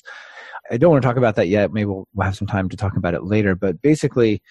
I 0.71 0.77
don't 0.77 0.91
want 0.91 1.03
to 1.03 1.09
talk 1.09 1.17
about 1.17 1.37
that 1.37 1.49
yet. 1.49 1.73
Maybe 1.73 1.87
we'll, 1.87 2.07
we'll 2.15 2.25
have 2.25 2.37
some 2.37 2.47
time 2.47 2.69
to 2.69 2.77
talk 2.77 2.97
about 2.97 3.15
it 3.15 3.25
later. 3.25 3.55
But 3.55 3.83
basically, 3.83 4.43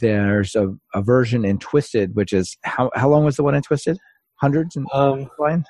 there's 0.00 0.54
a, 0.54 0.74
a 0.94 1.02
version 1.02 1.44
in 1.44 1.58
Twisted, 1.58 2.14
which 2.14 2.32
is 2.32 2.56
how 2.62 2.90
how 2.94 3.08
long 3.08 3.24
was 3.24 3.36
the 3.36 3.42
one 3.42 3.54
in 3.54 3.62
Twisted? 3.62 3.98
Hundreds 4.36 4.76
and 4.76 4.86
um, 4.92 5.30
line. 5.38 5.64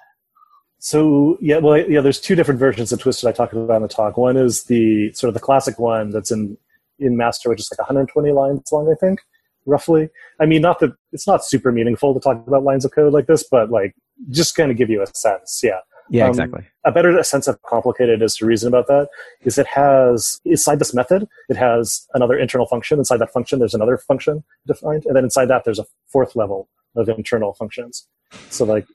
So 0.78 1.38
yeah, 1.40 1.58
well, 1.58 1.78
yeah. 1.78 2.00
There's 2.00 2.20
two 2.20 2.34
different 2.34 2.60
versions 2.60 2.92
of 2.92 3.00
Twisted 3.00 3.28
I 3.28 3.32
talked 3.32 3.54
about 3.54 3.76
in 3.76 3.82
the 3.82 3.88
talk. 3.88 4.16
One 4.16 4.36
is 4.36 4.64
the 4.64 5.12
sort 5.12 5.28
of 5.28 5.34
the 5.34 5.40
classic 5.40 5.78
one 5.78 6.10
that's 6.10 6.30
in 6.30 6.56
in 6.98 7.16
master, 7.16 7.48
which 7.48 7.60
is 7.60 7.68
like 7.72 7.78
120 7.78 8.32
lines 8.32 8.62
long, 8.72 8.90
I 8.90 8.94
think, 8.94 9.20
roughly. 9.64 10.08
I 10.40 10.46
mean, 10.46 10.62
not 10.62 10.80
that 10.80 10.92
it's 11.12 11.26
not 11.26 11.44
super 11.44 11.72
meaningful 11.72 12.14
to 12.14 12.20
talk 12.20 12.46
about 12.46 12.62
lines 12.62 12.84
of 12.84 12.92
code 12.92 13.12
like 13.12 13.26
this, 13.26 13.44
but 13.50 13.70
like 13.70 13.94
just 14.30 14.54
kind 14.54 14.70
of 14.70 14.76
give 14.76 14.90
you 14.90 15.02
a 15.02 15.06
sense. 15.06 15.60
Yeah. 15.62 15.80
Yeah, 16.08 16.24
um, 16.24 16.30
exactly. 16.30 16.64
A 16.84 16.92
better 16.92 17.20
sense 17.24 17.48
of 17.48 17.60
complicated 17.62 18.22
is 18.22 18.36
to 18.36 18.46
reason 18.46 18.68
about 18.68 18.86
that 18.86 19.08
is 19.42 19.58
it 19.58 19.66
has 19.66 20.40
inside 20.44 20.78
this 20.78 20.94
method, 20.94 21.26
it 21.48 21.56
has 21.56 22.06
another 22.14 22.38
internal 22.38 22.66
function. 22.66 22.98
Inside 22.98 23.16
that 23.18 23.32
function, 23.32 23.58
there's 23.58 23.74
another 23.74 23.98
function 23.98 24.44
defined, 24.68 25.04
and 25.06 25.16
then 25.16 25.24
inside 25.24 25.46
that, 25.46 25.64
there's 25.64 25.80
a 25.80 25.86
fourth 26.06 26.36
level 26.36 26.68
of 26.94 27.08
internal 27.08 27.54
functions. 27.54 28.06
So 28.50 28.64
like 28.64 28.86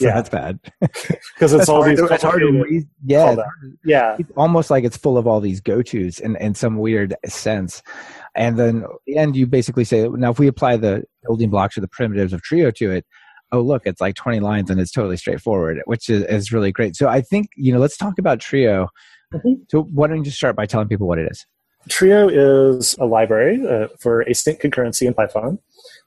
so 0.00 0.06
yeah, 0.06 0.14
that's 0.14 0.30
bad 0.30 0.58
because 0.80 1.52
it's 1.52 1.68
all 1.68 1.82
these. 1.82 2.00
It's 2.00 2.22
hard 2.22 2.40
to 2.40 2.62
read. 2.62 2.88
Yeah, 3.04 3.36
yeah. 3.84 4.16
It's 4.18 4.30
almost 4.34 4.70
like 4.70 4.82
it's 4.82 4.96
full 4.96 5.18
of 5.18 5.26
all 5.26 5.40
these 5.40 5.60
go 5.60 5.82
tos 5.82 6.18
in 6.18 6.36
in 6.36 6.54
some 6.54 6.78
weird 6.78 7.14
sense. 7.26 7.82
And 8.34 8.58
then 8.58 8.84
at 8.84 8.90
the 9.06 9.16
end, 9.18 9.36
you 9.36 9.46
basically 9.46 9.84
say, 9.84 10.08
now 10.08 10.30
if 10.30 10.38
we 10.38 10.46
apply 10.46 10.78
the 10.78 11.04
building 11.24 11.50
blocks 11.50 11.76
or 11.76 11.82
the 11.82 11.88
primitives 11.88 12.32
of 12.32 12.40
Trio 12.42 12.70
to 12.70 12.90
it, 12.90 13.04
oh 13.52 13.60
look, 13.60 13.82
it's 13.84 14.00
like 14.00 14.14
20 14.14 14.40
lines 14.40 14.70
and 14.70 14.80
it's 14.80 14.92
totally 14.92 15.16
straightforward, 15.18 15.82
which 15.84 16.08
is, 16.08 16.22
is 16.24 16.52
really 16.52 16.72
great. 16.72 16.96
So 16.96 17.08
I 17.08 17.20
think 17.20 17.50
you 17.56 17.72
know, 17.72 17.78
let's 17.78 17.98
talk 17.98 18.18
about 18.18 18.40
Trio. 18.40 18.88
Mm-hmm. 19.34 19.64
So 19.68 19.82
why 19.82 20.06
don't 20.06 20.18
you 20.18 20.24
just 20.24 20.38
start 20.38 20.56
by 20.56 20.64
telling 20.64 20.88
people 20.88 21.06
what 21.06 21.18
it 21.18 21.30
is? 21.30 21.44
Trio 21.88 22.28
is 22.28 22.94
a 22.98 23.06
library 23.06 23.66
uh, 23.66 23.88
for 23.98 24.24
async 24.24 24.60
concurrency 24.60 25.06
in 25.06 25.14
Python. 25.14 25.58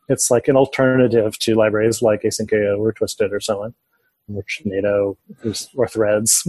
It's 0.10 0.30
like 0.30 0.48
an 0.48 0.56
alternative 0.56 1.38
to 1.39 1.56
libraries 1.56 2.02
like 2.02 2.24
asyncio 2.24 2.78
or 2.78 2.92
Twisted 2.92 3.32
or 3.32 3.39
so 3.39 3.63
on, 3.63 3.74
or 4.34 4.44
NATO 4.66 5.18
or 5.76 5.88
Threads, 5.88 6.44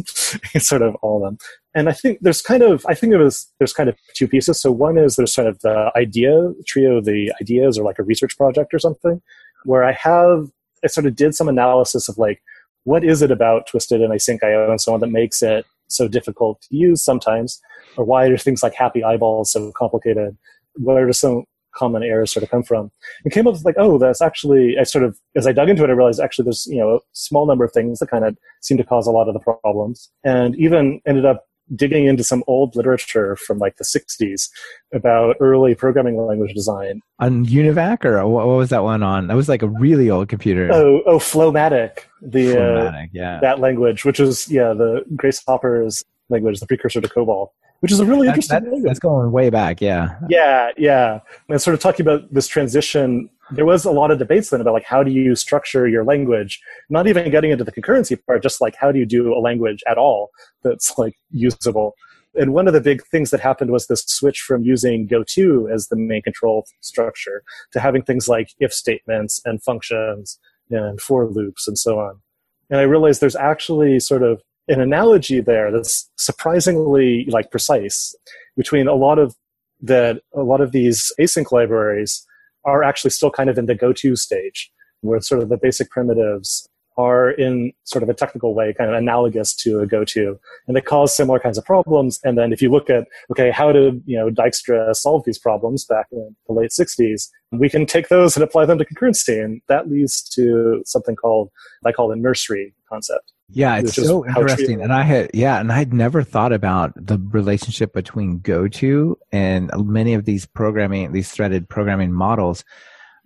sort 0.58 0.82
of 0.82 0.94
all 0.96 1.18
of 1.18 1.22
them. 1.22 1.38
And 1.74 1.88
I 1.88 1.92
think 1.92 2.18
there's 2.20 2.42
kind 2.42 2.62
of, 2.62 2.84
I 2.88 2.94
think 2.94 3.12
it 3.12 3.18
was, 3.18 3.50
there's 3.58 3.72
kind 3.72 3.88
of 3.88 3.96
two 4.14 4.28
pieces. 4.28 4.60
So 4.60 4.70
one 4.70 4.98
is 4.98 5.16
there's 5.16 5.34
sort 5.34 5.48
of 5.48 5.60
the 5.60 5.90
idea, 5.96 6.52
Trio, 6.66 7.00
the 7.00 7.32
ideas 7.40 7.78
or 7.78 7.84
like 7.84 7.98
a 7.98 8.04
research 8.04 8.36
project 8.36 8.72
or 8.72 8.78
something, 8.78 9.20
where 9.64 9.84
I 9.84 9.92
have, 9.92 10.48
I 10.84 10.88
sort 10.88 11.06
of 11.06 11.16
did 11.16 11.34
some 11.34 11.48
analysis 11.48 12.08
of 12.08 12.18
like, 12.18 12.42
what 12.84 13.02
is 13.02 13.22
it 13.22 13.30
about 13.30 13.66
Twisted 13.66 14.02
and 14.02 14.12
asyncio 14.12 14.68
and 14.70 14.80
so 14.80 14.94
on 14.94 15.00
that 15.00 15.08
makes 15.08 15.42
it 15.42 15.66
so 15.88 16.06
difficult 16.06 16.60
to 16.62 16.76
use 16.76 17.02
sometimes? 17.02 17.60
Or 17.96 18.04
why 18.04 18.26
are 18.26 18.36
things 18.36 18.62
like 18.62 18.74
happy 18.74 19.02
eyeballs 19.02 19.52
so 19.52 19.72
complicated? 19.72 20.36
What 20.76 20.98
are 20.98 21.12
some 21.12 21.44
common 21.74 22.02
errors 22.02 22.32
sort 22.32 22.42
of 22.42 22.50
come 22.50 22.62
from. 22.62 22.90
And 23.24 23.32
came 23.32 23.46
up 23.46 23.54
with 23.54 23.64
like, 23.64 23.76
oh, 23.78 23.98
that's 23.98 24.22
actually, 24.22 24.76
I 24.78 24.84
sort 24.84 25.04
of, 25.04 25.18
as 25.36 25.46
I 25.46 25.52
dug 25.52 25.68
into 25.68 25.84
it, 25.84 25.90
I 25.90 25.92
realized 25.92 26.20
actually 26.20 26.44
there's, 26.44 26.66
you 26.66 26.78
know, 26.78 26.96
a 26.96 26.98
small 27.12 27.46
number 27.46 27.64
of 27.64 27.72
things 27.72 27.98
that 27.98 28.10
kind 28.10 28.24
of 28.24 28.36
seem 28.62 28.78
to 28.78 28.84
cause 28.84 29.06
a 29.06 29.10
lot 29.10 29.28
of 29.28 29.34
the 29.34 29.40
problems. 29.40 30.10
And 30.24 30.56
even 30.56 31.00
ended 31.06 31.24
up 31.24 31.44
digging 31.74 32.04
into 32.04 32.22
some 32.22 32.44
old 32.46 32.76
literature 32.76 33.36
from 33.36 33.58
like 33.58 33.76
the 33.76 33.84
60s 33.84 34.50
about 34.92 35.36
early 35.40 35.74
programming 35.74 36.16
language 36.16 36.52
design. 36.54 37.00
On 37.20 37.46
Univac 37.46 38.04
or 38.04 38.26
what 38.28 38.46
was 38.46 38.70
that 38.70 38.82
one 38.82 39.02
on? 39.02 39.28
That 39.28 39.36
was 39.36 39.48
like 39.48 39.62
a 39.62 39.68
really 39.68 40.10
old 40.10 40.28
computer. 40.28 40.68
Oh, 40.70 41.02
oh, 41.06 41.18
FLOW-MATIC. 41.18 42.04
The, 42.20 42.52
FLOW-MATIC, 42.52 43.04
uh, 43.04 43.10
yeah. 43.12 43.40
That 43.40 43.60
language, 43.60 44.04
which 44.04 44.18
was, 44.18 44.50
yeah, 44.50 44.74
the 44.74 45.04
Grace 45.16 45.42
Hopper's 45.46 46.04
language, 46.28 46.60
the 46.60 46.66
precursor 46.66 47.00
to 47.00 47.08
COBOL 47.08 47.48
which 47.84 47.92
is 47.92 48.00
a 48.00 48.06
really 48.06 48.26
that, 48.26 48.36
interesting. 48.36 48.64
That, 48.70 48.82
that's 48.82 48.98
going 48.98 49.30
way 49.30 49.50
back, 49.50 49.82
yeah. 49.82 50.18
Yeah, 50.30 50.70
yeah. 50.78 51.20
And 51.50 51.60
sort 51.60 51.74
of 51.74 51.80
talking 51.80 52.00
about 52.06 52.32
this 52.32 52.46
transition, 52.48 53.28
there 53.50 53.66
was 53.66 53.84
a 53.84 53.90
lot 53.90 54.10
of 54.10 54.18
debates 54.18 54.48
then 54.48 54.62
about 54.62 54.72
like 54.72 54.84
how 54.84 55.02
do 55.02 55.10
you 55.10 55.36
structure 55.36 55.86
your 55.86 56.02
language? 56.02 56.62
Not 56.88 57.06
even 57.08 57.30
getting 57.30 57.50
into 57.50 57.62
the 57.62 57.70
concurrency 57.70 58.18
part, 58.24 58.42
just 58.42 58.62
like 58.62 58.74
how 58.74 58.90
do 58.90 58.98
you 58.98 59.04
do 59.04 59.34
a 59.34 59.38
language 59.38 59.82
at 59.86 59.98
all 59.98 60.30
that's 60.62 60.96
like 60.96 61.18
usable? 61.28 61.94
And 62.34 62.54
one 62.54 62.66
of 62.66 62.72
the 62.72 62.80
big 62.80 63.04
things 63.08 63.28
that 63.32 63.40
happened 63.40 63.70
was 63.70 63.86
this 63.86 64.02
switch 64.06 64.40
from 64.40 64.62
using 64.62 65.06
GoTo 65.06 65.66
as 65.66 65.88
the 65.88 65.96
main 65.96 66.22
control 66.22 66.64
structure 66.80 67.42
to 67.72 67.80
having 67.80 68.00
things 68.00 68.28
like 68.28 68.54
if 68.60 68.72
statements 68.72 69.42
and 69.44 69.62
functions 69.62 70.38
and 70.70 70.98
for 71.02 71.28
loops 71.28 71.68
and 71.68 71.78
so 71.78 71.98
on. 71.98 72.22
And 72.70 72.80
I 72.80 72.84
realized 72.84 73.20
there's 73.20 73.36
actually 73.36 74.00
sort 74.00 74.22
of 74.22 74.40
an 74.68 74.80
analogy 74.80 75.40
there 75.40 75.70
that's 75.70 76.10
surprisingly 76.16 77.26
like 77.28 77.50
precise 77.50 78.14
between 78.56 78.86
a 78.86 78.94
lot 78.94 79.18
of 79.18 79.34
that 79.80 80.22
a 80.34 80.42
lot 80.42 80.60
of 80.60 80.72
these 80.72 81.12
async 81.20 81.50
libraries 81.52 82.26
are 82.64 82.82
actually 82.82 83.10
still 83.10 83.30
kind 83.30 83.50
of 83.50 83.58
in 83.58 83.66
the 83.66 83.74
go-to 83.74 84.16
stage 84.16 84.70
where 85.02 85.20
sort 85.20 85.42
of 85.42 85.50
the 85.50 85.58
basic 85.58 85.90
primitives 85.90 86.66
are 86.96 87.30
in 87.32 87.72
sort 87.82 88.02
of 88.02 88.08
a 88.08 88.14
technical 88.14 88.54
way 88.54 88.72
kind 88.72 88.88
of 88.88 88.96
analogous 88.96 89.54
to 89.54 89.80
a 89.80 89.86
go-to 89.86 90.38
and 90.66 90.76
they 90.76 90.80
cause 90.80 91.14
similar 91.14 91.40
kinds 91.40 91.58
of 91.58 91.64
problems. 91.64 92.20
And 92.22 92.38
then 92.38 92.52
if 92.52 92.62
you 92.62 92.70
look 92.70 92.88
at 92.88 93.06
okay 93.30 93.50
how 93.50 93.72
did 93.72 94.02
you 94.06 94.16
know 94.16 94.30
dijkstra 94.30 94.94
solve 94.94 95.24
these 95.24 95.38
problems 95.38 95.84
back 95.84 96.06
in 96.12 96.36
the 96.46 96.54
late 96.54 96.70
60s 96.70 97.28
we 97.52 97.68
can 97.68 97.84
take 97.84 98.08
those 98.08 98.36
and 98.36 98.44
apply 98.44 98.64
them 98.66 98.78
to 98.78 98.84
concurrency 98.84 99.44
and 99.44 99.60
that 99.68 99.90
leads 99.90 100.22
to 100.30 100.82
something 100.84 101.16
called 101.16 101.50
i 101.84 101.92
call 101.92 102.08
the 102.08 102.16
nursery 102.16 102.74
concept 102.88 103.33
yeah, 103.50 103.78
it's 103.78 103.94
so 103.94 104.26
interesting. 104.26 104.80
And 104.80 104.92
I 104.92 105.02
had, 105.02 105.30
yeah, 105.34 105.60
and 105.60 105.70
I 105.70 105.76
had 105.76 105.92
never 105.92 106.22
thought 106.22 106.52
about 106.52 106.92
the 106.96 107.18
relationship 107.30 107.92
between 107.92 108.40
GoTo 108.40 109.16
and 109.32 109.70
many 109.76 110.14
of 110.14 110.24
these 110.24 110.46
programming, 110.46 111.12
these 111.12 111.30
threaded 111.30 111.68
programming 111.68 112.12
models. 112.12 112.64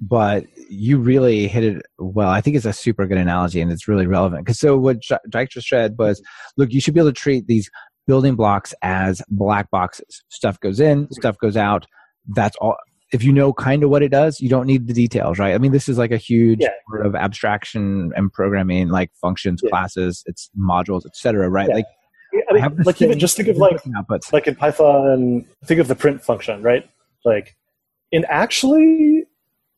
But 0.01 0.45
you 0.69 0.99
really 0.99 1.49
hit 1.49 1.65
it 1.65 1.83
well. 1.99 2.29
I 2.29 2.41
think 2.41 2.57
it's 2.57 2.67
a 2.67 2.73
super 2.73 3.07
good 3.07 3.19
analogy 3.19 3.61
and 3.61 3.73
it's 3.73 3.89
really 3.89 4.07
relevant. 4.07 4.45
Because 4.45 4.61
so 4.61 4.77
what 4.77 5.01
Dijkstra 5.01 5.63
said 5.63 5.99
was, 5.99 6.23
look, 6.57 6.73
you 6.73 6.81
should 6.81 6.95
be 6.95 7.01
able 7.01 7.11
to 7.11 7.21
treat 7.21 7.47
these 7.47 7.69
building 8.07 8.37
blocks 8.37 8.75
as 8.83 9.23
black 9.29 9.71
boxes. 9.71 10.23
Stuff 10.29 10.61
goes 10.61 10.79
in, 10.79 11.11
stuff 11.13 11.37
goes 11.39 11.57
out. 11.57 11.87
That's 12.29 12.57
all 12.61 12.77
if 13.13 13.25
you 13.25 13.33
know 13.33 13.53
kind 13.53 13.83
of 13.83 13.91
what 13.91 14.03
it 14.03 14.11
does, 14.11 14.41
you 14.41 14.49
don't 14.49 14.67
need 14.67 14.87
the 14.87 14.93
details, 14.93 15.39
right? 15.39 15.55
I 15.55 15.59
mean, 15.59 15.73
this 15.73 15.89
is 15.89 15.97
like 15.97 16.11
a 16.11 16.19
huge 16.19 16.61
yeah. 16.61 16.69
sort 16.91 17.07
of 17.07 17.15
abstraction 17.15 18.13
and 18.15 18.33
programming, 18.33 18.89
like 18.89 19.11
functions, 19.21 19.61
yeah. 19.63 19.71
classes, 19.71 20.23
it's 20.27 20.51
modules, 20.59 21.07
etc. 21.07 21.49
Right? 21.49 21.69
Yeah. 21.69 21.75
Like, 21.77 21.87
I 22.51 22.69
mean, 22.69 22.83
like 22.85 23.01
even 23.01 23.19
just 23.19 23.37
think 23.37 23.49
of 23.49 23.57
like 23.57 23.83
outputs. 23.83 24.33
like 24.33 24.47
in 24.47 24.55
Python, 24.55 25.47
think 25.65 25.81
of 25.81 25.89
the 25.89 25.95
print 25.95 26.23
function, 26.23 26.63
right? 26.63 26.89
Like, 27.25 27.57
in 28.13 28.27
actually, 28.29 29.25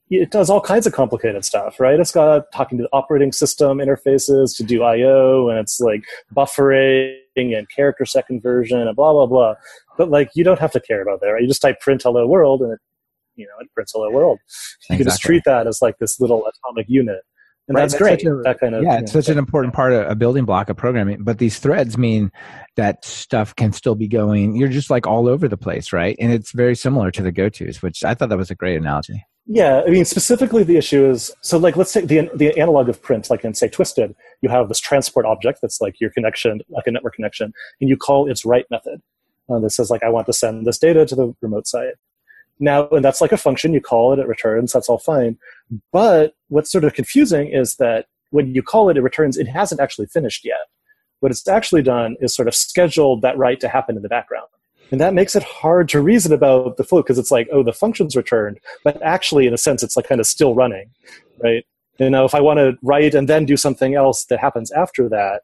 it 0.09 0.33
does 0.33 0.51
all 0.51 0.61
kinds 0.61 0.87
of 0.89 0.93
complicated 0.93 1.45
stuff, 1.45 1.79
right? 1.79 1.99
It's 2.01 2.11
got 2.11 2.51
talking 2.53 2.79
to 2.79 2.83
the 2.83 2.91
operating 2.93 3.31
system 3.31 3.79
interfaces 3.79 4.57
to 4.57 4.65
do 4.65 4.83
I/O, 4.83 5.49
and 5.49 5.59
it's 5.59 5.79
like 5.79 6.03
buffering 6.35 7.15
and 7.37 7.71
character 7.71 8.05
set 8.05 8.27
conversion 8.27 8.81
and 8.81 8.97
blah 8.97 9.13
blah 9.13 9.27
blah. 9.27 9.55
But 9.97 10.11
like, 10.11 10.31
you 10.35 10.43
don't 10.43 10.59
have 10.59 10.73
to 10.73 10.81
care 10.81 11.01
about 11.01 11.21
that, 11.21 11.29
right? 11.29 11.43
You 11.43 11.49
just 11.49 11.63
type 11.63 11.81
print 11.81 12.03
hello 12.03 12.27
world, 12.27 12.61
and 12.63 12.73
it 12.73 12.81
you 13.41 13.47
know, 13.47 13.61
in 13.61 13.69
Prince 13.75 13.93
Hello 13.95 14.11
World. 14.11 14.39
You 14.39 14.95
exactly. 14.95 14.97
can 14.97 15.07
just 15.07 15.23
treat 15.23 15.43
that 15.47 15.67
as 15.67 15.83
like 15.83 15.99
this 15.99 16.21
little 16.21 16.47
atomic 16.47 16.87
unit. 16.89 17.23
And 17.69 17.77
right, 17.77 17.83
that's, 17.83 17.93
that's 17.93 18.23
great. 18.23 18.27
A, 18.27 18.43
that 18.43 18.59
kind 18.59 18.75
of 18.75 18.83
yeah, 18.83 18.99
it's 18.99 19.15
know, 19.15 19.21
such 19.21 19.31
an 19.31 19.39
important 19.39 19.75
part 19.75 19.93
of 19.93 20.11
a 20.11 20.17
building 20.17 20.45
block 20.45 20.69
of 20.69 20.77
programming. 20.77 21.23
But 21.23 21.39
these 21.39 21.59
threads 21.61 21.97
mean 21.97 22.33
that 22.77 23.05
stuff 23.05 23.55
can 23.55 23.73
still 23.73 23.95
be 23.95 24.09
going. 24.09 24.57
You're 24.57 24.69
just 24.69 24.91
like 24.91 25.07
all 25.07 25.29
over 25.29 25.47
the 25.47 25.57
place, 25.57 25.93
right? 25.93 26.17
And 26.19 26.33
it's 26.33 26.53
very 26.53 26.75
similar 26.75 27.13
to 27.13 27.23
the 27.23 27.31
go-tos, 27.31 27.81
which 27.81 28.03
I 28.03 28.15
thought 28.15 28.29
that 28.31 28.39
was 28.39 28.51
a 28.51 28.57
great 28.57 28.77
analogy. 28.77 29.25
Yeah, 29.47 29.83
I 29.87 29.91
mean, 29.91 30.05
specifically 30.05 30.63
the 30.63 30.77
issue 30.77 31.09
is 31.09 31.33
so 31.43 31.59
like 31.59 31.77
let's 31.77 31.93
take 31.93 32.07
the 32.07 32.31
the 32.35 32.57
analog 32.59 32.89
of 32.89 33.03
print, 33.03 33.31
like 33.31 33.45
in 33.45 33.55
say 33.55 33.69
Twisted, 33.69 34.15
you 34.43 34.49
have 34.49 34.69
this 34.69 34.79
transport 34.79 35.27
object 35.27 35.61
that's 35.63 35.81
like 35.81 36.01
your 36.01 36.11
connection, 36.11 36.61
like 36.69 36.87
a 36.87 36.91
network 36.91 37.15
connection, 37.15 37.53
and 37.81 37.89
you 37.89 37.97
call 37.97 38.31
its 38.31 38.45
write 38.45 38.67
method 38.71 39.01
uh, 39.49 39.59
that 39.59 39.71
says 39.71 39.91
like 39.91 40.03
I 40.03 40.09
want 40.09 40.27
to 40.27 40.33
send 40.33 40.67
this 40.67 40.79
data 40.79 41.07
to 41.07 41.15
the 41.15 41.35
remote 41.41 41.67
site. 41.67 41.95
Now, 42.61 42.89
and 42.91 43.05
that's 43.05 43.23
like 43.23 43.33
a 43.33 43.39
function, 43.39 43.73
you 43.73 43.81
call 43.81 44.13
it, 44.13 44.19
it 44.19 44.29
returns, 44.29 44.73
that's 44.73 44.89
all 44.89 44.99
fine. 44.99 45.39
But 45.93 46.35
what's 46.49 46.71
sort 46.71 46.85
of 46.85 46.93
confusing 46.93 47.49
is 47.49 47.77
that 47.77 48.07
when 48.31 48.55
you 48.55 48.63
call 48.63 48.91
it, 48.91 48.97
it 48.99 49.03
returns, 49.03 49.39
it 49.39 49.49
hasn't 49.49 49.81
actually 49.81 50.07
finished 50.07 50.45
yet. 50.45 50.69
What 51.21 51.33
it's 51.33 51.49
actually 51.49 51.83
done 51.83 52.17
is 52.21 52.35
sort 52.35 52.49
of 52.49 52.55
scheduled 52.55 53.23
that 53.23 53.37
write 53.37 53.61
to 53.61 53.69
happen 53.69 53.97
in 53.97 54.03
the 54.03 54.09
background. 54.09 54.47
And 54.91 55.01
that 55.01 55.15
makes 55.15 55.35
it 55.35 55.43
hard 55.43 55.89
to 55.91 56.01
reason 56.01 56.33
about 56.33 56.77
the 56.77 56.85
flow 56.85 57.03
because 57.03 57.19
it's 57.19 57.31
like, 57.31 57.49
oh, 57.53 57.63
the 57.63 57.73
function's 57.73 58.17
returned, 58.17 58.59
but 58.85 59.01
actually, 59.03 59.47
in 59.47 59.55
a 59.55 59.59
sense, 59.59 59.83
it's 59.83 59.97
like 59.97 60.09
kind 60.09 60.21
of 60.21 60.27
still 60.27 60.55
running, 60.55 60.91
right? 61.43 61.65
You 61.99 62.11
know, 62.11 62.25
if 62.25 62.35
I 62.35 62.41
want 62.41 62.59
to 62.59 62.77
write 62.83 63.15
and 63.15 63.29
then 63.29 63.45
do 63.45 63.57
something 63.57 63.95
else 63.95 64.25
that 64.27 64.41
happens 64.41 64.71
after 64.73 65.09
that, 65.09 65.43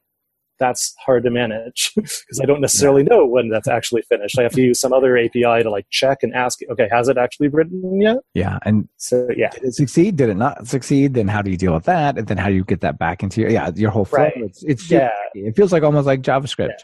that's 0.59 0.95
hard 1.05 1.25
to 1.25 1.31
manage 1.31 1.93
because 1.97 2.41
I 2.43 2.47
don't 2.47 2.61
necessarily 2.61 3.03
know 3.03 3.27
when 3.27 3.49
that's 3.49 3.69
actually 3.69 4.03
finished. 4.03 4.39
I 4.39 4.43
have 4.43 4.53
to 4.53 4.63
use 4.63 4.81
some 4.81 4.93
other 4.93 5.17
API 5.17 5.63
to 5.63 5.71
like 5.71 5.87
check 5.91 6.19
and 6.23 6.35
ask, 6.35 6.61
okay, 6.71 6.89
has 6.91 7.09
it 7.09 7.19
actually 7.19 7.49
written 7.49 8.01
yet? 8.01 8.19
Yeah. 8.35 8.59
And 8.63 8.89
so, 8.97 9.29
yeah. 9.37 9.51
Did 9.51 9.65
it 9.65 9.75
succeed? 9.75 10.17
Did 10.17 10.31
it 10.31 10.37
not 10.37 10.67
succeed? 10.67 11.15
Then 11.15 11.29
how 11.29 11.43
do 11.43 11.51
you 11.51 11.57
deal 11.57 11.75
with 11.75 11.85
that? 11.85 12.19
And 12.19 12.27
then 12.27 12.37
how 12.37 12.49
do 12.49 12.55
you 12.55 12.65
get 12.65 12.81
that 12.81 12.99
back 12.99 13.23
into 13.23 13.41
your, 13.41 13.51
yeah, 13.51 13.71
your 13.75 13.91
whole 13.91 14.05
flow? 14.05 14.21
Right. 14.21 14.33
It's, 14.37 14.63
it's, 14.65 14.91
yeah. 14.91 15.11
it 15.35 15.57
feels 15.57 15.73
like 15.73 15.83
almost 15.83 16.07
like 16.07 16.23
JavaScript. 16.23 16.81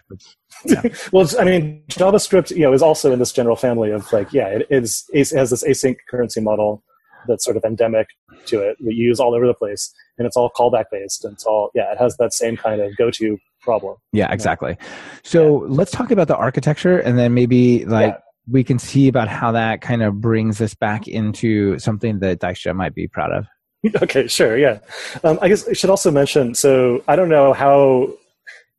Yeah. 0.65 0.83
yeah. 0.85 0.95
well, 1.13 1.29
I 1.39 1.45
mean, 1.45 1.83
JavaScript, 1.91 2.51
you 2.51 2.63
know, 2.63 2.73
is 2.73 2.83
also 2.83 3.13
in 3.13 3.19
this 3.19 3.33
general 3.33 3.57
family 3.57 3.91
of 3.91 4.11
like, 4.13 4.33
yeah, 4.33 4.49
it 4.49 4.67
is, 4.71 5.05
it 5.13 5.31
has 5.31 5.51
this 5.51 5.65
async 5.65 5.97
concurrency 6.11 6.43
model 6.43 6.83
that's 7.27 7.45
sort 7.45 7.57
of 7.57 7.65
endemic 7.65 8.09
to 8.47 8.61
it 8.61 8.77
that 8.81 8.95
you 8.95 9.05
use 9.05 9.21
all 9.21 9.35
over 9.35 9.47
the 9.47 9.55
place 9.55 9.93
and 10.19 10.27
it's 10.27 10.37
all 10.37 10.51
callback 10.57 10.87
based 10.91 11.25
and 11.25 11.35
it's 11.35 11.45
all 11.45 11.71
yeah 11.75 11.93
it 11.93 11.99
has 11.99 12.17
that 12.17 12.33
same 12.33 12.57
kind 12.57 12.81
of 12.81 12.97
go-to 12.97 13.39
problem. 13.62 13.96
Yeah 14.12 14.33
exactly. 14.33 14.77
So 15.22 15.64
yeah. 15.64 15.70
let's 15.70 15.90
talk 15.90 16.11
about 16.11 16.29
the 16.29 16.37
architecture 16.37 16.98
and 16.98 17.18
then 17.18 17.35
maybe 17.35 17.85
like 17.85 18.14
yeah. 18.14 18.18
we 18.51 18.64
can 18.64 18.79
see 18.79 19.09
about 19.09 19.29
how 19.29 19.53
that 19.53 19.81
kind 19.81 20.03
of 20.03 20.20
brings 20.20 20.61
us 20.61 20.75
back 20.75 21.09
into 21.09 21.79
something 21.79 22.18
that 22.20 22.40
Dijkstra 22.40 22.75
might 22.75 22.94
be 22.94 23.09
proud 23.09 23.33
of. 23.33 23.46
Okay 24.03 24.29
sure 24.29 24.57
yeah. 24.57 24.79
Um, 25.25 25.40
i 25.42 25.48
guess 25.48 25.66
i 25.66 25.72
should 25.72 25.90
also 25.90 26.12
mention 26.12 26.55
so 26.55 27.03
i 27.09 27.16
don't 27.16 27.29
know 27.29 27.53
how 27.53 28.14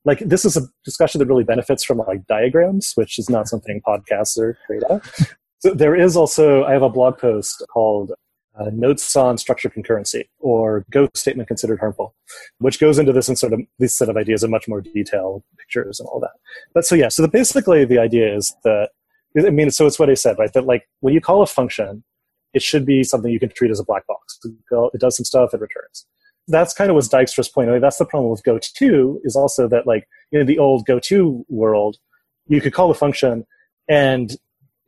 like 0.05 0.19
this 0.19 0.45
is 0.45 0.55
a 0.55 0.61
discussion 0.85 1.19
that 1.19 1.25
really 1.25 1.43
benefits 1.43 1.83
from 1.83 1.97
like 1.97 2.25
diagrams 2.27 2.93
which 2.95 3.19
is 3.19 3.29
not 3.29 3.49
something 3.49 3.81
podcasts 3.85 4.37
are 4.37 4.57
great 4.67 4.83
at. 4.89 5.01
So 5.59 5.73
there 5.73 5.95
is 5.95 6.15
also 6.15 6.63
i 6.63 6.71
have 6.71 6.83
a 6.83 6.89
blog 6.89 7.17
post 7.17 7.65
called 7.73 8.13
uh, 8.59 8.69
notes 8.71 9.15
on 9.15 9.37
structured 9.37 9.73
concurrency 9.73 10.23
or 10.39 10.85
go 10.91 11.09
statement 11.15 11.47
considered 11.47 11.79
harmful, 11.79 12.15
which 12.59 12.79
goes 12.79 12.99
into 12.99 13.11
this 13.11 13.27
and 13.27 13.37
sort 13.37 13.53
of 13.53 13.61
these 13.79 13.95
set 13.95 14.09
of 14.09 14.17
ideas 14.17 14.43
in 14.43 14.51
much 14.51 14.67
more 14.67 14.81
detail, 14.81 15.43
pictures 15.57 15.99
and 15.99 16.07
all 16.07 16.19
that. 16.19 16.33
But 16.73 16.85
so 16.85 16.95
yeah, 16.95 17.09
so 17.09 17.21
the, 17.21 17.27
basically 17.27 17.85
the 17.85 17.99
idea 17.99 18.35
is 18.35 18.55
that 18.63 18.89
I 19.35 19.49
mean, 19.49 19.71
so 19.71 19.87
it's 19.87 19.97
what 19.97 20.09
I 20.09 20.13
said, 20.13 20.37
right? 20.37 20.53
That 20.53 20.65
like 20.65 20.87
when 20.99 21.13
you 21.13 21.21
call 21.21 21.41
a 21.41 21.47
function, 21.47 22.03
it 22.53 22.61
should 22.61 22.85
be 22.85 23.03
something 23.03 23.31
you 23.31 23.39
can 23.39 23.49
treat 23.49 23.71
as 23.71 23.79
a 23.79 23.83
black 23.83 24.05
box. 24.05 24.39
It 24.43 24.99
does 24.99 25.17
some 25.17 25.25
stuff, 25.25 25.53
it 25.53 25.59
returns. 25.59 26.05
That's 26.47 26.73
kind 26.73 26.89
of 26.89 26.95
was 26.95 27.09
Dijkstra's 27.09 27.49
point. 27.49 27.69
I 27.69 27.73
mean, 27.73 27.81
that's 27.81 27.97
the 27.97 28.05
problem 28.05 28.29
with 28.29 28.43
GoTo 28.43 29.17
is 29.23 29.35
also 29.35 29.67
that 29.69 29.87
like 29.87 30.07
in 30.31 30.45
the 30.45 30.59
old 30.59 30.85
GoTo 30.85 31.45
world, 31.49 31.97
you 32.47 32.61
could 32.61 32.73
call 32.73 32.91
a 32.91 32.93
function 32.93 33.45
and 33.87 34.37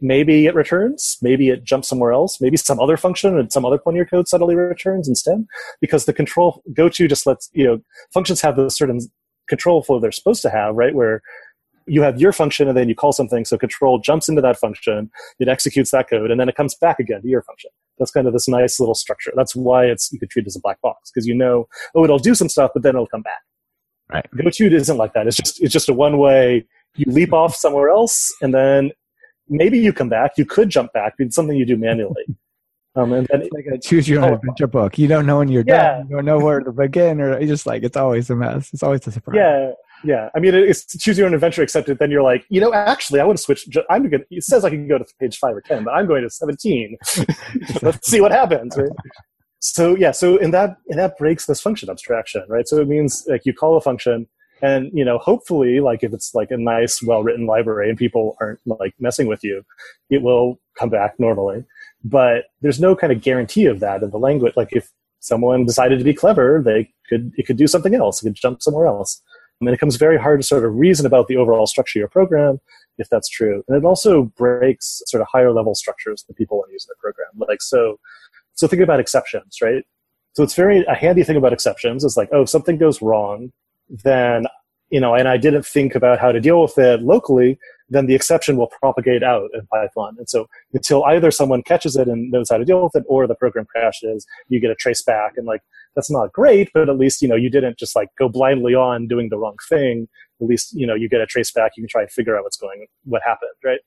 maybe 0.02 0.46
it 0.46 0.56
returns, 0.56 1.18
maybe 1.22 1.50
it 1.50 1.64
jumps 1.64 1.88
somewhere 1.88 2.12
else, 2.12 2.40
maybe 2.42 2.58
some 2.58 2.80
other 2.80 2.98
function 2.98 3.38
at 3.38 3.54
some 3.54 3.66
other 3.66 3.78
point 3.78 3.96
in 3.96 3.98
your 3.98 4.06
code 4.06 4.28
suddenly 4.28 4.56
returns 4.56 5.08
instead, 5.08 5.46
because 5.82 6.06
the 6.06 6.14
control 6.14 6.62
go-to 6.74 7.08
just 7.08 7.26
lets 7.26 7.50
you 7.54 7.66
know 7.66 7.80
functions 8.14 8.42
have 8.42 8.56
the 8.56 8.70
certain 8.70 9.00
control 9.48 9.84
flow 9.84 10.00
they're 10.00 10.12
supposed 10.12 10.42
to 10.42 10.50
have, 10.50 10.76
right? 10.76 10.96
Where 10.96 11.22
you 11.88 12.02
have 12.02 12.20
your 12.20 12.32
function 12.32 12.68
and 12.68 12.76
then 12.76 12.90
you 12.90 12.96
call 12.96 13.12
something, 13.12 13.46
so 13.46 13.58
control 13.58 14.00
jumps 14.00 14.28
into 14.28 14.42
that 14.42 14.58
function, 14.58 15.10
it 15.40 15.48
executes 15.48 15.92
that 15.92 16.10
code, 16.10 16.32
and 16.32 16.40
then 16.40 16.50
it 16.50 16.56
comes 16.56 16.76
back 16.76 17.00
again 17.00 17.22
to 17.22 17.28
your 17.28 17.44
function. 17.44 17.70
That's 18.00 18.12
kind 18.12 18.28
of 18.28 18.34
this 18.34 18.48
nice 18.48 18.80
little 18.80 18.96
structure. 18.96 19.32
That's 19.36 19.56
why 19.56 19.86
it's 19.86 20.12
you 20.12 20.20
could 20.20 20.30
treat 20.30 20.44
it 20.44 20.48
as 20.48 20.56
a 20.56 20.62
black 20.62 20.82
box 20.82 21.12
because 21.12 21.28
you 21.28 21.36
know, 21.36 21.68
oh, 21.94 22.04
it'll 22.04 22.20
do 22.20 22.36
some 22.36 22.50
stuff, 22.50 22.72
but 22.74 22.84
then 22.84 22.96
it'll 22.96 23.08
come 23.08 23.22
back. 23.22 23.42
Right. 24.12 24.26
Go-to 24.36 24.76
isn't 24.76 24.98
like 24.98 25.14
that. 25.14 25.26
It's 25.28 25.38
just 25.38 25.62
it's 25.64 25.74
just 25.74 25.90
a 25.90 25.94
one 25.94 26.18
way. 26.18 26.66
You 26.96 27.12
leap 27.12 27.34
off 27.34 27.56
somewhere 27.56 27.90
else, 27.90 28.34
and 28.42 28.54
then 28.54 28.92
maybe 29.50 29.80
you 29.80 29.94
come 29.94 30.10
back. 30.10 30.34
You 30.38 30.46
could 30.46 30.70
jump 30.70 30.94
back. 30.94 31.16
It's 31.20 31.36
something 31.36 31.56
you 31.56 31.66
do 31.66 31.78
manually. 31.78 32.26
Um, 32.98 33.12
and 33.12 33.28
then 33.30 33.42
it's 33.42 33.52
like 33.52 33.66
a 33.66 33.78
choose 33.78 34.08
your 34.08 34.24
own 34.24 34.32
oh, 34.32 34.36
adventure 34.36 34.68
book. 34.68 34.98
You 34.98 35.10
don't 35.10 35.26
know 35.26 35.40
when 35.40 35.50
you're 35.50 35.66
yeah. 35.68 35.98
done. 35.98 36.08
You 36.10 36.16
don't 36.16 36.24
know 36.24 36.40
where 36.40 36.62
to 36.62 36.72
begin, 36.72 37.20
or 37.20 37.34
it's 37.34 37.50
just 37.50 37.66
like 37.66 37.84
it's 37.84 37.98
always 37.98 38.30
a 38.30 38.38
mess. 38.38 38.70
It's 38.72 38.84
always 38.84 39.06
a 39.06 39.12
surprise. 39.12 39.36
Yeah, 39.36 39.72
yeah. 40.06 40.30
I 40.34 40.40
mean, 40.40 40.56
it's 40.56 40.86
choose 40.98 41.18
your 41.18 41.28
own 41.28 41.34
adventure. 41.34 41.62
Except 41.62 41.88
that 41.88 42.00
then 42.00 42.10
you're 42.10 42.24
like, 42.24 42.46
you 42.48 42.62
know, 42.62 42.74
actually, 42.74 43.20
I 43.20 43.26
want 43.26 43.38
to 43.38 43.44
switch. 43.44 43.68
I'm 43.90 44.10
going. 44.10 44.24
It 44.32 44.46
says 44.46 44.64
I 44.64 44.70
can 44.70 44.88
go 44.88 44.98
to 44.98 45.06
page 45.20 45.38
five 45.38 45.54
or 45.54 45.60
ten, 45.60 45.84
but 45.84 45.92
I'm 45.92 46.08
going 46.08 46.24
to 46.24 46.30
seventeen. 46.30 46.96
Let's 47.82 48.10
see 48.10 48.22
what 48.22 48.32
happens. 48.32 48.78
Right? 48.78 48.90
So 49.60 49.96
yeah, 49.96 50.12
so 50.12 50.38
and 50.38 50.54
that 50.54 50.78
and 50.88 50.98
that 50.98 51.18
breaks 51.18 51.48
this 51.48 51.60
function 51.60 51.90
abstraction, 51.90 52.46
right? 52.48 52.66
So 52.66 52.78
it 52.78 52.88
means 52.88 53.26
like 53.28 53.42
you 53.46 53.54
call 53.54 53.76
a 53.76 53.82
function 53.82 54.26
and 54.66 54.92
you 54.94 55.06
know 55.06 55.18
hopefully 55.18 55.80
like 55.80 56.02
if 56.04 56.12
it's 56.14 56.34
like 56.34 56.52
a 56.52 56.58
nice 56.58 57.02
well 57.04 57.24
written 57.24 57.46
library 57.46 57.90
and 57.90 57.98
people 57.98 58.36
aren't 58.42 58.60
like 58.66 58.94
messing 59.00 59.28
with 59.28 59.44
you 59.44 59.64
it 60.10 60.22
will 60.22 60.60
come 60.78 60.90
back 60.90 61.20
normally. 61.20 61.64
But 62.04 62.46
there's 62.62 62.80
no 62.80 62.96
kind 62.96 63.12
of 63.12 63.22
guarantee 63.22 63.66
of 63.66 63.80
that 63.80 64.04
in 64.04 64.12
the 64.12 64.20
language. 64.20 64.54
Like 64.56 64.70
if 64.72 64.92
someone 65.20 65.66
decided 65.66 65.98
to 65.98 66.06
be 66.06 66.14
clever 66.14 66.62
they 66.64 66.92
could 67.10 67.32
it 67.38 67.46
could 67.48 67.58
do 67.58 67.68
something 67.68 67.96
else. 67.96 68.22
It 68.22 68.26
could 68.26 68.36
jump 68.36 68.62
somewhere 68.62 68.88
else. 68.88 69.22
And 69.60 69.70
it 69.70 69.74
becomes 69.74 69.96
very 69.96 70.18
hard 70.18 70.42
to 70.42 70.46
sort 70.46 70.66
of 70.66 70.76
reason 70.76 71.06
about 71.06 71.28
the 71.28 71.38
overall 71.38 71.66
structure 71.66 72.00
of 72.00 72.02
your 72.02 72.10
program 72.10 72.60
if 72.98 73.10
that's 73.10 73.28
true. 73.28 73.64
And 73.68 73.78
it 73.78 73.86
also 73.86 74.24
breaks 74.38 75.02
sort 75.06 75.22
of 75.22 75.28
higher 75.30 75.52
level 75.52 75.76
structures 75.76 76.24
that 76.28 76.38
people 76.38 76.58
want 76.58 76.70
to 76.70 76.74
use 76.74 76.86
in 76.86 76.90
their 76.90 77.12
program. 77.12 77.48
Like 77.50 77.62
so 77.62 78.00
so 78.54 78.68
think 78.68 78.82
about 78.82 79.00
exceptions 79.00 79.58
right? 79.62 79.84
So 80.34 80.44
it's 80.44 80.56
very 80.56 80.86
a 80.86 80.96
handy 80.96 81.24
thing 81.24 81.38
about 81.38 81.54
exceptions 81.54 82.04
is 82.04 82.18
like 82.18 82.30
oh 82.32 82.44
if 82.44 82.50
something 82.50 82.78
goes 82.78 83.02
wrong 83.02 83.52
then 83.90 84.46
you 84.92 85.00
know, 85.00 85.16
and 85.16 85.28
I 85.28 85.38
didn't 85.38 85.66
think 85.66 85.96
about 85.96 86.20
how 86.20 86.32
to 86.32 86.40
deal 86.40 86.62
with 86.62 86.78
it 86.78 87.02
locally, 87.02 87.58
then 87.90 88.06
the 88.06 88.16
exception 88.16 88.56
will 88.56 88.68
propagate 88.68 89.24
out 89.24 89.50
in 89.54 89.66
Python. 89.68 90.16
And 90.18 90.30
so 90.30 90.48
until 90.74 91.04
either 91.06 91.32
someone 91.32 91.64
catches 91.64 91.96
it 91.96 92.08
and 92.08 92.32
knows 92.32 92.50
how 92.50 92.58
to 92.58 92.66
deal 92.66 92.84
with 92.84 92.96
it, 92.96 93.04
or 93.08 93.28
the 93.28 93.36
program 93.36 93.66
crashes, 93.66 94.26
you 94.48 94.60
get 94.60 94.72
a 94.72 94.76
trace 94.76 95.02
back. 95.02 95.34
And 95.38 95.46
like 95.46 95.62
that's 95.96 96.12
not 96.12 96.32
great, 96.34 96.70
but 96.74 96.90
at 96.90 96.98
least 96.98 97.22
you 97.22 97.28
know 97.28 97.36
you 97.36 97.50
didn't 97.50 97.78
just 97.78 97.96
like 97.96 98.10
go 98.18 98.30
blindly 98.30 98.76
on 98.76 99.08
doing 99.08 99.30
the 99.30 99.38
wrong 99.38 99.56
thing. 99.70 100.08
At 100.42 100.48
least 100.48 100.74
you 100.74 100.86
know 100.86 100.96
you 100.96 101.10
get 101.10 101.22
a 101.22 101.26
trace 101.26 101.52
back. 101.52 101.72
You 101.76 101.84
can 101.84 101.90
try 101.90 102.02
and 102.02 102.12
figure 102.12 102.38
out 102.38 102.44
what's 102.44 102.58
going, 102.58 102.86
what 103.04 103.22
happened, 103.24 103.52
right? 103.64 103.80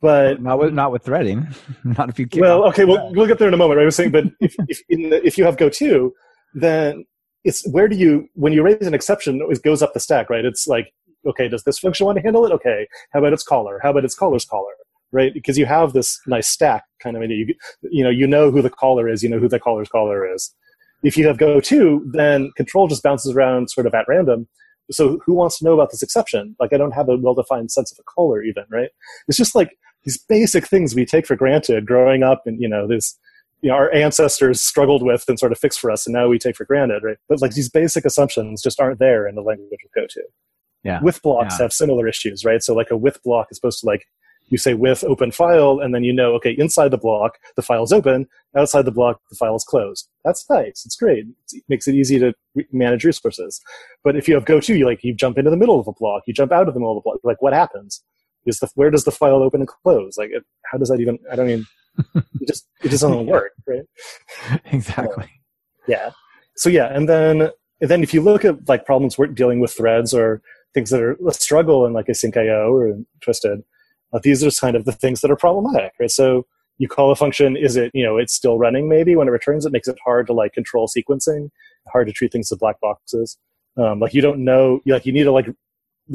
But 0.00 0.42
not 0.42 0.58
with 0.58 0.74
not 0.74 0.90
with 0.90 1.04
threading, 1.04 1.46
not 1.84 2.08
if 2.08 2.18
you. 2.18 2.26
Well, 2.36 2.64
okay, 2.64 2.84
we'll, 2.84 3.12
we'll 3.12 3.26
get 3.26 3.38
there 3.38 3.48
in 3.48 3.54
a 3.54 3.56
moment. 3.56 3.78
Right? 3.78 3.84
I 3.84 3.86
was 3.86 3.96
saying, 3.96 4.10
but 4.10 4.24
if 4.40 4.56
if, 4.68 4.82
the, 4.88 5.24
if 5.24 5.38
you 5.38 5.44
have 5.44 5.56
GoTo, 5.56 6.10
then 6.54 7.04
it's 7.44 7.66
where 7.68 7.88
do 7.88 7.96
you 7.96 8.28
when 8.34 8.52
you 8.52 8.62
raise 8.62 8.86
an 8.86 8.94
exception 8.94 9.40
it 9.48 9.62
goes 9.62 9.82
up 9.82 9.94
the 9.94 10.00
stack 10.00 10.30
right? 10.30 10.44
It's 10.44 10.66
like 10.66 10.92
okay 11.26 11.48
does 11.48 11.64
this 11.64 11.78
function 11.78 12.06
want 12.06 12.16
to 12.16 12.22
handle 12.22 12.46
it? 12.46 12.52
Okay. 12.52 12.86
How 13.12 13.20
about 13.20 13.32
its 13.32 13.42
caller? 13.42 13.80
How 13.82 13.90
about 13.90 14.04
its 14.04 14.14
caller's 14.14 14.44
caller? 14.44 14.72
Right? 15.10 15.34
Because 15.34 15.58
you 15.58 15.66
have 15.66 15.92
this 15.92 16.18
nice 16.26 16.48
stack 16.48 16.84
kind 17.02 17.16
of 17.16 17.22
idea 17.22 17.38
you, 17.38 17.54
you 17.82 18.04
know 18.04 18.10
you 18.10 18.26
know 18.26 18.50
who 18.50 18.62
the 18.62 18.70
caller 18.70 19.08
is 19.08 19.22
you 19.22 19.28
know 19.28 19.38
who 19.38 19.48
the 19.48 19.60
caller's 19.60 19.88
caller 19.88 20.32
is. 20.32 20.54
If 21.02 21.16
you 21.16 21.26
have 21.26 21.38
go 21.38 21.60
to 21.60 22.10
then 22.12 22.52
control 22.56 22.88
just 22.88 23.02
bounces 23.02 23.34
around 23.34 23.70
sort 23.70 23.86
of 23.86 23.94
at 23.94 24.06
random. 24.08 24.48
So 24.90 25.20
who 25.24 25.34
wants 25.34 25.58
to 25.58 25.64
know 25.64 25.74
about 25.74 25.90
this 25.90 26.02
exception? 26.02 26.56
Like 26.60 26.72
i 26.72 26.76
don't 26.76 26.92
have 26.92 27.08
a 27.08 27.16
well-defined 27.16 27.70
sense 27.70 27.92
of 27.92 27.98
a 27.98 28.04
caller 28.04 28.42
even 28.42 28.64
right? 28.70 28.90
It's 29.28 29.38
just 29.38 29.54
like 29.54 29.76
these 30.04 30.18
basic 30.18 30.66
things 30.66 30.94
we 30.94 31.04
take 31.04 31.26
for 31.26 31.36
granted 31.36 31.86
growing 31.86 32.22
up 32.22 32.42
and 32.46 32.60
you 32.60 32.68
know 32.68 32.86
this 32.86 33.18
you 33.62 33.70
know, 33.70 33.76
our 33.76 33.92
ancestors 33.94 34.60
struggled 34.60 35.02
with 35.02 35.24
and 35.28 35.38
sort 35.38 35.52
of 35.52 35.58
fixed 35.58 35.80
for 35.80 35.90
us, 35.90 36.06
and 36.06 36.12
now 36.12 36.28
we 36.28 36.38
take 36.38 36.56
for 36.56 36.64
granted, 36.64 37.02
right? 37.04 37.16
But 37.28 37.40
like 37.40 37.54
these 37.54 37.70
basic 37.70 38.04
assumptions 38.04 38.60
just 38.60 38.80
aren't 38.80 38.98
there 38.98 39.26
in 39.26 39.36
the 39.36 39.42
language 39.42 39.80
of 39.84 39.92
Go 39.94 40.06
to. 40.08 40.22
Yeah. 40.82 41.00
With 41.00 41.22
blocks 41.22 41.54
yeah. 41.58 41.64
have 41.64 41.72
similar 41.72 42.08
issues, 42.08 42.44
right? 42.44 42.60
So 42.60 42.74
like 42.74 42.90
a 42.90 42.96
with 42.96 43.22
block 43.22 43.46
is 43.50 43.56
supposed 43.56 43.80
to 43.80 43.86
like 43.86 44.04
you 44.48 44.58
say 44.58 44.74
with 44.74 45.04
open 45.04 45.30
file, 45.30 45.78
and 45.78 45.94
then 45.94 46.02
you 46.02 46.12
know, 46.12 46.34
okay, 46.34 46.50
inside 46.58 46.90
the 46.90 46.98
block 46.98 47.38
the 47.54 47.62
file 47.62 47.84
is 47.84 47.92
open, 47.92 48.26
outside 48.56 48.84
the 48.84 48.90
block 48.90 49.20
the 49.30 49.36
file 49.36 49.54
is 49.54 49.64
closed. 49.64 50.08
That's 50.24 50.44
nice. 50.50 50.82
It's 50.84 50.96
great. 50.96 51.26
It 51.52 51.62
makes 51.68 51.86
it 51.86 51.94
easy 51.94 52.18
to 52.18 52.34
manage 52.72 53.04
resources. 53.04 53.60
But 54.02 54.16
if 54.16 54.26
you 54.26 54.34
have 54.34 54.44
GoTo, 54.44 54.72
you 54.72 54.86
like 54.86 55.04
you 55.04 55.14
jump 55.14 55.38
into 55.38 55.50
the 55.50 55.56
middle 55.56 55.78
of 55.78 55.86
a 55.86 55.92
block, 55.92 56.24
you 56.26 56.34
jump 56.34 56.50
out 56.50 56.66
of 56.66 56.74
the 56.74 56.80
middle 56.80 56.98
of 56.98 57.02
the 57.02 57.08
block. 57.08 57.18
Like 57.22 57.40
what 57.40 57.52
happens? 57.52 58.02
Is 58.44 58.58
the 58.58 58.68
where 58.74 58.90
does 58.90 59.04
the 59.04 59.12
file 59.12 59.40
open 59.40 59.60
and 59.60 59.68
close? 59.68 60.18
Like 60.18 60.30
it, 60.30 60.42
how 60.64 60.78
does 60.78 60.88
that 60.88 60.98
even? 60.98 61.20
I 61.30 61.36
don't 61.36 61.48
even 61.48 61.66
it 62.14 62.48
just 62.48 62.66
it 62.82 62.88
just 62.90 63.02
doesn't 63.02 63.26
work, 63.36 63.52
right? 63.66 63.82
Exactly. 64.72 65.30
yeah. 65.86 66.10
So 66.56 66.68
yeah, 66.68 66.86
and 66.92 67.08
then 67.08 67.50
and 67.80 67.90
then 67.90 68.02
if 68.02 68.14
you 68.14 68.20
look 68.20 68.44
at 68.44 68.68
like 68.68 68.84
problems 68.86 69.18
we're 69.18 69.26
dealing 69.28 69.60
with 69.60 69.72
threads 69.72 70.14
or 70.14 70.42
things 70.74 70.90
that 70.90 71.02
are 71.02 71.16
a 71.28 71.32
struggle 71.32 71.86
in 71.86 71.92
like 71.92 72.06
asyncio 72.06 72.70
or 72.72 72.98
Twisted, 73.20 73.62
uh, 74.12 74.20
these 74.22 74.44
are 74.44 74.50
kind 74.50 74.76
of 74.76 74.84
the 74.84 74.92
things 74.92 75.20
that 75.20 75.30
are 75.30 75.36
problematic, 75.36 75.92
right? 76.00 76.10
So 76.10 76.46
you 76.78 76.88
call 76.88 77.10
a 77.10 77.16
function, 77.16 77.56
is 77.56 77.76
it 77.76 77.90
you 77.94 78.04
know 78.04 78.16
it's 78.16 78.34
still 78.34 78.58
running 78.58 78.88
maybe 78.88 79.16
when 79.16 79.28
it 79.28 79.32
returns? 79.32 79.66
It 79.66 79.72
makes 79.72 79.88
it 79.88 79.98
hard 80.04 80.26
to 80.28 80.32
like 80.32 80.52
control 80.52 80.88
sequencing, 80.88 81.50
hard 81.92 82.06
to 82.08 82.12
treat 82.12 82.32
things 82.32 82.50
as 82.50 82.58
black 82.58 82.80
boxes. 82.80 83.38
Um, 83.76 84.00
like 84.00 84.14
you 84.14 84.20
don't 84.20 84.44
know, 84.44 84.80
like 84.86 85.06
you 85.06 85.12
need 85.12 85.24
to 85.24 85.32
like 85.32 85.46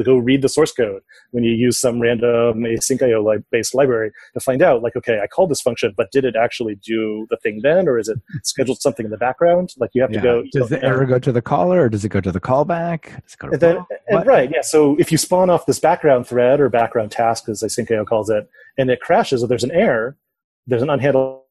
go 0.03 0.17
read 0.17 0.41
the 0.41 0.49
source 0.49 0.71
code 0.71 1.01
when 1.31 1.43
you 1.43 1.51
use 1.51 1.77
some 1.77 1.99
random 1.99 2.61
async 2.61 2.99
asyncio 2.99 3.43
based 3.51 3.75
library 3.75 4.11
to 4.33 4.39
find 4.39 4.61
out 4.61 4.81
like 4.81 4.95
okay 4.95 5.19
i 5.21 5.27
called 5.27 5.49
this 5.49 5.61
function 5.61 5.93
but 5.95 6.11
did 6.11 6.25
it 6.25 6.35
actually 6.35 6.75
do 6.75 7.27
the 7.29 7.37
thing 7.37 7.59
then 7.63 7.87
or 7.87 7.97
is 7.97 8.07
it 8.07 8.19
scheduled 8.43 8.81
something 8.81 9.05
in 9.05 9.11
the 9.11 9.17
background? 9.17 9.73
Like 9.77 9.91
you 9.93 10.01
have 10.01 10.11
yeah. 10.11 10.21
to 10.21 10.23
go 10.23 10.43
does 10.51 10.69
the 10.69 10.83
error 10.83 11.05
go 11.05 11.19
to 11.19 11.31
the 11.31 11.41
caller 11.41 11.81
or 11.81 11.89
does 11.89 12.05
it 12.05 12.09
go 12.09 12.21
to 12.21 12.31
the 12.31 12.39
callback? 12.39 13.21
To 13.39 13.47
and 13.47 13.59
then, 13.59 13.85
and 14.07 14.25
right 14.25 14.49
yeah 14.51 14.61
so 14.61 14.95
if 14.97 15.11
you 15.11 15.17
spawn 15.17 15.49
off 15.49 15.65
this 15.65 15.79
background 15.79 16.27
thread 16.27 16.59
or 16.59 16.69
background 16.69 17.11
task 17.11 17.49
as 17.49 17.61
asyncio 17.61 18.05
calls 18.05 18.29
it 18.29 18.49
and 18.77 18.89
it 18.89 19.01
crashes 19.01 19.43
or 19.43 19.47
there's 19.47 19.63
an 19.63 19.71
error 19.71 20.17
there's 20.65 20.81
an 20.81 20.89
unhandled 20.89 21.41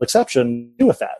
exception 0.00 0.72
do 0.78 0.86
with 0.86 0.98
that 0.98 1.18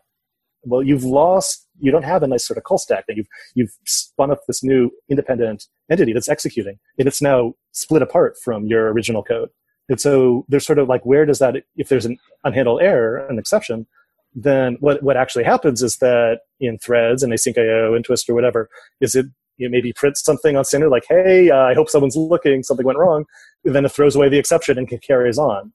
well 0.66 0.82
you've 0.82 1.04
lost 1.04 1.66
you 1.80 1.90
don't 1.90 2.04
have 2.04 2.22
a 2.22 2.26
nice 2.26 2.46
sort 2.46 2.58
of 2.58 2.64
call 2.64 2.78
stack 2.78 3.06
that 3.06 3.16
you've 3.16 3.28
you've 3.54 3.72
spun 3.84 4.30
up 4.30 4.40
this 4.46 4.62
new 4.62 4.90
independent 5.08 5.66
entity 5.90 6.12
that's 6.12 6.28
executing 6.28 6.78
and 6.98 7.08
it's 7.08 7.22
now 7.22 7.54
split 7.72 8.02
apart 8.02 8.36
from 8.42 8.66
your 8.66 8.92
original 8.92 9.22
code. 9.22 9.50
And 9.88 10.00
so 10.00 10.44
there's 10.48 10.66
sort 10.66 10.78
of 10.78 10.88
like 10.88 11.04
where 11.04 11.26
does 11.26 11.38
that 11.38 11.56
if 11.76 11.88
there's 11.88 12.06
an 12.06 12.18
unhandled 12.44 12.82
error 12.82 13.26
an 13.28 13.38
exception 13.38 13.86
then 14.34 14.76
what 14.80 15.02
what 15.02 15.16
actually 15.16 15.44
happens 15.44 15.82
is 15.82 15.96
that 15.98 16.40
in 16.60 16.78
threads 16.78 17.22
and 17.22 17.32
async 17.32 17.56
IO 17.56 17.94
and 17.94 18.04
twist 18.04 18.28
or 18.28 18.34
whatever 18.34 18.68
is 19.00 19.14
it 19.14 19.26
you 19.56 19.70
maybe 19.70 19.92
prints 19.92 20.22
something 20.22 20.56
on 20.56 20.64
standard 20.64 20.90
like 20.90 21.06
hey 21.08 21.50
uh, 21.50 21.62
i 21.62 21.72
hope 21.72 21.88
someone's 21.88 22.16
looking 22.16 22.62
something 22.62 22.84
went 22.84 22.98
wrong 22.98 23.24
and 23.64 23.74
then 23.74 23.84
it 23.84 23.92
throws 23.92 24.14
away 24.14 24.28
the 24.28 24.38
exception 24.38 24.76
and 24.76 24.90
carries 25.00 25.38
on 25.38 25.72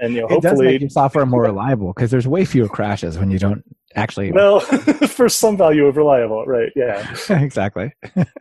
And 0.00 0.14
you 0.14 0.20
know, 0.20 0.26
it 0.26 0.32
hopefully, 0.32 0.50
does 0.50 0.72
make 0.72 0.80
your 0.82 0.90
software 0.90 1.26
more 1.26 1.42
reliable 1.42 1.92
because 1.92 2.10
there's 2.10 2.26
way 2.26 2.44
fewer 2.44 2.68
crashes 2.68 3.18
when 3.18 3.30
you 3.30 3.38
don't 3.38 3.64
actually. 3.94 4.32
Well, 4.38 4.60
for 5.08 5.28
some 5.28 5.56
value 5.56 5.86
of 5.86 5.96
reliable, 5.96 6.44
right? 6.46 6.70
Yeah, 6.76 7.14
exactly. 7.30 7.92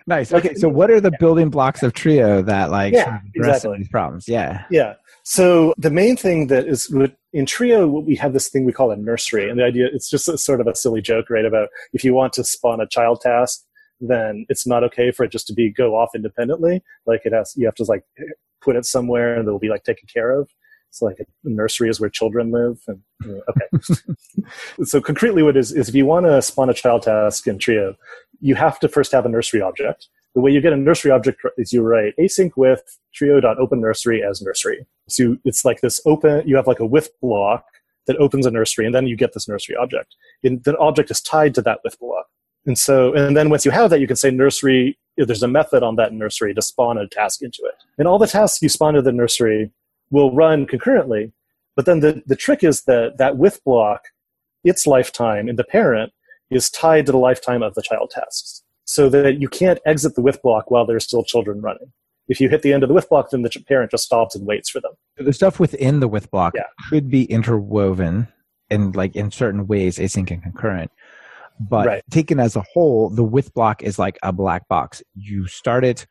nice. 0.05 0.31
Okay, 0.31 0.53
so 0.53 0.69
what 0.69 0.91
are 0.91 1.01
the 1.01 1.11
building 1.19 1.49
blocks 1.49 1.81
of 1.81 1.93
Trio 1.93 2.41
that 2.43 2.69
like 2.69 2.93
yeah, 2.93 3.19
exactly. 3.33 3.77
these 3.77 3.89
problems? 3.89 4.27
Yeah, 4.27 4.65
yeah. 4.69 4.93
So 5.23 5.73
the 5.77 5.89
main 5.89 6.15
thing 6.15 6.47
that 6.47 6.67
is 6.67 6.93
in 7.33 7.45
Trio, 7.45 7.87
we 7.87 8.15
have 8.15 8.33
this 8.33 8.49
thing 8.49 8.65
we 8.65 8.73
call 8.73 8.91
a 8.91 8.95
nursery, 8.95 9.49
and 9.49 9.59
the 9.59 9.65
idea 9.65 9.87
it's 9.91 10.09
just 10.09 10.27
a, 10.27 10.37
sort 10.37 10.61
of 10.61 10.67
a 10.67 10.75
silly 10.75 11.01
joke, 11.01 11.29
right? 11.29 11.45
About 11.45 11.69
if 11.93 12.03
you 12.03 12.13
want 12.13 12.33
to 12.33 12.43
spawn 12.43 12.79
a 12.79 12.87
child 12.87 13.21
task, 13.21 13.63
then 13.99 14.45
it's 14.49 14.67
not 14.67 14.83
okay 14.83 15.11
for 15.11 15.23
it 15.23 15.31
just 15.31 15.47
to 15.47 15.53
be 15.53 15.71
go 15.71 15.95
off 15.95 16.09
independently. 16.15 16.83
Like 17.05 17.21
it 17.25 17.33
has, 17.33 17.53
you 17.55 17.65
have 17.65 17.75
to 17.75 17.83
like 17.83 18.03
put 18.61 18.75
it 18.75 18.85
somewhere, 18.85 19.35
and 19.35 19.47
it'll 19.47 19.59
be 19.59 19.69
like 19.69 19.83
taken 19.83 20.07
care 20.13 20.31
of. 20.31 20.49
So 20.91 21.05
like 21.05 21.19
a 21.19 21.25
nursery 21.43 21.89
is 21.89 21.99
where 21.99 22.09
children 22.09 22.51
live. 22.51 22.79
And, 22.87 23.01
okay. 23.49 24.43
so 24.83 25.01
concretely, 25.01 25.43
what 25.43 25.57
is 25.57 25.71
is 25.71 25.89
if 25.89 25.95
you 25.95 26.05
want 26.05 26.25
to 26.25 26.41
spawn 26.41 26.69
a 26.69 26.73
child 26.73 27.03
task 27.03 27.47
in 27.47 27.59
Trio, 27.59 27.95
you 28.39 28.55
have 28.55 28.79
to 28.79 28.87
first 28.87 29.11
have 29.11 29.25
a 29.25 29.29
nursery 29.29 29.61
object. 29.61 30.07
The 30.35 30.41
way 30.41 30.51
you 30.51 30.61
get 30.61 30.73
a 30.73 30.77
nursery 30.77 31.11
object 31.11 31.41
is 31.57 31.73
you 31.73 31.81
write 31.81 32.13
async 32.19 32.51
with 32.55 32.81
trio.open 33.13 33.81
nursery 33.81 34.23
as 34.23 34.41
nursery. 34.41 34.85
So 35.07 35.37
it's 35.45 35.65
like 35.65 35.81
this 35.81 35.99
open. 36.05 36.47
You 36.47 36.55
have 36.57 36.67
like 36.67 36.79
a 36.79 36.85
with 36.85 37.09
block 37.21 37.65
that 38.05 38.17
opens 38.17 38.45
a 38.45 38.51
nursery, 38.51 38.85
and 38.85 38.93
then 38.93 39.07
you 39.07 39.15
get 39.15 39.33
this 39.33 39.47
nursery 39.47 39.75
object. 39.75 40.15
And 40.43 40.63
the 40.63 40.77
object 40.77 41.11
is 41.11 41.21
tied 41.21 41.55
to 41.55 41.61
that 41.63 41.79
with 41.83 41.99
block. 41.99 42.27
And 42.65 42.77
so, 42.77 43.13
and 43.13 43.35
then 43.35 43.49
once 43.49 43.65
you 43.65 43.71
have 43.71 43.89
that, 43.89 43.99
you 43.99 44.07
can 44.07 44.15
say 44.15 44.29
nursery. 44.29 44.99
There's 45.15 45.41
a 45.41 45.47
method 45.47 45.83
on 45.83 45.95
that 45.95 46.13
nursery 46.13 46.53
to 46.53 46.61
spawn 46.61 46.97
a 46.97 47.07
task 47.07 47.41
into 47.41 47.63
it. 47.63 47.75
And 47.97 48.07
all 48.07 48.19
the 48.19 48.27
tasks 48.27 48.61
you 48.61 48.69
spawn 48.69 48.93
to 48.93 49.01
the 49.01 49.11
nursery 49.11 49.71
will 50.11 50.33
run 50.33 50.65
concurrently. 50.65 51.33
But 51.75 51.85
then 51.85 51.99
the, 51.99 52.23
the 52.25 52.35
trick 52.35 52.63
is 52.63 52.83
that 52.83 53.17
that 53.17 53.37
with 53.37 53.63
block, 53.63 54.05
its 54.63 54.87
lifetime 54.87 55.47
in 55.47 55.55
the 55.55 55.63
parent 55.63 56.11
is 56.49 56.69
tied 56.69 57.05
to 57.05 57.11
the 57.11 57.17
lifetime 57.17 57.61
of 57.61 57.75
the 57.75 57.81
child 57.81 58.11
tasks. 58.11 58.63
So 58.85 59.09
that 59.09 59.41
you 59.41 59.49
can't 59.49 59.79
exit 59.85 60.15
the 60.15 60.21
with 60.21 60.41
block 60.41 60.71
while 60.71 60.85
there's 60.85 61.03
still 61.03 61.23
children 61.23 61.61
running. 61.61 61.91
If 62.29 62.39
you 62.39 62.49
hit 62.49 62.61
the 62.61 62.73
end 62.73 62.83
of 62.83 62.89
the 62.89 62.95
with 62.95 63.09
block, 63.09 63.29
then 63.29 63.41
the 63.41 63.49
parent 63.67 63.91
just 63.91 64.05
stops 64.05 64.35
and 64.35 64.45
waits 64.45 64.69
for 64.69 64.79
them. 64.79 64.93
The 65.17 65.33
stuff 65.33 65.59
within 65.59 65.99
the 65.99 66.07
with 66.07 66.31
block 66.31 66.53
yeah. 66.55 66.63
could 66.89 67.09
be 67.09 67.25
interwoven 67.25 68.27
in 68.69 68.93
like 68.93 69.15
in 69.15 69.31
certain 69.31 69.67
ways, 69.67 69.97
async 69.97 70.31
and 70.31 70.41
concurrent. 70.41 70.91
But 71.59 71.87
right. 71.87 72.03
taken 72.11 72.39
as 72.39 72.55
a 72.55 72.63
whole, 72.73 73.09
the 73.09 73.23
with 73.23 73.53
block 73.53 73.83
is 73.83 73.97
like 73.97 74.17
a 74.23 74.31
black 74.31 74.67
box. 74.67 75.01
You 75.15 75.47
start 75.47 75.83
it, 75.83 76.05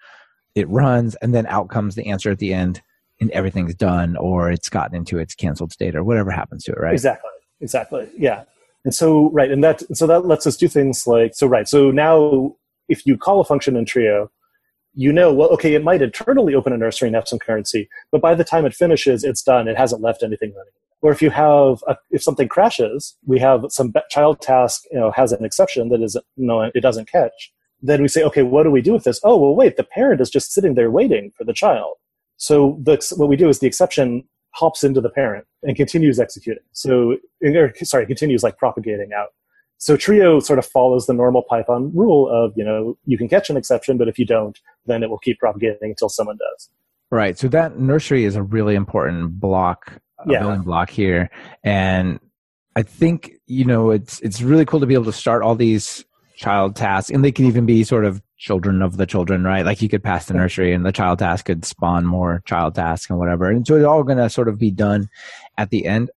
it 0.55 0.69
runs, 0.69 1.15
and 1.17 1.35
then 1.35 1.47
out 1.47 1.69
comes 1.69 1.95
the 1.95 2.07
answer 2.07 2.31
at 2.31 2.39
the 2.39 2.53
end 2.53 2.83
and 3.21 3.31
everything's 3.31 3.75
done 3.75 4.17
or 4.17 4.51
it's 4.51 4.69
gotten 4.69 4.97
into 4.97 5.19
its 5.19 5.35
canceled 5.35 5.73
state 5.73 5.97
or 5.97 6.05
whatever 6.05 6.31
happens 6.31 6.65
to 6.65 6.73
it, 6.73 6.79
right? 6.79 6.93
Exactly. 6.93 7.31
Exactly. 7.61 8.09
Yeah. 8.17 8.45
And 8.85 8.95
so, 8.95 9.31
right. 9.31 9.51
And 9.51 9.65
that, 9.65 9.83
so 9.97 10.07
that 10.07 10.27
lets 10.27 10.47
us 10.47 10.57
do 10.57 10.69
things 10.69 11.07
like, 11.07 11.35
so, 11.35 11.47
right. 11.47 11.67
So 11.67 11.91
now 11.91 12.57
if 12.89 13.07
you 13.07 13.17
call 13.17 13.41
a 13.41 13.45
function 13.45 13.77
in 13.77 13.85
Trio, 13.85 14.31
you 14.95 15.13
know, 15.13 15.33
well, 15.33 15.49
okay, 15.51 15.75
it 15.75 15.83
might 15.85 16.03
internally 16.03 16.55
open 16.55 16.73
a 16.73 16.77
nursery 16.77 17.09
and 17.09 17.15
have 17.17 17.29
some 17.29 17.39
concurrency, 17.39 17.89
but 18.11 18.21
by 18.21 18.35
the 18.35 18.45
time 18.45 18.65
it 18.65 18.75
finishes, 18.75 19.25
it's 19.25 19.43
done. 19.43 19.69
It 19.69 19.77
hasn't 19.77 20.03
left 20.03 20.23
anything 20.23 20.55
running. 20.57 20.73
Or 21.03 21.13
if 21.13 21.21
you 21.21 21.31
have, 21.31 21.83
a, 21.87 21.97
if 22.11 22.23
something 22.23 22.49
crashes, 22.49 23.17
we 23.27 23.39
have 23.39 23.67
some 23.69 23.93
child 24.11 24.41
task, 24.41 24.85
you 24.91 24.99
know, 24.99 25.11
has 25.11 25.33
an 25.33 25.45
exception 25.45 25.91
that 25.91 26.03
is, 26.03 26.17
no, 26.37 26.71
it 26.75 26.81
doesn't 26.81 27.11
catch. 27.11 27.53
Then 27.83 28.01
we 28.01 28.09
say, 28.09 28.23
okay, 28.23 28.43
what 28.43 28.63
do 28.63 28.71
we 28.71 28.81
do 28.81 28.95
with 28.95 29.05
this? 29.05 29.21
Oh, 29.23 29.37
well, 29.37 29.55
wait, 29.55 29.77
the 29.77 29.85
parent 29.85 30.21
is 30.21 30.31
just 30.31 30.53
sitting 30.53 30.75
there 30.75 30.91
waiting 30.91 31.31
for 31.37 31.45
the 31.45 31.53
child. 31.53 31.97
So 32.37 32.79
the, 32.83 33.01
what 33.17 33.29
we 33.29 33.37
do 33.37 33.49
is 33.49 33.61
the 33.61 33.67
exception 33.67 34.25
hops 34.53 34.83
into 34.85 35.01
the 35.01 35.11
parent 35.11 35.47
and 35.63 35.77
continues 35.77 36.19
executing. 36.19 36.63
So, 36.73 37.17
or, 37.43 37.73
sorry, 37.83 38.07
continues 38.07 38.43
like 38.43 38.57
propagating 38.57 39.11
out. 39.17 39.29
So 39.79 39.97
Trio 39.97 40.41
sort 40.41 40.59
of 40.59 40.67
follows 40.67 41.07
the 41.07 41.13
normal 41.13 41.43
Python 41.43 41.93
rule 41.95 42.29
of, 42.31 42.53
you 42.57 42.65
know, 42.65 42.97
you 43.05 43.19
can 43.19 43.29
catch 43.29 43.51
an 43.51 43.57
exception, 43.57 43.99
but 43.99 44.09
if 44.09 44.19
you 44.19 44.25
don't, 44.25 44.59
then 44.87 45.03
it 45.03 45.11
will 45.11 45.19
keep 45.19 45.39
propagating 45.39 45.91
until 45.91 46.09
someone 46.09 46.39
does. 46.39 46.71
Right. 47.11 47.39
So 47.39 47.49
that 47.49 47.79
nursery 47.79 48.25
is 48.25 48.37
a 48.37 48.43
really 48.43 48.75
important 48.75 49.39
block, 49.39 50.01
yeah. 50.27 50.41
building 50.41 50.63
block 50.63 50.89
here. 50.89 51.31
And 51.63 52.19
I 52.75 52.83
think, 52.83 53.33
you 53.47 53.65
know, 53.65 53.91
it's 53.91 54.21
it's 54.21 54.41
really 54.41 54.65
cool 54.65 54.81
to 54.81 54.87
be 54.87 54.95
able 54.95 55.05
to 55.05 55.13
start 55.13 55.43
all 55.43 55.55
these 55.55 56.05
child 56.37 56.77
tasks 56.77 57.11
and 57.11 57.25
they 57.25 57.33
can 57.33 57.47
even 57.47 57.65
be 57.65 57.85
sort 57.85 58.05
of 58.05 58.23
children 58.37 58.83
of 58.83 58.97
the 58.97 59.07
children, 59.07 59.45
right? 59.45 59.65
Like 59.65 59.83
you 59.83 59.89
could 59.89 60.03
pass 60.03 60.27
the 60.27 60.35
nursery 60.35 60.73
and 60.73 60.85
the 60.85 60.93
child 60.93 61.19
task 61.19 61.47
could 61.47 61.65
spawn 61.65 62.05
more 62.05 62.43
child 62.45 62.75
tasks 62.75 63.11
and 63.11 63.19
whatever. 63.19 63.51
And 63.51 63.67
so 63.67 63.77
it's 63.77 63.85
all 63.87 64.03
going 64.03 64.19
to 64.19 64.31
sort 64.31 64.49
of 64.49 64.59
be 64.59 64.71
done 64.71 65.09
at 65.57 65.71
the 65.71 65.87
end. 65.87 66.11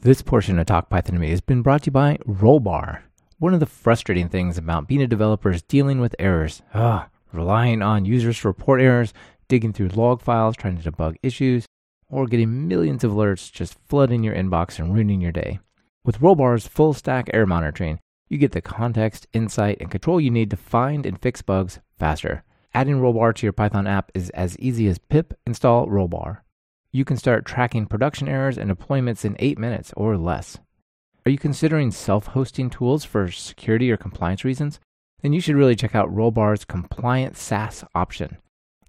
This 0.00 0.22
portion 0.22 0.58
of 0.58 0.66
Talk 0.66 0.88
Python 0.88 1.14
to 1.14 1.20
Me 1.20 1.30
has 1.30 1.40
been 1.40 1.62
brought 1.62 1.82
to 1.82 1.88
you 1.88 1.92
by 1.92 2.18
Rollbar. 2.26 3.00
One 3.38 3.54
of 3.54 3.60
the 3.60 3.66
frustrating 3.66 4.28
things 4.28 4.56
about 4.56 4.86
being 4.86 5.02
a 5.02 5.06
developer 5.06 5.50
is 5.50 5.62
dealing 5.62 6.00
with 6.00 6.14
errors. 6.18 6.62
Ugh, 6.72 7.06
relying 7.32 7.82
on 7.82 8.04
users 8.04 8.40
to 8.40 8.48
report 8.48 8.80
errors, 8.80 9.12
digging 9.48 9.72
through 9.72 9.88
log 9.88 10.22
files, 10.22 10.56
trying 10.56 10.78
to 10.78 10.90
debug 10.90 11.16
issues, 11.22 11.66
or 12.08 12.26
getting 12.26 12.68
millions 12.68 13.04
of 13.04 13.12
alerts 13.12 13.50
just 13.50 13.76
flooding 13.88 14.22
your 14.22 14.34
inbox 14.34 14.78
and 14.78 14.94
ruining 14.94 15.20
your 15.20 15.32
day. 15.32 15.58
With 16.04 16.20
Rollbar's 16.20 16.66
full 16.68 16.94
stack 16.94 17.28
error 17.34 17.46
monitoring, 17.46 17.98
you 18.28 18.38
get 18.38 18.52
the 18.52 18.60
context, 18.60 19.26
insight, 19.32 19.78
and 19.80 19.90
control 19.90 20.20
you 20.20 20.30
need 20.30 20.50
to 20.50 20.56
find 20.56 21.06
and 21.06 21.20
fix 21.20 21.42
bugs 21.42 21.80
faster. 21.98 22.42
Adding 22.74 23.00
Rollbar 23.00 23.34
to 23.36 23.46
your 23.46 23.52
Python 23.52 23.86
app 23.86 24.10
is 24.14 24.30
as 24.30 24.58
easy 24.58 24.88
as 24.88 24.98
pip 24.98 25.38
install 25.46 25.86
Rollbar. 25.86 26.38
You 26.92 27.04
can 27.04 27.16
start 27.16 27.46
tracking 27.46 27.86
production 27.86 28.28
errors 28.28 28.58
and 28.58 28.70
deployments 28.70 29.24
in 29.24 29.36
8 29.38 29.58
minutes 29.58 29.92
or 29.96 30.16
less. 30.16 30.58
Are 31.24 31.30
you 31.30 31.38
considering 31.38 31.90
self 31.90 32.28
hosting 32.28 32.70
tools 32.70 33.04
for 33.04 33.30
security 33.30 33.90
or 33.90 33.96
compliance 33.96 34.44
reasons? 34.44 34.78
Then 35.22 35.32
you 35.32 35.40
should 35.40 35.56
really 35.56 35.76
check 35.76 35.94
out 35.94 36.14
Rollbar's 36.14 36.64
compliant 36.64 37.36
SaaS 37.36 37.84
option. 37.94 38.38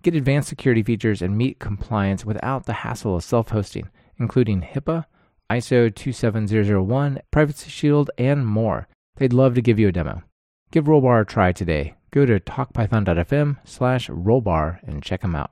Get 0.04 0.16
advanced 0.16 0.50
security 0.50 0.84
features 0.84 1.22
and 1.22 1.38
meet 1.38 1.60
compliance 1.60 2.24
without 2.26 2.66
the 2.66 2.74
hassle 2.74 3.16
of 3.16 3.24
self 3.24 3.50
hosting, 3.50 3.90
including 4.20 4.62
HIPAA, 4.62 5.06
ISO 5.50 5.94
27001, 5.94 7.20
Privacy 7.32 7.70
Shield, 7.70 8.12
and 8.18 8.46
more. 8.46 8.88
They'd 9.18 9.34
love 9.34 9.56
to 9.56 9.62
give 9.62 9.80
you 9.80 9.88
a 9.88 9.92
demo. 9.92 10.24
Give 10.72 10.86
Rollbar 10.86 11.22
a 11.22 11.26
try 11.26 11.52
today. 11.52 11.96
Go 12.12 12.26
to 12.26 12.40
talkpython.fm 12.40 13.58
slash 13.64 14.10
rollbar 14.10 14.80
and 14.84 15.04
check 15.04 15.22
them 15.22 15.36
out. 15.36 15.52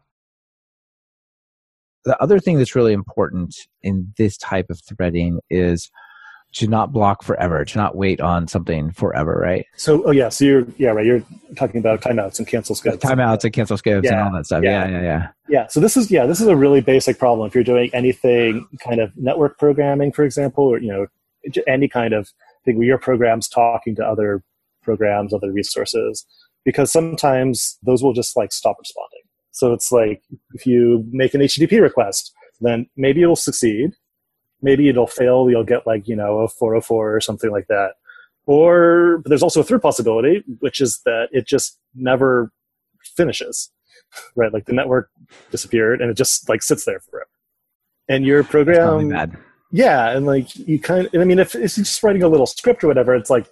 The 2.06 2.22
other 2.22 2.40
thing 2.40 2.58
that's 2.58 2.76
really 2.76 2.94
important 2.94 3.56
in 3.82 4.14
this 4.18 4.38
type 4.38 4.70
of 4.70 4.80
threading 4.82 5.40
is 5.50 5.90
to 6.54 6.68
not 6.68 6.94
block 6.94 7.24
forever, 7.24 7.66
to 7.66 7.78
not 7.78 7.98
wait 7.98 8.22
on 8.22 8.48
something 8.48 8.92
forever, 8.92 9.38
right? 9.42 9.66
So, 9.76 10.04
oh 10.06 10.12
yeah, 10.12 10.30
so 10.30 10.46
you're 10.46 10.68
yeah, 10.78 10.92
right. 10.92 11.06
You're 11.06 11.24
talking 11.56 11.80
about 11.80 12.02
timeouts 12.02 12.38
and 12.38 12.48
cancel 12.48 12.76
scopes, 12.76 13.04
timeouts 13.04 13.44
and 13.44 13.52
cancel 13.52 13.78
scopes, 13.78 14.06
yeah, 14.06 14.14
and 14.14 14.22
all 14.22 14.34
that 14.34 14.46
stuff. 14.46 14.64
Yeah. 14.64 14.86
yeah, 14.86 14.92
yeah, 14.92 15.02
yeah. 15.02 15.28
Yeah. 15.50 15.68
So 15.68 15.80
this 15.80 15.98
is 15.98 16.10
yeah, 16.12 16.26
this 16.26 16.40
is 16.40 16.48
a 16.48 16.56
really 16.56 16.80
basic 16.80 17.18
problem. 17.20 17.48
If 17.48 17.56
you're 17.56 17.64
doing 17.64 17.90
anything 17.94 18.68
kind 18.80 19.02
of 19.02 19.12
network 19.18 19.58
programming, 19.58 20.12
for 20.12 20.24
example, 20.24 20.64
or 20.64 20.80
you 20.80 20.90
know, 20.90 21.08
any 21.68 21.88
kind 21.90 22.14
of 22.14 22.32
where 22.74 22.88
your 22.88 22.98
program's 22.98 23.48
talking 23.48 23.96
to 23.96 24.06
other 24.06 24.44
programs, 24.82 25.34
other 25.34 25.52
resources, 25.52 26.26
because 26.64 26.92
sometimes 26.92 27.78
those 27.84 28.04
will 28.04 28.14
just 28.14 28.36
like 28.36 28.52
stop 28.52 28.78
responding. 28.80 29.22
So 29.52 29.72
it's 29.74 29.92
like 29.92 30.22
if 30.54 30.66
you 30.66 31.06
make 31.12 31.34
an 31.34 31.42
HTTP 31.42 31.82
request, 31.82 32.34
then 32.60 32.88
maybe 32.98 33.22
it'll 33.22 33.36
succeed, 33.36 33.92
maybe 34.62 34.90
it'll 34.90 35.08
fail. 35.08 35.50
You'll 35.50 35.64
get 35.64 35.88
like 35.88 36.08
you 36.08 36.16
know 36.16 36.40
a 36.40 36.48
404 36.48 37.16
or 37.16 37.22
something 37.22 37.52
like 37.52 37.68
that. 37.68 37.94
Or 38.48 39.22
there's 39.26 39.42
also 39.42 39.62
a 39.62 39.64
third 39.64 39.82
possibility, 39.82 40.44
which 40.60 40.80
is 40.82 41.02
that 41.06 41.30
it 41.32 41.48
just 41.48 41.80
never 41.96 42.52
finishes, 43.16 43.72
right? 44.36 44.54
Like 44.54 44.66
the 44.66 44.74
network 44.74 45.10
disappeared 45.52 46.02
and 46.02 46.12
it 46.12 46.18
just 46.18 46.48
like 46.48 46.62
sits 46.62 46.86
there 46.86 47.00
forever. 47.00 47.30
And 48.08 48.24
your 48.24 48.44
program, 48.44 49.36
yeah, 49.72 50.16
and 50.16 50.26
like 50.26 50.56
you 50.56 50.80
kind 50.80 51.08
of, 51.08 51.22
I 51.22 51.24
mean, 51.26 51.40
if, 51.40 51.54
you're 51.54 51.64
just 51.64 52.02
writing 52.04 52.24
a 52.24 52.28
little 52.28 52.46
script 52.46 52.84
or 52.84 52.88
whatever, 52.88 53.16
it's 53.16 53.30
like 53.30 53.48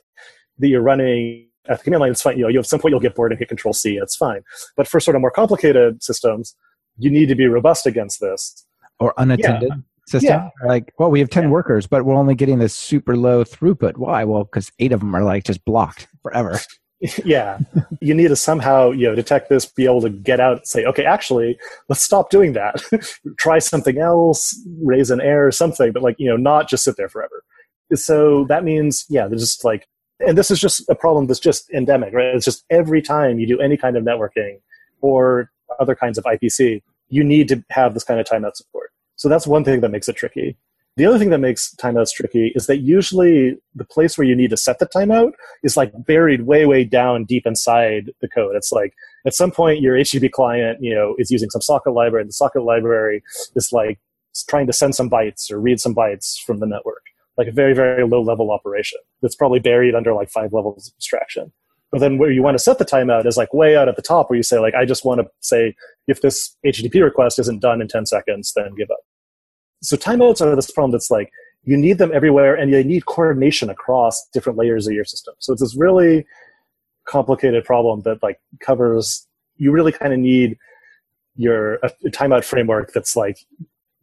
that 0.60 0.68
you're 0.68 0.82
running 0.82 1.50
at 1.68 1.80
the 1.80 1.84
command 1.84 2.02
line. 2.02 2.12
It's 2.12 2.22
fine. 2.22 2.38
You 2.38 2.44
know, 2.44 2.50
you 2.50 2.60
at 2.60 2.66
some 2.66 2.80
point 2.80 2.92
you'll 2.92 3.00
get 3.00 3.16
bored 3.16 3.32
and 3.32 3.40
hit 3.40 3.48
Control 3.48 3.74
C. 3.74 3.98
It's 3.98 4.16
fine. 4.16 4.42
But 4.76 4.88
for 4.88 5.00
sort 5.00 5.16
of 5.16 5.22
more 5.22 5.32
complicated 5.32 6.04
systems, 6.04 6.56
you 6.98 7.10
need 7.10 7.28
to 7.28 7.36
be 7.36 7.48
robust 7.48 7.86
against 7.86 8.20
this. 8.20 8.66
Or 9.00 9.14
unattended. 9.18 9.70
Yeah. 9.70 9.76
System 10.06 10.52
yeah. 10.62 10.68
like 10.68 10.94
well 11.00 11.10
we 11.10 11.22
have 11.22 11.30
10 11.30 11.44
yeah. 11.44 11.50
workers 11.50 11.88
but 11.88 12.04
we're 12.04 12.14
only 12.14 12.36
getting 12.36 12.60
this 12.60 12.76
super 12.76 13.16
low 13.16 13.46
throughput 13.46 13.96
why 13.96 14.26
well 14.26 14.44
because 14.44 14.70
eight 14.80 14.92
of 14.92 15.00
them 15.00 15.16
are 15.16 15.24
like 15.24 15.46
just 15.46 15.64
blocked 15.64 16.10
forever 16.22 16.60
yeah 17.26 17.60
you 18.00 18.14
need 18.14 18.30
to 18.30 18.36
somehow 18.36 18.92
you 18.92 19.08
know 19.08 19.16
detect 19.16 19.50
this 19.50 19.66
be 19.66 19.86
able 19.86 20.02
to 20.02 20.10
get 20.10 20.40
out 20.40 20.58
and 20.58 20.68
say 20.68 20.86
okay 20.86 21.06
actually 21.06 21.58
let's 21.90 22.02
stop 22.02 22.30
doing 22.30 22.54
that 22.54 22.82
try 23.38 23.60
something 23.60 23.98
else 23.98 24.60
raise 24.82 25.12
an 25.12 25.22
error 25.22 25.52
something 25.52 25.92
but 25.92 26.02
like 26.02 26.16
you 26.18 26.30
know 26.30 26.38
not 26.38 26.70
just 26.70 26.84
sit 26.84 26.96
there 26.98 27.10
forever 27.10 27.44
so 27.94 28.46
that 28.46 28.64
means 28.64 29.06
yeah 29.10 29.28
there's 29.28 29.42
just 29.42 29.66
like 29.66 29.88
and 30.20 30.38
this 30.38 30.50
is 30.50 30.60
just 30.60 30.88
a 30.90 30.96
problem 30.96 31.28
that's 31.28 31.40
just 31.40 31.70
endemic 31.72 32.14
right 32.14 32.34
it's 32.34 32.46
just 32.46 32.64
every 32.70 33.02
time 33.02 33.40
you 33.40 33.48
do 33.48 33.60
any 33.60 33.78
kind 33.78 33.98
of 33.98 34.04
networking 34.04 34.60
or 35.02 35.52
other 35.80 35.96
kinds 35.96 36.18
of 36.18 36.24
ipc 36.24 36.82
you 37.14 37.24
need 37.24 37.48
to 37.48 37.64
have 37.70 37.94
this 37.94 38.04
kind 38.04 38.20
of 38.20 38.26
timeout 38.26 38.56
support. 38.56 38.92
So 39.18 39.30
that's 39.30 39.46
one 39.46 39.64
thing 39.64 39.82
that 39.82 39.90
makes 39.90 40.10
it 40.10 40.16
tricky. 40.16 40.58
The 40.96 41.08
other 41.08 41.18
thing 41.18 41.32
that 41.32 41.40
makes 41.40 41.74
timeouts 41.76 42.12
tricky 42.12 42.52
is 42.54 42.68
that 42.68 42.78
usually 42.78 43.58
the 43.74 43.86
place 43.86 44.16
where 44.16 44.28
you 44.28 44.36
need 44.36 44.52
to 44.52 44.58
set 44.58 44.78
the 44.78 44.86
timeout 44.86 45.32
is 45.64 45.76
like 45.76 45.92
buried 46.06 46.46
way, 46.46 46.68
way 46.68 46.84
down 46.84 47.26
deep 47.26 47.48
inside 47.48 48.12
the 48.22 48.28
code. 48.28 48.56
It's 48.56 48.72
like 48.72 48.94
at 49.26 49.34
some 49.34 49.50
point 49.50 49.82
your 49.82 49.96
HTTP 49.96 50.32
client, 50.32 50.78
you 50.82 50.94
know, 50.94 51.16
is 51.18 51.32
using 51.32 51.50
some 51.50 51.62
socket 51.62 51.94
library, 51.94 52.22
and 52.22 52.30
the 52.30 52.34
socket 52.34 52.64
library 52.64 53.24
is 53.56 53.72
like 53.72 54.00
trying 54.48 54.68
to 54.68 54.74
send 54.74 54.94
some 54.94 55.10
bytes 55.10 55.52
or 55.52 55.60
read 55.60 55.80
some 55.80 55.96
bytes 55.96 56.40
from 56.46 56.60
the 56.60 56.68
network. 56.68 57.02
Like 57.38 57.48
a 57.48 57.52
very, 57.52 57.74
very 57.74 58.08
low 58.08 58.22
level 58.22 58.52
operation 58.52 59.00
that's 59.24 59.36
probably 59.36 59.60
buried 59.60 59.96
under 59.96 60.14
like 60.14 60.30
five 60.30 60.54
levels 60.54 60.90
of 60.90 60.94
abstraction. 60.98 61.52
But 61.92 62.02
then 62.02 62.20
where 62.20 62.32
you 62.32 62.44
want 62.44 62.56
to 62.56 62.64
set 62.64 62.78
the 62.78 62.86
timeout 62.86 63.26
is 63.26 63.38
like 63.38 63.52
way 63.52 63.76
out 63.76 63.88
at 63.88 63.96
the 63.96 64.02
top 64.04 64.30
where 64.30 64.38
you 64.38 64.44
say 64.44 64.60
like, 64.60 64.76
I 64.76 64.86
just 64.86 65.06
want 65.06 65.22
to 65.22 65.28
say 65.42 65.76
if 66.08 66.22
this 66.22 66.56
HTTP 66.64 67.04
request 67.04 67.40
isn't 67.40 67.62
done 67.62 67.82
in 67.82 67.88
10 67.88 68.06
seconds, 68.06 68.54
then 68.56 68.76
give 68.76 68.92
up. 68.92 69.00
So 69.84 69.98
timeouts 69.98 70.42
are 70.42 70.56
this 70.56 70.72
problem 70.72 70.92
that's 70.92 71.12
like, 71.12 71.32
you 71.66 71.78
need 71.78 71.98
them 71.98 72.12
everywhere 72.14 72.56
and 72.56 72.72
you 72.72 72.84
need 72.84 73.06
coordination 73.06 73.70
across 73.70 74.28
different 74.34 74.58
layers 74.58 74.88
of 74.88 74.94
your 74.94 75.06
system. 75.06 75.34
So 75.40 75.54
it's 75.54 75.62
this 75.62 75.76
really 75.78 76.26
complicated 77.06 77.64
problem 77.64 78.02
that 78.02 78.22
like 78.22 78.40
covers, 78.60 79.28
you 79.58 79.72
really 79.72 79.92
kind 79.92 80.14
of 80.14 80.20
need 80.20 80.58
your 81.36 81.76
a, 81.76 81.92
a 82.06 82.10
timeout 82.10 82.44
framework 82.44 82.92
that's 82.94 83.16
like 83.16 83.38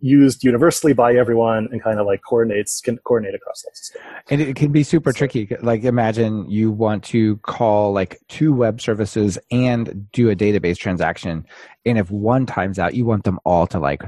used 0.00 0.42
universally 0.42 0.94
by 0.94 1.14
everyone 1.14 1.68
and 1.70 1.82
kind 1.82 2.00
of 2.00 2.06
like 2.06 2.22
coordinates 2.26 2.80
can 2.80 2.96
coordinate 2.98 3.34
across 3.34 3.62
that 3.62 3.76
system. 3.76 4.02
And 4.30 4.40
it 4.40 4.56
can 4.56 4.72
be 4.72 4.82
super 4.82 5.12
so, 5.12 5.18
tricky. 5.18 5.54
Like 5.60 5.84
imagine 5.84 6.50
you 6.50 6.70
want 6.70 7.04
to 7.04 7.36
call 7.38 7.92
like 7.92 8.18
two 8.28 8.54
web 8.54 8.80
services 8.80 9.38
and 9.50 10.10
do 10.12 10.30
a 10.30 10.36
database 10.36 10.78
transaction. 10.78 11.46
And 11.84 11.98
if 11.98 12.10
one 12.10 12.46
times 12.46 12.78
out, 12.78 12.94
you 12.94 13.04
want 13.04 13.24
them 13.24 13.38
all 13.44 13.66
to 13.68 13.78
like 13.78 14.02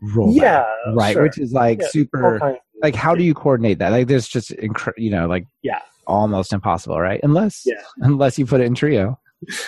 yeah 0.00 0.64
right 0.94 1.12
sure. 1.12 1.24
which 1.24 1.38
is 1.38 1.52
like 1.52 1.80
yeah, 1.80 1.88
super 1.88 2.58
like 2.82 2.94
how 2.94 3.14
do 3.14 3.24
you 3.24 3.34
coordinate 3.34 3.78
that? 3.78 3.90
Like 3.90 4.06
there's 4.06 4.28
just 4.28 4.50
incre- 4.50 4.96
you 4.96 5.10
know 5.10 5.26
like 5.26 5.46
yeah. 5.62 5.80
almost 6.06 6.52
impossible 6.52 7.00
right? 7.00 7.20
Unless 7.22 7.62
yeah. 7.66 7.82
unless 7.98 8.38
you 8.38 8.46
put 8.46 8.60
it 8.60 8.64
in 8.64 8.74
trio. 8.74 9.18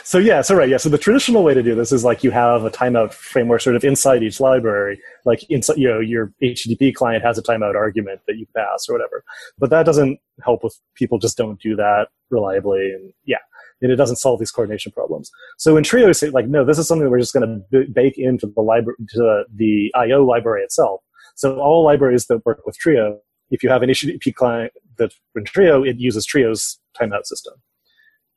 So 0.03 0.19
yeah 0.19 0.41
so 0.43 0.55
right 0.57 0.69
yeah 0.69 0.79
so 0.79 0.89
the 0.89 0.99
traditional 0.99 1.45
way 1.45 1.55
to 1.55 1.63
do 1.63 1.77
this 1.77 1.93
is 1.93 2.03
like 2.05 2.25
you 2.25 2.33
have 2.33 2.65
a 2.65 2.71
timeout 2.71 3.13
framework 3.13 3.61
sort 3.61 3.77
of 3.77 3.85
inside 3.85 4.23
each 4.23 4.41
library. 4.41 5.01
Like 5.25 5.45
inside 5.49 5.77
you 5.77 5.89
know 5.89 6.01
your 6.01 6.33
http 6.43 6.95
client 6.95 7.25
has 7.25 7.39
a 7.39 7.43
timeout 7.43 7.75
argument 7.75 8.21
that 8.27 8.37
you 8.37 8.47
pass 8.57 8.89
or 8.89 8.95
whatever. 8.95 9.25
But 9.59 9.71
that 9.71 9.87
doesn't 9.87 10.19
help 10.45 10.65
with 10.65 10.79
people 10.95 11.19
just 11.19 11.37
don't 11.37 11.61
do 11.61 11.77
that 11.77 12.09
reliably 12.31 12.93
and 12.93 13.13
yeah 13.27 13.39
and 13.81 13.91
it 13.91 13.97
doesn't 13.97 14.17
solve 14.17 14.39
these 14.39 14.51
coordination 14.51 14.93
problems. 14.93 15.31
So 15.59 15.77
in 15.77 15.85
Trio, 15.85 16.07
we 16.07 16.13
say 16.13 16.31
like, 16.31 16.47
no, 16.47 16.65
this 16.65 16.79
is 16.79 16.87
something 16.87 17.05
that 17.05 17.11
we're 17.11 17.21
just 17.21 17.35
going 17.35 17.49
to 17.49 17.65
b- 17.71 17.93
bake 17.93 18.19
into 18.19 18.47
the 18.47 18.61
library, 18.61 18.97
to 19.11 19.45
the 19.55 19.93
IO 19.95 20.25
library 20.25 20.63
itself. 20.63 21.01
So 21.35 21.59
all 21.59 21.85
libraries 21.85 22.27
that 22.27 22.45
work 22.45 22.61
with 22.67 22.77
Trio, 22.77 23.21
if 23.51 23.63
you 23.63 23.71
have 23.71 23.83
an 23.83 23.91
HTTP 23.91 24.35
client 24.35 24.73
that 24.99 25.13
in 25.35 25.45
Trio, 25.45 25.83
it 25.83 25.99
uses 25.99 26.27
Trio's 26.27 26.79
timeout 27.01 27.25
system. 27.25 27.55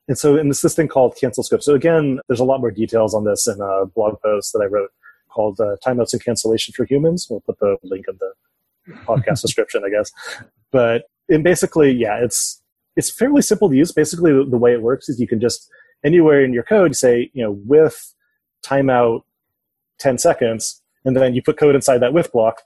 And 0.08 0.18
so 0.18 0.36
in 0.36 0.48
this, 0.48 0.62
thing 0.74 0.88
called 0.88 1.16
cancel 1.18 1.42
scope. 1.42 1.62
So 1.62 1.74
again, 1.74 2.20
there's 2.28 2.40
a 2.40 2.44
lot 2.44 2.60
more 2.60 2.70
details 2.70 3.14
on 3.14 3.24
this 3.24 3.46
in 3.46 3.58
a 3.60 3.86
blog 3.86 4.20
post 4.22 4.52
that 4.52 4.60
I 4.60 4.66
wrote 4.66 4.90
called 5.30 5.60
uh, 5.60 5.76
Timeouts 5.84 6.12
and 6.12 6.24
Cancellation 6.24 6.72
for 6.72 6.84
Humans. 6.84 7.26
We'll 7.28 7.40
put 7.40 7.58
the 7.58 7.76
link 7.82 8.06
in 8.08 8.18
the 8.18 8.94
podcast 9.06 9.42
description, 9.42 9.82
I 9.84 9.90
guess. 9.90 10.12
But 10.70 11.04
and 11.28 11.42
basically, 11.42 11.92
yeah, 11.92 12.18
it's 12.22 12.62
it's 12.96 13.10
fairly 13.10 13.42
simple 13.42 13.68
to 13.68 13.76
use. 13.76 13.92
Basically, 13.92 14.32
the 14.32 14.58
way 14.58 14.72
it 14.72 14.82
works 14.82 15.08
is 15.08 15.20
you 15.20 15.28
can 15.28 15.40
just 15.40 15.68
anywhere 16.04 16.44
in 16.44 16.52
your 16.52 16.62
code 16.62 16.94
say, 16.94 17.30
you 17.32 17.42
know, 17.42 17.58
with 17.64 18.14
timeout 18.64 19.22
10 19.98 20.18
seconds, 20.18 20.82
and 21.04 21.16
then 21.16 21.34
you 21.34 21.42
put 21.42 21.58
code 21.58 21.74
inside 21.74 21.98
that 21.98 22.12
with 22.12 22.32
block. 22.32 22.62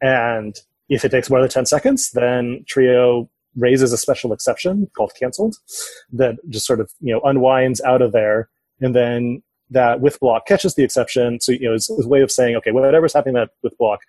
And 0.00 0.56
if 0.88 1.04
it 1.04 1.10
takes 1.10 1.30
more 1.30 1.40
than 1.40 1.50
10 1.50 1.66
seconds, 1.66 2.10
then 2.12 2.64
Trio 2.66 3.28
raises 3.56 3.92
a 3.92 3.98
special 3.98 4.32
exception 4.32 4.88
called 4.96 5.12
canceled 5.18 5.56
that 6.12 6.36
just 6.48 6.66
sort 6.66 6.80
of, 6.80 6.90
you 7.00 7.12
know, 7.12 7.20
unwinds 7.24 7.80
out 7.82 8.02
of 8.02 8.12
there. 8.12 8.48
And 8.80 8.94
then 8.94 9.42
that 9.70 10.00
with 10.00 10.18
block 10.20 10.46
catches 10.46 10.74
the 10.74 10.84
exception. 10.84 11.40
So, 11.40 11.52
you 11.52 11.68
know, 11.68 11.74
it's, 11.74 11.90
it's 11.90 12.04
a 12.04 12.08
way 12.08 12.22
of 12.22 12.30
saying, 12.30 12.56
okay, 12.56 12.70
whatever's 12.70 13.12
happening 13.12 13.34
that 13.34 13.50
with 13.62 13.76
block, 13.76 14.00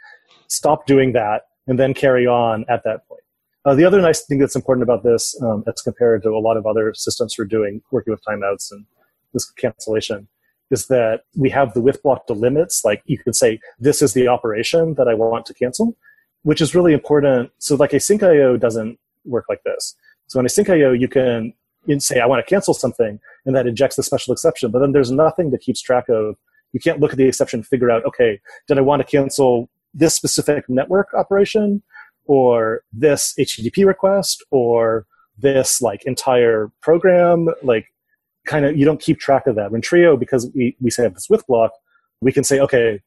stop 0.47 0.85
doing 0.85 1.13
that 1.13 1.43
and 1.67 1.77
then 1.77 1.93
carry 1.93 2.25
on 2.25 2.65
at 2.69 2.83
that 2.83 3.07
point. 3.07 3.21
Uh, 3.65 3.75
the 3.75 3.83
other 3.83 4.01
nice 4.01 4.25
thing 4.25 4.39
that's 4.39 4.55
important 4.55 4.83
about 4.83 5.03
this, 5.03 5.39
um, 5.41 5.63
as 5.67 5.81
compared 5.81 6.23
to 6.23 6.29
a 6.29 6.39
lot 6.39 6.55
of 6.55 6.65
other 6.65 6.93
systems 6.93 7.33
for 7.33 7.43
doing 7.45 7.81
working 7.91 8.11
with 8.11 8.23
timeouts 8.23 8.71
and 8.71 8.85
this 9.33 9.49
cancellation, 9.51 10.27
is 10.71 10.87
that 10.87 11.23
we 11.35 11.49
have 11.49 11.73
the 11.73 11.81
with 11.81 12.01
block 12.01 12.25
delimits. 12.27 12.85
Like 12.85 13.01
you 13.05 13.17
can 13.17 13.33
say, 13.33 13.59
this 13.79 14.01
is 14.01 14.13
the 14.13 14.27
operation 14.27 14.93
that 14.95 15.07
I 15.07 15.13
want 15.13 15.45
to 15.47 15.53
cancel, 15.53 15.97
which 16.43 16.61
is 16.61 16.73
really 16.73 16.93
important. 16.93 17.51
So 17.57 17.75
like 17.75 17.91
async 17.91 18.23
IO 18.23 18.55
doesn't 18.55 18.97
work 19.25 19.45
like 19.49 19.63
this. 19.63 19.95
So 20.27 20.39
in 20.39 20.45
async 20.45 20.69
IO, 20.69 20.93
you 20.93 21.07
can 21.07 21.53
say, 21.97 22.19
I 22.19 22.25
want 22.27 22.45
to 22.45 22.49
cancel 22.49 22.73
something, 22.73 23.19
and 23.45 23.55
that 23.55 23.67
injects 23.67 23.95
the 23.97 24.03
special 24.03 24.31
exception. 24.31 24.71
But 24.71 24.79
then 24.79 24.93
there's 24.93 25.11
nothing 25.11 25.51
that 25.51 25.61
keeps 25.61 25.81
track 25.81 26.07
of. 26.07 26.37
You 26.71 26.79
can't 26.79 26.99
look 26.99 27.11
at 27.11 27.17
the 27.17 27.27
exception 27.27 27.59
and 27.59 27.67
figure 27.67 27.89
out, 27.89 28.05
okay, 28.05 28.39
did 28.67 28.77
I 28.77 28.81
want 28.81 29.01
to 29.01 29.07
cancel 29.07 29.69
this 29.93 30.13
specific 30.13 30.69
network 30.69 31.13
operation? 31.15 31.81
Or 32.29 32.83
this 32.93 33.33
HTTP 33.39 33.87
request 33.87 34.45
or 34.51 35.07
this 35.35 35.81
like 35.81 36.05
entire 36.05 36.71
program, 36.79 37.47
like 37.63 37.87
kind 38.45 38.65
of 38.65 38.77
you 38.77 38.85
don't 38.85 39.01
keep 39.01 39.19
track 39.19 39.47
of 39.47 39.55
that. 39.55 39.71
In 39.71 39.81
Trio, 39.81 40.15
because 40.15 40.47
we, 40.53 40.77
we 40.79 40.91
say 40.91 41.07
this 41.07 41.27
with 41.27 41.45
block, 41.47 41.71
we 42.21 42.31
can 42.31 42.43
say, 42.43 42.59
okay, 42.59 43.01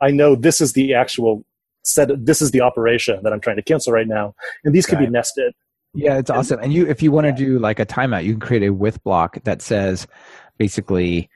I 0.00 0.12
know 0.12 0.36
this 0.36 0.60
is 0.60 0.74
the 0.74 0.94
actual 0.94 1.44
set 1.82 2.24
this 2.24 2.40
is 2.40 2.52
the 2.52 2.60
operation 2.60 3.20
that 3.24 3.32
I'm 3.32 3.40
trying 3.40 3.56
to 3.56 3.62
cancel 3.62 3.92
right 3.92 4.06
now. 4.06 4.36
And 4.62 4.72
these 4.72 4.86
can 4.86 4.98
right. 4.98 5.06
be 5.06 5.10
nested. 5.10 5.54
Yeah, 5.92 6.18
it's 6.18 6.30
awesome. 6.30 6.60
And 6.60 6.72
you 6.72 6.86
if 6.86 7.02
you 7.02 7.10
want 7.10 7.26
to 7.26 7.32
do 7.32 7.58
like 7.58 7.80
a 7.80 7.86
timeout, 7.86 8.22
you 8.22 8.34
can 8.34 8.40
create 8.40 8.62
a 8.62 8.72
with 8.72 9.02
block 9.02 9.42
that 9.42 9.60
says 9.60 10.06
basically 10.56 11.28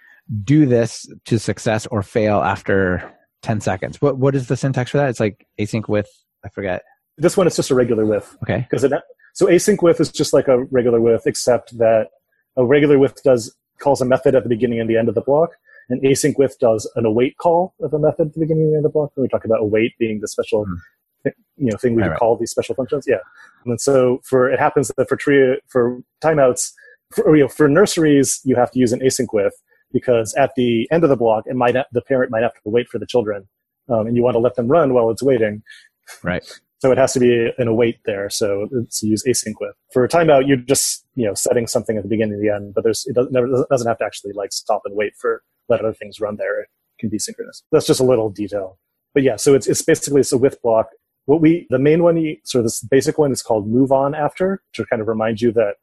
do 0.45 0.65
this 0.65 1.13
to 1.25 1.41
success 1.41 1.87
or 1.87 2.05
fail 2.05 2.41
after 2.41 3.13
10 3.43 3.61
seconds. 3.61 4.01
What 4.01 4.17
what 4.17 4.37
is 4.37 4.47
the 4.47 4.57
syntax 4.57 4.93
for 4.93 4.99
that? 4.99 5.09
It's 5.09 5.19
like 5.19 5.45
async 5.59 5.89
with 5.89 6.09
I 6.45 6.49
forget. 6.51 6.83
This 7.19 7.37
one 7.37 7.47
is 7.47 7.57
just 7.57 7.71
a 7.71 7.75
regular 7.75 8.07
with. 8.07 8.37
Okay. 8.43 8.67
Because 8.69 8.85
it 8.85 8.93
so 9.35 9.47
async 9.47 9.83
with 9.83 10.01
is 10.01 10.11
just 10.11 10.33
like 10.33 10.49
a 10.49 10.65
regular 10.65 11.01
with, 11.01 11.27
except 11.27 11.77
that 11.79 12.09
a 12.57 12.65
regular 12.65 12.99
with 12.99 13.23
does 13.23 13.55
calls 13.79 14.01
a 14.01 14.05
method 14.05 14.35
at 14.35 14.43
the 14.43 14.49
beginning 14.49 14.81
and 14.81 14.89
the 14.89 14.97
end 14.97 15.09
of 15.09 15.15
the 15.15 15.21
block, 15.21 15.51
and 15.89 16.03
async 16.03 16.35
with 16.39 16.59
does 16.59 16.91
an 16.97 17.05
await 17.05 17.37
call 17.39 17.75
of 17.81 17.93
a 17.93 17.99
method 17.99 18.29
at 18.29 18.35
the 18.35 18.41
beginning 18.41 18.65
and 18.65 18.73
the 18.73 18.77
end 18.77 18.87
of 18.87 18.93
the 18.93 18.99
block. 18.99 19.13
And 19.17 19.23
we 19.23 19.29
talk 19.29 19.45
about 19.45 19.61
await 19.61 19.97
being 19.99 20.21
the 20.21 20.29
special, 20.29 20.67
mm. 20.67 21.33
you 21.57 21.71
know, 21.71 21.77
thing 21.77 21.95
we 21.95 22.03
right, 22.03 22.17
call 22.17 22.37
these 22.37 22.51
special 22.51 22.75
functions. 22.75 23.05
Yeah. 23.09 23.19
And 23.65 23.81
so 23.81 24.21
for 24.25 24.51
it 24.51 24.59
happens 24.59 24.93
that 24.97 25.09
for 25.09 25.17
tree 25.17 25.59
for 25.69 26.01
timeouts, 26.23 26.73
for, 27.11 27.37
you 27.37 27.43
know, 27.43 27.49
for 27.49 27.69
nurseries, 27.69 28.41
you 28.45 28.57
have 28.57 28.71
to 28.73 28.79
use 28.79 28.93
an 28.93 29.01
async 29.01 29.29
with 29.33 29.55
because 29.93 30.35
at 30.35 30.53
the 30.57 30.89
end 30.91 31.05
of 31.05 31.11
the 31.11 31.17
block, 31.17 31.45
it 31.47 31.57
might 31.57 31.77
the 31.93 32.03
parent 32.03 32.31
might 32.31 32.43
have 32.43 32.55
to 32.55 32.61
wait 32.65 32.89
for 32.89 32.99
the 32.99 33.07
children, 33.07 33.49
um, 33.89 34.07
and 34.07 34.17
you 34.17 34.23
want 34.23 34.35
to 34.35 34.41
let 34.41 34.57
them 34.57 34.69
run 34.69 34.95
while 34.95 35.11
it's 35.11 35.23
waiting. 35.23 35.63
Right. 36.23 36.45
So 36.83 36.91
it 36.91 36.99
has 36.99 37.13
to 37.13 37.21
be 37.21 37.49
an 37.59 37.69
await 37.69 38.01
there. 38.07 38.29
So 38.29 38.69
it's 38.73 39.05
use 39.05 39.23
async 39.23 39.55
with. 39.61 39.77
For 39.93 40.03
a 40.03 40.09
timeout, 40.09 40.49
you're 40.49 40.57
just 40.57 41.07
you 41.15 41.25
know 41.25 41.33
setting 41.33 41.69
something 41.69 41.97
at 41.97 42.03
the 42.03 42.09
beginning 42.09 42.35
and 42.35 42.43
the 42.43 42.53
end, 42.53 42.75
but 42.75 42.83
there's 42.83 43.07
it 43.07 43.15
doesn't, 43.15 43.33
never, 43.33 43.47
doesn't 43.71 43.87
have 43.87 43.99
to 43.99 44.05
actually 44.05 44.33
like 44.33 44.53
stop 44.53 44.83
and 44.85 44.97
wait 44.97 45.13
for 45.17 45.45
let 45.69 45.79
other 45.79 45.95
things 45.95 46.21
run 46.21 46.39
there. 46.39 46.63
It 46.63 46.67
can 46.99 47.09
be 47.09 47.21
synchronous. 47.21 47.63
That's 47.71 47.87
just 47.87 48.01
a 48.01 48.03
little 48.03 48.31
detail. 48.31 48.81
But 49.15 49.23
yeah, 49.23 49.37
so 49.37 49.55
it's 49.55 49.69
it's 49.69 49.81
basically 49.81 50.23
it's 50.23 50.33
a 50.33 50.39
with 50.39 50.61
block. 50.61 50.89
What 51.27 51.41
we 51.41 51.69
the 51.71 51.79
main 51.79 52.03
one, 52.03 52.21
sort 52.43 52.63
of 52.63 52.65
this 52.65 52.81
basic 52.83 53.17
one, 53.17 53.31
is 53.31 53.43
called 53.43 53.69
move 53.69 53.93
on 53.93 54.17
after 54.17 54.61
to 54.73 54.85
kind 54.85 55.01
of 55.01 55.07
remind 55.07 55.41
you 55.41 55.53
that 55.53 55.75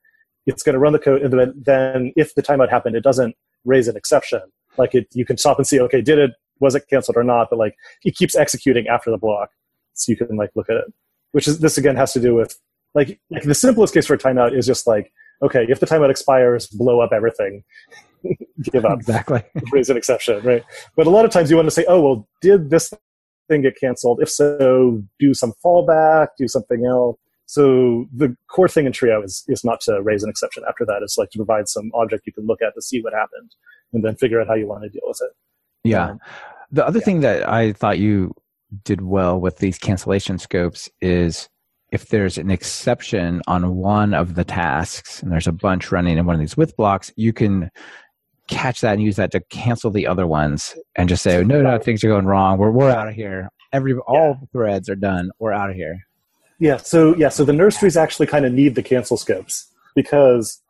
it's 0.47 0.63
going 0.63 0.73
to 0.73 0.79
run 0.79 0.91
the 0.91 0.99
code, 0.99 1.21
and 1.21 1.55
then 1.63 2.11
if 2.17 2.35
the 2.35 2.43
timeout 2.43 2.69
happened, 2.69 2.97
it 2.97 3.05
doesn't 3.05 3.37
raise 3.63 3.87
an 3.87 3.95
exception. 3.95 4.41
Like 4.77 4.93
it, 4.93 5.07
you 5.13 5.25
can 5.25 5.37
stop 5.37 5.59
and 5.59 5.65
see, 5.65 5.79
okay, 5.79 6.01
did 6.01 6.19
it 6.19 6.31
was 6.59 6.75
it 6.75 6.89
canceled 6.89 7.15
or 7.15 7.23
not? 7.23 7.47
But 7.49 7.57
like 7.57 7.75
it 8.03 8.17
keeps 8.17 8.35
executing 8.35 8.89
after 8.89 9.09
the 9.11 9.17
block 9.17 9.51
so 9.99 10.11
you 10.11 10.17
can 10.17 10.35
like 10.35 10.51
look 10.55 10.69
at 10.69 10.77
it. 10.77 10.85
Which 11.31 11.47
is 11.47 11.59
this 11.59 11.77
again 11.77 11.95
has 11.95 12.13
to 12.13 12.19
do 12.19 12.33
with 12.33 12.57
like 12.95 13.19
like 13.29 13.43
the 13.43 13.55
simplest 13.55 13.93
case 13.93 14.07
for 14.07 14.15
a 14.15 14.17
timeout 14.17 14.57
is 14.57 14.65
just 14.65 14.87
like 14.87 15.11
okay 15.41 15.65
if 15.69 15.79
the 15.79 15.85
timeout 15.85 16.09
expires 16.09 16.67
blow 16.67 16.99
up 16.99 17.11
everything. 17.13 17.63
Give 18.63 18.85
up. 18.85 18.99
Exactly. 18.99 19.43
Raise 19.71 19.89
an 19.89 19.97
exception 19.97 20.41
right? 20.41 20.63
But 20.95 21.07
a 21.07 21.09
lot 21.09 21.25
of 21.25 21.31
times 21.31 21.49
you 21.49 21.55
want 21.55 21.67
to 21.67 21.71
say 21.71 21.85
oh 21.87 22.01
well 22.01 22.27
did 22.41 22.69
this 22.69 22.93
thing 23.47 23.61
get 23.61 23.79
canceled? 23.79 24.21
If 24.21 24.29
so 24.29 25.03
do 25.19 25.33
some 25.33 25.53
fallback 25.63 26.29
do 26.37 26.47
something 26.47 26.85
else. 26.85 27.17
So 27.45 28.05
the 28.15 28.35
core 28.47 28.67
thing 28.67 28.85
in 28.85 28.91
trio 28.91 29.23
is, 29.23 29.43
is 29.47 29.63
not 29.63 29.81
to 29.81 30.03
raise 30.03 30.21
an 30.21 30.29
exception 30.29 30.63
after 30.69 30.85
that. 30.85 30.99
It's 31.01 31.17
like 31.17 31.31
to 31.31 31.39
provide 31.39 31.67
some 31.67 31.89
object 31.95 32.27
you 32.27 32.33
can 32.33 32.45
look 32.45 32.61
at 32.61 32.75
to 32.75 32.81
see 32.81 33.01
what 33.01 33.11
happened 33.11 33.55
and 33.91 34.05
then 34.05 34.15
figure 34.15 34.39
out 34.39 34.47
how 34.47 34.53
you 34.53 34.67
want 34.67 34.83
to 34.83 34.89
deal 34.89 35.01
with 35.03 35.19
it. 35.23 35.31
Yeah. 35.83 36.11
Um, 36.11 36.19
the 36.71 36.85
other 36.85 36.99
yeah. 36.99 37.05
thing 37.05 37.21
that 37.21 37.47
i 37.49 37.73
thought 37.73 37.99
you 37.99 38.33
did 38.83 39.01
well 39.01 39.39
with 39.39 39.57
these 39.57 39.77
cancellation 39.77 40.37
scopes 40.37 40.89
is 41.01 41.49
if 41.91 42.09
there's 42.09 42.37
an 42.37 42.51
exception 42.51 43.41
on 43.47 43.75
one 43.75 44.13
of 44.13 44.35
the 44.35 44.43
tasks 44.43 45.23
and 45.23 45.31
there's 45.31 45.47
a 45.47 45.51
bunch 45.51 45.91
running 45.91 46.17
in 46.17 46.25
one 46.25 46.35
of 46.35 46.39
these 46.39 46.55
with 46.55 46.75
blocks, 46.77 47.11
you 47.15 47.33
can 47.33 47.71
catch 48.47 48.81
that 48.81 48.93
and 48.93 49.03
use 49.03 49.15
that 49.15 49.31
to 49.31 49.39
cancel 49.49 49.91
the 49.91 50.05
other 50.05 50.27
ones 50.27 50.75
and 50.95 51.09
just 51.09 51.23
say, 51.23 51.37
oh, 51.37 51.43
no, 51.43 51.61
no, 51.61 51.79
things 51.79 52.03
are 52.03 52.09
going 52.09 52.25
wrong. 52.25 52.57
We're, 52.57 52.71
we're 52.71 52.89
out 52.89 53.07
of 53.07 53.15
here. 53.15 53.49
Every, 53.73 53.95
all 53.95 54.29
yeah. 54.29 54.33
the 54.41 54.47
threads 54.47 54.89
are 54.89 54.95
done. 54.95 55.31
We're 55.39 55.53
out 55.53 55.69
of 55.69 55.75
here. 55.75 56.05
Yeah. 56.59 56.77
So, 56.77 57.15
yeah. 57.15 57.29
So 57.29 57.45
the 57.45 57.53
nurseries 57.53 57.97
actually 57.97 58.27
kind 58.27 58.45
of 58.45 58.53
need 58.53 58.75
the 58.75 58.83
cancel 58.83 59.17
scopes 59.17 59.71
because 59.95 60.61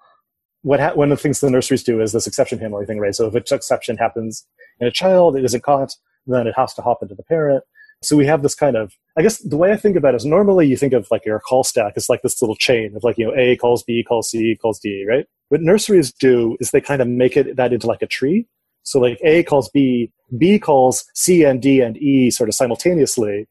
what 0.61 0.79
ha- 0.79 0.93
one 0.93 1.11
of 1.11 1.17
the 1.17 1.21
things 1.21 1.39
the 1.39 1.49
nurseries 1.49 1.83
do 1.83 2.01
is 2.01 2.11
this 2.11 2.27
exception 2.27 2.59
handling 2.59 2.85
thing, 2.85 2.99
right? 2.99 3.15
So 3.15 3.27
if 3.27 3.33
an 3.33 3.43
exception 3.55 3.97
happens 3.97 4.45
in 4.79 4.87
a 4.87 4.91
child, 4.91 5.35
it 5.35 5.45
isn't 5.45 5.63
caught, 5.63 5.95
then 6.27 6.47
it 6.47 6.53
has 6.55 6.73
to 6.75 6.81
hop 6.81 6.99
into 7.01 7.15
the 7.15 7.23
parent. 7.23 7.63
So 8.01 8.15
we 8.15 8.25
have 8.27 8.43
this 8.43 8.55
kind 8.55 8.77
of, 8.77 8.93
I 9.17 9.21
guess 9.21 9.39
the 9.39 9.57
way 9.57 9.71
I 9.71 9.75
think 9.75 9.97
about 9.97 10.13
it 10.13 10.17
is 10.17 10.25
normally 10.25 10.67
you 10.67 10.77
think 10.77 10.93
of 10.93 11.07
like 11.11 11.25
your 11.25 11.39
call 11.39 11.63
stack 11.63 11.93
is 11.97 12.07
like 12.07 12.21
this 12.21 12.41
little 12.41 12.55
chain 12.55 12.95
of 12.95 13.03
like, 13.03 13.17
you 13.17 13.25
know, 13.25 13.35
A 13.35 13.57
calls 13.57 13.83
B, 13.83 14.05
calls 14.07 14.29
C, 14.29 14.57
calls 14.61 14.79
D, 14.79 15.05
right? 15.07 15.25
What 15.49 15.61
nurseries 15.61 16.13
do 16.13 16.55
is 16.61 16.71
they 16.71 16.79
kind 16.79 17.01
of 17.01 17.07
make 17.07 17.35
it 17.35 17.57
that 17.57 17.73
into 17.73 17.87
like 17.87 18.01
a 18.01 18.07
tree. 18.07 18.47
So 18.83 18.99
like 18.99 19.19
A 19.23 19.43
calls 19.43 19.69
B, 19.69 20.11
B 20.37 20.59
calls 20.59 21.03
C 21.13 21.43
and 21.43 21.61
D 21.61 21.81
and 21.81 21.97
E 21.97 22.31
sort 22.31 22.47
of 22.47 22.55
simultaneously. 22.55 23.47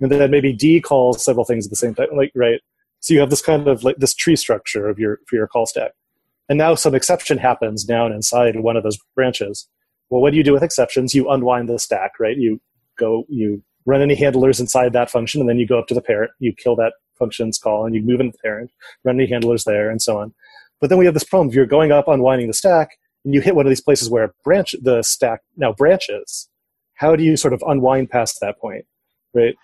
And 0.00 0.10
then 0.10 0.30
maybe 0.32 0.52
D 0.52 0.80
calls 0.80 1.24
several 1.24 1.44
things 1.44 1.66
at 1.66 1.70
the 1.70 1.76
same 1.76 1.94
time, 1.94 2.08
like, 2.16 2.32
right? 2.34 2.60
So 2.98 3.14
you 3.14 3.20
have 3.20 3.30
this 3.30 3.42
kind 3.42 3.68
of 3.68 3.84
like 3.84 3.96
this 3.98 4.14
tree 4.14 4.36
structure 4.36 4.88
of 4.88 4.98
your, 4.98 5.20
for 5.28 5.36
your 5.36 5.46
call 5.46 5.66
stack. 5.66 5.92
And 6.48 6.58
now 6.58 6.74
some 6.74 6.94
exception 6.94 7.38
happens 7.38 7.84
down 7.84 8.12
inside 8.12 8.58
one 8.58 8.76
of 8.76 8.82
those 8.82 8.98
branches. 9.14 9.68
Well, 10.10 10.20
what 10.20 10.32
do 10.32 10.36
you 10.36 10.42
do 10.42 10.52
with 10.52 10.64
exceptions? 10.64 11.14
You 11.14 11.30
unwind 11.30 11.68
the 11.68 11.78
stack, 11.78 12.18
right? 12.18 12.36
You 12.36 12.60
go, 12.98 13.24
you 13.28 13.62
run 13.86 14.02
any 14.02 14.14
handlers 14.14 14.60
inside 14.60 14.92
that 14.92 15.10
function, 15.10 15.40
and 15.40 15.48
then 15.48 15.58
you 15.58 15.66
go 15.66 15.78
up 15.78 15.86
to 15.88 15.94
the 15.94 16.02
parent, 16.02 16.30
you 16.38 16.52
kill 16.52 16.76
that 16.76 16.94
function's 17.18 17.58
call, 17.58 17.86
and 17.86 17.94
you 17.94 18.02
move 18.02 18.20
into 18.20 18.32
the 18.32 18.38
parent, 18.38 18.70
run 19.04 19.20
any 19.20 19.28
handlers 19.28 19.64
there, 19.64 19.90
and 19.90 20.00
so 20.00 20.18
on. 20.18 20.34
But 20.80 20.88
then 20.88 20.98
we 20.98 21.04
have 21.04 21.14
this 21.14 21.24
problem. 21.24 21.48
If 21.48 21.54
you're 21.54 21.66
going 21.66 21.92
up, 21.92 22.08
unwinding 22.08 22.48
the 22.48 22.54
stack, 22.54 22.98
and 23.24 23.34
you 23.34 23.40
hit 23.40 23.54
one 23.54 23.66
of 23.66 23.70
these 23.70 23.80
places 23.80 24.10
where 24.10 24.34
branch 24.44 24.74
the 24.82 25.02
stack 25.02 25.40
now 25.56 25.72
branches, 25.72 26.48
how 26.94 27.14
do 27.16 27.22
you 27.22 27.36
sort 27.36 27.54
of 27.54 27.62
unwind 27.66 28.10
past 28.10 28.38
that 28.40 28.58
point, 28.58 28.84
right? 29.34 29.54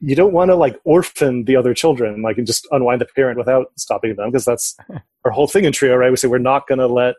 You 0.00 0.16
don't 0.16 0.32
want 0.32 0.50
to 0.50 0.54
like 0.54 0.78
orphan 0.84 1.44
the 1.44 1.56
other 1.56 1.74
children, 1.74 2.22
like 2.22 2.38
and 2.38 2.46
just 2.46 2.66
unwind 2.70 3.00
the 3.00 3.06
parent 3.14 3.38
without 3.38 3.66
stopping 3.76 4.16
them, 4.16 4.30
because 4.30 4.44
that's 4.44 4.76
our 5.24 5.30
whole 5.30 5.46
thing 5.46 5.64
in 5.64 5.72
Trio, 5.72 5.96
right? 5.96 6.10
We 6.10 6.16
say 6.16 6.28
we're 6.28 6.38
not 6.38 6.66
going 6.66 6.78
to 6.78 6.86
let 6.86 7.14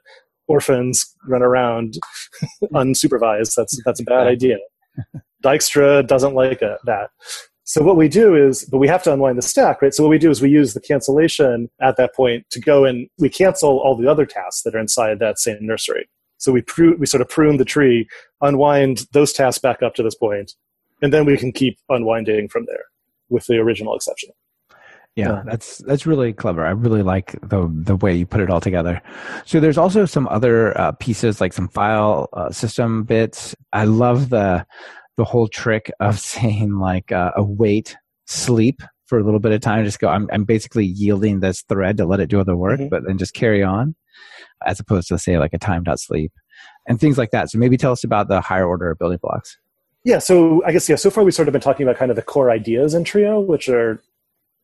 orphans 0.47 1.15
run 1.27 1.41
around 1.41 1.97
unsupervised. 2.73 3.55
That's 3.55 3.81
that's 3.85 3.99
a 3.99 4.03
bad 4.03 4.27
idea. 4.27 4.57
Dijkstra 5.41 6.05
doesn't 6.07 6.33
like 6.33 6.61
it, 6.61 6.77
that. 6.85 7.09
So 7.63 7.83
what 7.83 7.95
we 7.95 8.09
do 8.09 8.35
is, 8.35 8.65
but 8.65 8.79
we 8.79 8.87
have 8.87 9.03
to 9.03 9.13
unwind 9.13 9.37
the 9.37 9.41
stack, 9.41 9.81
right? 9.81 9.93
So 9.93 10.03
what 10.03 10.09
we 10.09 10.17
do 10.17 10.29
is 10.29 10.41
we 10.41 10.49
use 10.49 10.73
the 10.73 10.81
cancellation 10.81 11.69
at 11.79 11.95
that 11.97 12.13
point 12.13 12.49
to 12.49 12.59
go 12.59 12.83
and 12.85 13.07
we 13.17 13.29
cancel 13.29 13.79
all 13.79 13.95
the 13.95 14.09
other 14.09 14.25
tasks 14.25 14.63
that 14.63 14.75
are 14.75 14.79
inside 14.79 15.19
that 15.19 15.39
same 15.39 15.57
nursery. 15.61 16.09
So 16.37 16.51
we 16.51 16.63
prune, 16.63 16.99
we 16.99 17.05
sort 17.05 17.21
of 17.21 17.29
prune 17.29 17.57
the 17.57 17.65
tree, 17.65 18.09
unwind 18.41 19.05
those 19.13 19.31
tasks 19.31 19.59
back 19.59 19.83
up 19.83 19.93
to 19.95 20.03
this 20.03 20.15
point, 20.15 20.53
and 21.01 21.13
then 21.13 21.23
we 21.23 21.37
can 21.37 21.51
keep 21.51 21.77
unwinding 21.87 22.49
from 22.49 22.65
there 22.65 22.85
with 23.29 23.45
the 23.45 23.57
original 23.57 23.95
exception. 23.95 24.31
Yeah, 25.15 25.43
that's 25.45 25.79
that's 25.79 26.05
really 26.05 26.31
clever. 26.31 26.65
I 26.65 26.69
really 26.71 27.03
like 27.03 27.33
the 27.41 27.69
the 27.69 27.97
way 27.97 28.15
you 28.15 28.25
put 28.25 28.39
it 28.39 28.49
all 28.49 28.61
together. 28.61 29.01
So 29.45 29.59
there's 29.59 29.77
also 29.77 30.05
some 30.05 30.25
other 30.29 30.75
uh, 30.79 30.93
pieces 30.93 31.41
like 31.41 31.51
some 31.51 31.67
file 31.67 32.29
uh, 32.31 32.49
system 32.49 33.03
bits. 33.03 33.53
I 33.73 33.83
love 33.83 34.29
the 34.29 34.65
the 35.21 35.25
whole 35.25 35.47
trick 35.47 35.91
of 35.99 36.19
saying 36.33 36.79
like 36.79 37.11
uh, 37.11 37.31
await 37.35 37.95
sleep 38.25 38.81
for 39.05 39.19
a 39.19 39.23
little 39.23 39.39
bit 39.39 39.51
of 39.51 39.61
time. 39.61 39.85
Just 39.85 39.99
go. 39.99 40.07
I'm 40.07 40.27
I'm 40.33 40.45
basically 40.45 40.85
yielding 40.85 41.41
this 41.41 41.61
thread 41.61 41.97
to 41.97 42.05
let 42.05 42.19
it 42.19 42.27
do 42.27 42.39
other 42.39 42.55
work, 42.55 42.79
mm-hmm. 42.79 42.89
but 42.89 43.03
then 43.05 43.19
just 43.19 43.35
carry 43.35 43.63
on, 43.63 43.95
as 44.65 44.79
opposed 44.79 45.07
to 45.09 45.19
say 45.19 45.37
like 45.37 45.53
a 45.53 45.59
time 45.59 45.83
dot 45.83 45.99
sleep 45.99 46.31
and 46.87 46.99
things 46.99 47.19
like 47.19 47.29
that. 47.31 47.51
So 47.51 47.59
maybe 47.59 47.77
tell 47.77 47.91
us 47.91 48.03
about 48.03 48.29
the 48.29 48.41
higher 48.41 48.65
order 48.65 48.95
building 48.95 49.19
blocks. 49.21 49.59
Yeah, 50.03 50.17
so 50.17 50.63
I 50.65 50.71
guess 50.71 50.89
yeah. 50.89 50.95
So 50.95 51.11
far, 51.11 51.23
we've 51.23 51.35
sort 51.35 51.47
of 51.47 51.51
been 51.51 51.61
talking 51.61 51.85
about 51.85 51.97
kind 51.97 52.09
of 52.09 52.15
the 52.15 52.23
core 52.23 52.49
ideas 52.49 52.95
in 52.95 53.03
Trio, 53.03 53.39
which 53.39 53.69
are 53.69 54.01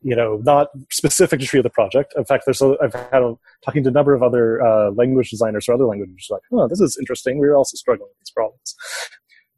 you 0.01 0.16
know, 0.16 0.39
not 0.43 0.68
specific 0.91 1.39
to 1.39 1.45
Trio 1.45 1.64
the 1.64 1.70
project. 1.70 2.14
In 2.16 2.24
fact, 2.24 2.43
there's 2.45 2.62
a, 2.62 2.76
I've 2.82 2.93
had 2.93 3.24
a, 3.24 3.34
talking 3.66 3.84
to 3.84 3.89
a 3.89 3.91
number 3.91 4.14
of 4.14 4.22
other 4.22 4.62
uh, 4.62 4.91
language 4.91 5.32
designers 5.32 5.68
or 5.68 5.74
other 5.74 5.86
languages, 5.86 6.28
like, 6.30 6.43
oh, 6.51 6.68
this 6.68 6.80
is 6.80 6.97
interesting. 6.99 7.39
We 7.39 7.47
are 7.47 7.55
also 7.55 7.76
struggling 7.76 8.10
with 8.10 8.20
these 8.20 8.32
problems. 8.32 8.76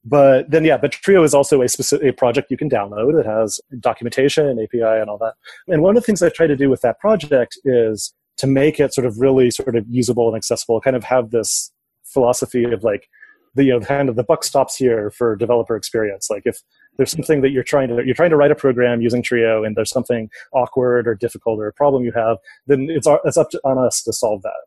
But 0.09 0.49
then, 0.49 0.63
yeah, 0.65 0.77
but 0.77 0.91
Trio 0.91 1.23
is 1.23 1.35
also 1.35 1.61
a 1.61 1.69
specific 1.69 2.09
a 2.09 2.13
project 2.13 2.49
you 2.49 2.57
can 2.57 2.69
download. 2.69 3.19
It 3.19 3.25
has 3.27 3.59
documentation, 3.79 4.47
and 4.47 4.59
API, 4.59 4.99
and 4.99 5.09
all 5.09 5.19
that. 5.19 5.35
And 5.67 5.83
one 5.83 5.95
of 5.95 6.01
the 6.01 6.05
things 6.05 6.23
I 6.23 6.29
try 6.29 6.47
to 6.47 6.55
do 6.55 6.69
with 6.69 6.81
that 6.81 6.99
project 6.99 7.59
is 7.63 8.13
to 8.37 8.47
make 8.47 8.79
it 8.79 8.93
sort 8.93 9.05
of 9.05 9.19
really 9.19 9.51
sort 9.51 9.75
of 9.75 9.85
usable 9.87 10.27
and 10.27 10.35
accessible. 10.35 10.81
Kind 10.81 10.95
of 10.95 11.03
have 11.03 11.29
this 11.29 11.71
philosophy 12.05 12.63
of 12.63 12.83
like, 12.83 13.07
the 13.53 13.65
you 13.65 13.71
know, 13.71 13.85
kind 13.85 14.09
of 14.09 14.15
the 14.15 14.23
buck 14.23 14.43
stops 14.43 14.75
here 14.75 15.11
for 15.11 15.35
developer 15.35 15.75
experience. 15.75 16.29
Like 16.29 16.43
if 16.45 16.61
there's 16.97 17.11
something 17.11 17.41
that 17.41 17.51
you're 17.51 17.63
trying 17.63 17.89
to 17.89 18.03
you're 18.03 18.15
trying 18.15 18.29
to 18.31 18.35
write 18.35 18.51
a 18.51 18.55
program 18.55 19.01
using 19.01 19.21
Trio, 19.21 19.63
and 19.63 19.75
there's 19.75 19.91
something 19.91 20.29
awkward 20.53 21.07
or 21.07 21.13
difficult 21.13 21.59
or 21.59 21.67
a 21.67 21.73
problem 21.73 22.03
you 22.03 22.13
have, 22.13 22.37
then 22.67 22.87
it's 22.89 23.07
it's 23.25 23.37
up 23.37 23.49
to, 23.51 23.61
on 23.63 23.77
us 23.77 24.01
to 24.03 24.13
solve 24.13 24.41
that. 24.41 24.61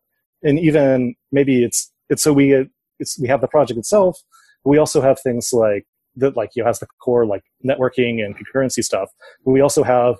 And 0.49 0.59
even 0.61 1.14
maybe 1.32 1.64
it's 1.64 1.90
it's 2.11 2.22
so 2.22 2.32
we 2.32 2.68
it's 2.99 3.18
we 3.18 3.28
have 3.28 3.40
the 3.40 3.49
project 3.49 3.78
itself. 3.78 4.22
We 4.65 4.79
also 4.79 5.01
have 5.01 5.21
things 5.21 5.51
like 5.53 5.87
that, 6.17 6.37
like 6.37 6.51
you 6.55 6.63
know, 6.63 6.69
has 6.69 6.79
the 6.79 6.87
core 7.03 7.27
like 7.27 7.43
networking 7.65 8.25
and 8.25 8.37
concurrency 8.37 8.83
stuff. 8.83 9.11
But 9.45 9.53
we 9.53 9.61
also 9.61 9.83
have 9.83 10.17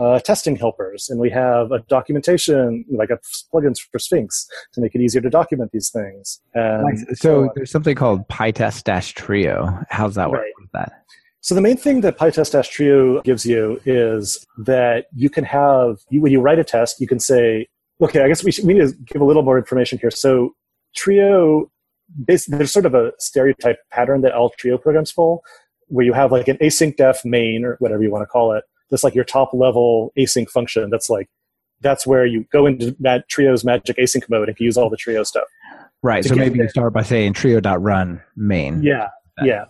uh, 0.00 0.18
testing 0.20 0.56
helpers, 0.56 1.08
and 1.08 1.20
we 1.20 1.30
have 1.30 1.70
a 1.70 1.78
documentation, 1.88 2.84
like 2.90 3.10
a 3.10 3.18
plugins 3.52 3.78
for 3.80 3.98
Sphinx 3.98 4.48
to 4.72 4.80
make 4.80 4.94
it 4.94 5.00
easier 5.00 5.20
to 5.20 5.30
document 5.30 5.70
these 5.72 5.90
things. 5.90 6.40
And 6.54 6.82
nice. 6.82 7.04
so, 7.20 7.46
so 7.46 7.50
there's 7.54 7.70
something 7.70 7.94
called 7.94 8.26
PyTest 8.28 9.14
Trio. 9.14 9.78
How's 9.90 10.16
that 10.16 10.30
work 10.30 10.40
right. 10.40 10.52
with 10.60 10.70
that? 10.72 11.04
So 11.42 11.54
the 11.54 11.60
main 11.60 11.76
thing 11.76 12.00
that 12.00 12.16
PyTest 12.16 12.70
Trio 12.70 13.20
gives 13.20 13.44
you 13.44 13.78
is 13.84 14.46
that 14.56 15.06
you 15.14 15.28
can 15.28 15.44
have, 15.44 15.98
when 16.10 16.32
you 16.32 16.40
write 16.40 16.58
a 16.58 16.64
test, 16.64 17.00
you 17.02 17.06
can 17.06 17.20
say, 17.20 17.68
okay, 18.00 18.22
I 18.22 18.28
guess 18.28 18.42
we, 18.42 18.50
should, 18.50 18.64
we 18.64 18.72
need 18.72 18.88
to 18.88 18.94
give 19.04 19.20
a 19.20 19.26
little 19.26 19.42
more 19.42 19.58
information 19.58 19.98
here. 19.98 20.10
So 20.10 20.54
Trio, 20.96 21.70
there's 22.16 22.72
sort 22.72 22.86
of 22.86 22.94
a 22.94 23.12
stereotype 23.18 23.78
pattern 23.90 24.20
that 24.22 24.32
all 24.32 24.50
Trio 24.50 24.78
programs 24.78 25.10
follow, 25.10 25.40
where 25.88 26.04
you 26.04 26.12
have 26.12 26.32
like 26.32 26.48
an 26.48 26.56
async 26.58 26.96
def 26.96 27.24
main 27.24 27.64
or 27.64 27.76
whatever 27.80 28.02
you 28.02 28.10
want 28.10 28.22
to 28.22 28.26
call 28.26 28.52
it. 28.52 28.64
That's 28.90 29.04
like 29.04 29.14
your 29.14 29.24
top 29.24 29.52
level 29.52 30.12
async 30.18 30.48
function. 30.48 30.90
That's 30.90 31.10
like, 31.10 31.28
that's 31.80 32.06
where 32.06 32.24
you 32.24 32.46
go 32.52 32.66
into 32.66 32.96
that 33.00 33.28
Trio's 33.28 33.64
magic 33.64 33.96
async 33.96 34.28
mode 34.28 34.48
and 34.48 34.56
can 34.56 34.64
use 34.64 34.76
all 34.76 34.88
the 34.88 34.96
Trio 34.96 35.22
stuff. 35.22 35.44
Right. 36.02 36.24
So 36.24 36.34
maybe 36.34 36.56
there. 36.56 36.64
you 36.64 36.70
start 36.70 36.92
by 36.92 37.02
saying 37.02 37.32
trio.run 37.32 38.22
main. 38.36 38.82
Yeah. 38.82 39.08
Yeah. 39.42 39.64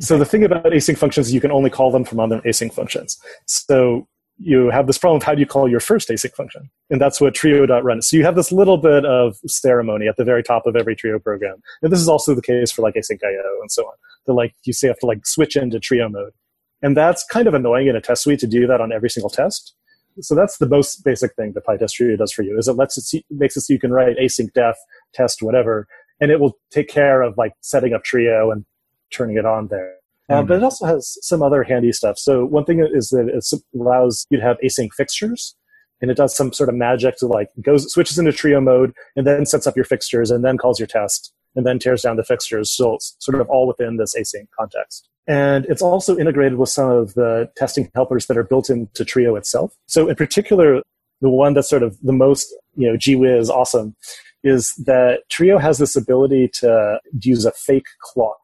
So 0.00 0.18
the 0.18 0.24
thing 0.24 0.44
about 0.44 0.64
async 0.64 0.98
functions 0.98 1.28
is 1.28 1.34
you 1.34 1.40
can 1.40 1.52
only 1.52 1.70
call 1.70 1.90
them 1.90 2.04
from 2.04 2.18
other 2.20 2.40
async 2.40 2.72
functions. 2.72 3.18
So 3.46 4.08
you 4.38 4.70
have 4.70 4.86
this 4.86 4.98
problem 4.98 5.18
of 5.18 5.22
how 5.22 5.34
do 5.34 5.40
you 5.40 5.46
call 5.46 5.68
your 5.68 5.80
first 5.80 6.08
async 6.08 6.34
function? 6.34 6.68
And 6.90 7.00
that's 7.00 7.20
what 7.20 7.34
trio.run 7.34 7.98
is. 7.98 8.08
So 8.08 8.16
you 8.16 8.24
have 8.24 8.34
this 8.34 8.50
little 8.50 8.76
bit 8.76 9.04
of 9.04 9.36
ceremony 9.46 10.08
at 10.08 10.16
the 10.16 10.24
very 10.24 10.42
top 10.42 10.66
of 10.66 10.76
every 10.76 10.96
trio 10.96 11.18
program. 11.18 11.62
And 11.82 11.92
this 11.92 12.00
is 12.00 12.08
also 12.08 12.34
the 12.34 12.42
case 12.42 12.72
for 12.72 12.82
like 12.82 12.94
async 12.94 13.22
IO 13.22 13.60
and 13.60 13.70
so 13.70 13.84
on. 13.84 13.94
That 14.26 14.32
like 14.34 14.54
you 14.64 14.72
say 14.72 14.88
you 14.88 14.90
have 14.90 14.98
to 15.00 15.06
like 15.06 15.26
switch 15.26 15.56
into 15.56 15.78
trio 15.78 16.08
mode. 16.08 16.32
And 16.82 16.96
that's 16.96 17.24
kind 17.24 17.46
of 17.46 17.54
annoying 17.54 17.86
in 17.86 17.96
a 17.96 18.00
test 18.00 18.24
suite 18.24 18.40
to 18.40 18.46
do 18.46 18.66
that 18.66 18.80
on 18.80 18.92
every 18.92 19.08
single 19.08 19.30
test. 19.30 19.74
So 20.20 20.34
that's 20.34 20.58
the 20.58 20.68
most 20.68 21.04
basic 21.04 21.34
thing 21.34 21.52
that 21.54 21.66
PyTest 21.66 21.92
Trio 21.92 22.16
does 22.16 22.32
for 22.32 22.42
you 22.42 22.56
is 22.58 22.68
it 22.68 22.74
lets 22.74 22.96
it 22.96 23.02
see, 23.02 23.24
makes 23.30 23.56
it 23.56 23.62
so 23.62 23.72
you 23.72 23.80
can 23.80 23.90
write 23.90 24.16
async 24.16 24.52
def 24.52 24.76
test 25.12 25.42
whatever, 25.42 25.88
and 26.20 26.30
it 26.30 26.38
will 26.38 26.56
take 26.70 26.88
care 26.88 27.22
of 27.22 27.36
like 27.36 27.52
setting 27.62 27.94
up 27.94 28.04
trio 28.04 28.50
and 28.50 28.64
turning 29.10 29.36
it 29.36 29.44
on 29.44 29.68
there. 29.68 29.96
Uh, 30.28 30.42
mm. 30.42 30.48
But 30.48 30.58
it 30.58 30.62
also 30.62 30.86
has 30.86 31.18
some 31.20 31.42
other 31.42 31.62
handy 31.62 31.92
stuff. 31.92 32.18
So 32.18 32.44
one 32.44 32.64
thing 32.64 32.80
is 32.80 33.10
that 33.10 33.28
it 33.28 33.44
allows 33.78 34.26
you 34.30 34.38
to 34.38 34.42
have 34.42 34.56
async 34.64 34.92
fixtures, 34.94 35.54
and 36.00 36.10
it 36.10 36.16
does 36.16 36.36
some 36.36 36.52
sort 36.52 36.68
of 36.68 36.74
magic 36.74 37.16
to 37.18 37.26
like 37.26 37.48
goes 37.60 37.90
switches 37.92 38.18
into 38.18 38.32
trio 38.32 38.60
mode 38.60 38.92
and 39.16 39.26
then 39.26 39.46
sets 39.46 39.66
up 39.66 39.76
your 39.76 39.84
fixtures 39.84 40.30
and 40.30 40.44
then 40.44 40.58
calls 40.58 40.78
your 40.78 40.86
test 40.86 41.32
and 41.54 41.64
then 41.64 41.78
tears 41.78 42.02
down 42.02 42.16
the 42.16 42.24
fixtures. 42.24 42.70
So 42.70 42.94
it's 42.94 43.16
sort 43.20 43.40
of 43.40 43.48
all 43.48 43.66
within 43.66 43.96
this 43.96 44.14
async 44.14 44.46
context. 44.58 45.08
And 45.26 45.64
it's 45.66 45.82
also 45.82 46.18
integrated 46.18 46.58
with 46.58 46.68
some 46.68 46.90
of 46.90 47.14
the 47.14 47.48
testing 47.56 47.90
helpers 47.94 48.26
that 48.26 48.36
are 48.36 48.44
built 48.44 48.68
into 48.68 49.04
Trio 49.04 49.36
itself. 49.36 49.74
So 49.86 50.08
in 50.08 50.16
particular, 50.16 50.82
the 51.20 51.30
one 51.30 51.54
that's 51.54 51.70
sort 51.70 51.82
of 51.82 51.98
the 52.02 52.12
most, 52.12 52.52
you 52.76 52.86
know, 52.86 52.96
gee 52.96 53.16
whiz 53.16 53.48
awesome 53.48 53.96
is 54.42 54.74
that 54.84 55.20
Trio 55.30 55.56
has 55.58 55.78
this 55.78 55.96
ability 55.96 56.50
to 56.54 56.98
use 57.22 57.46
a 57.46 57.52
fake 57.52 57.86
clock 58.02 58.36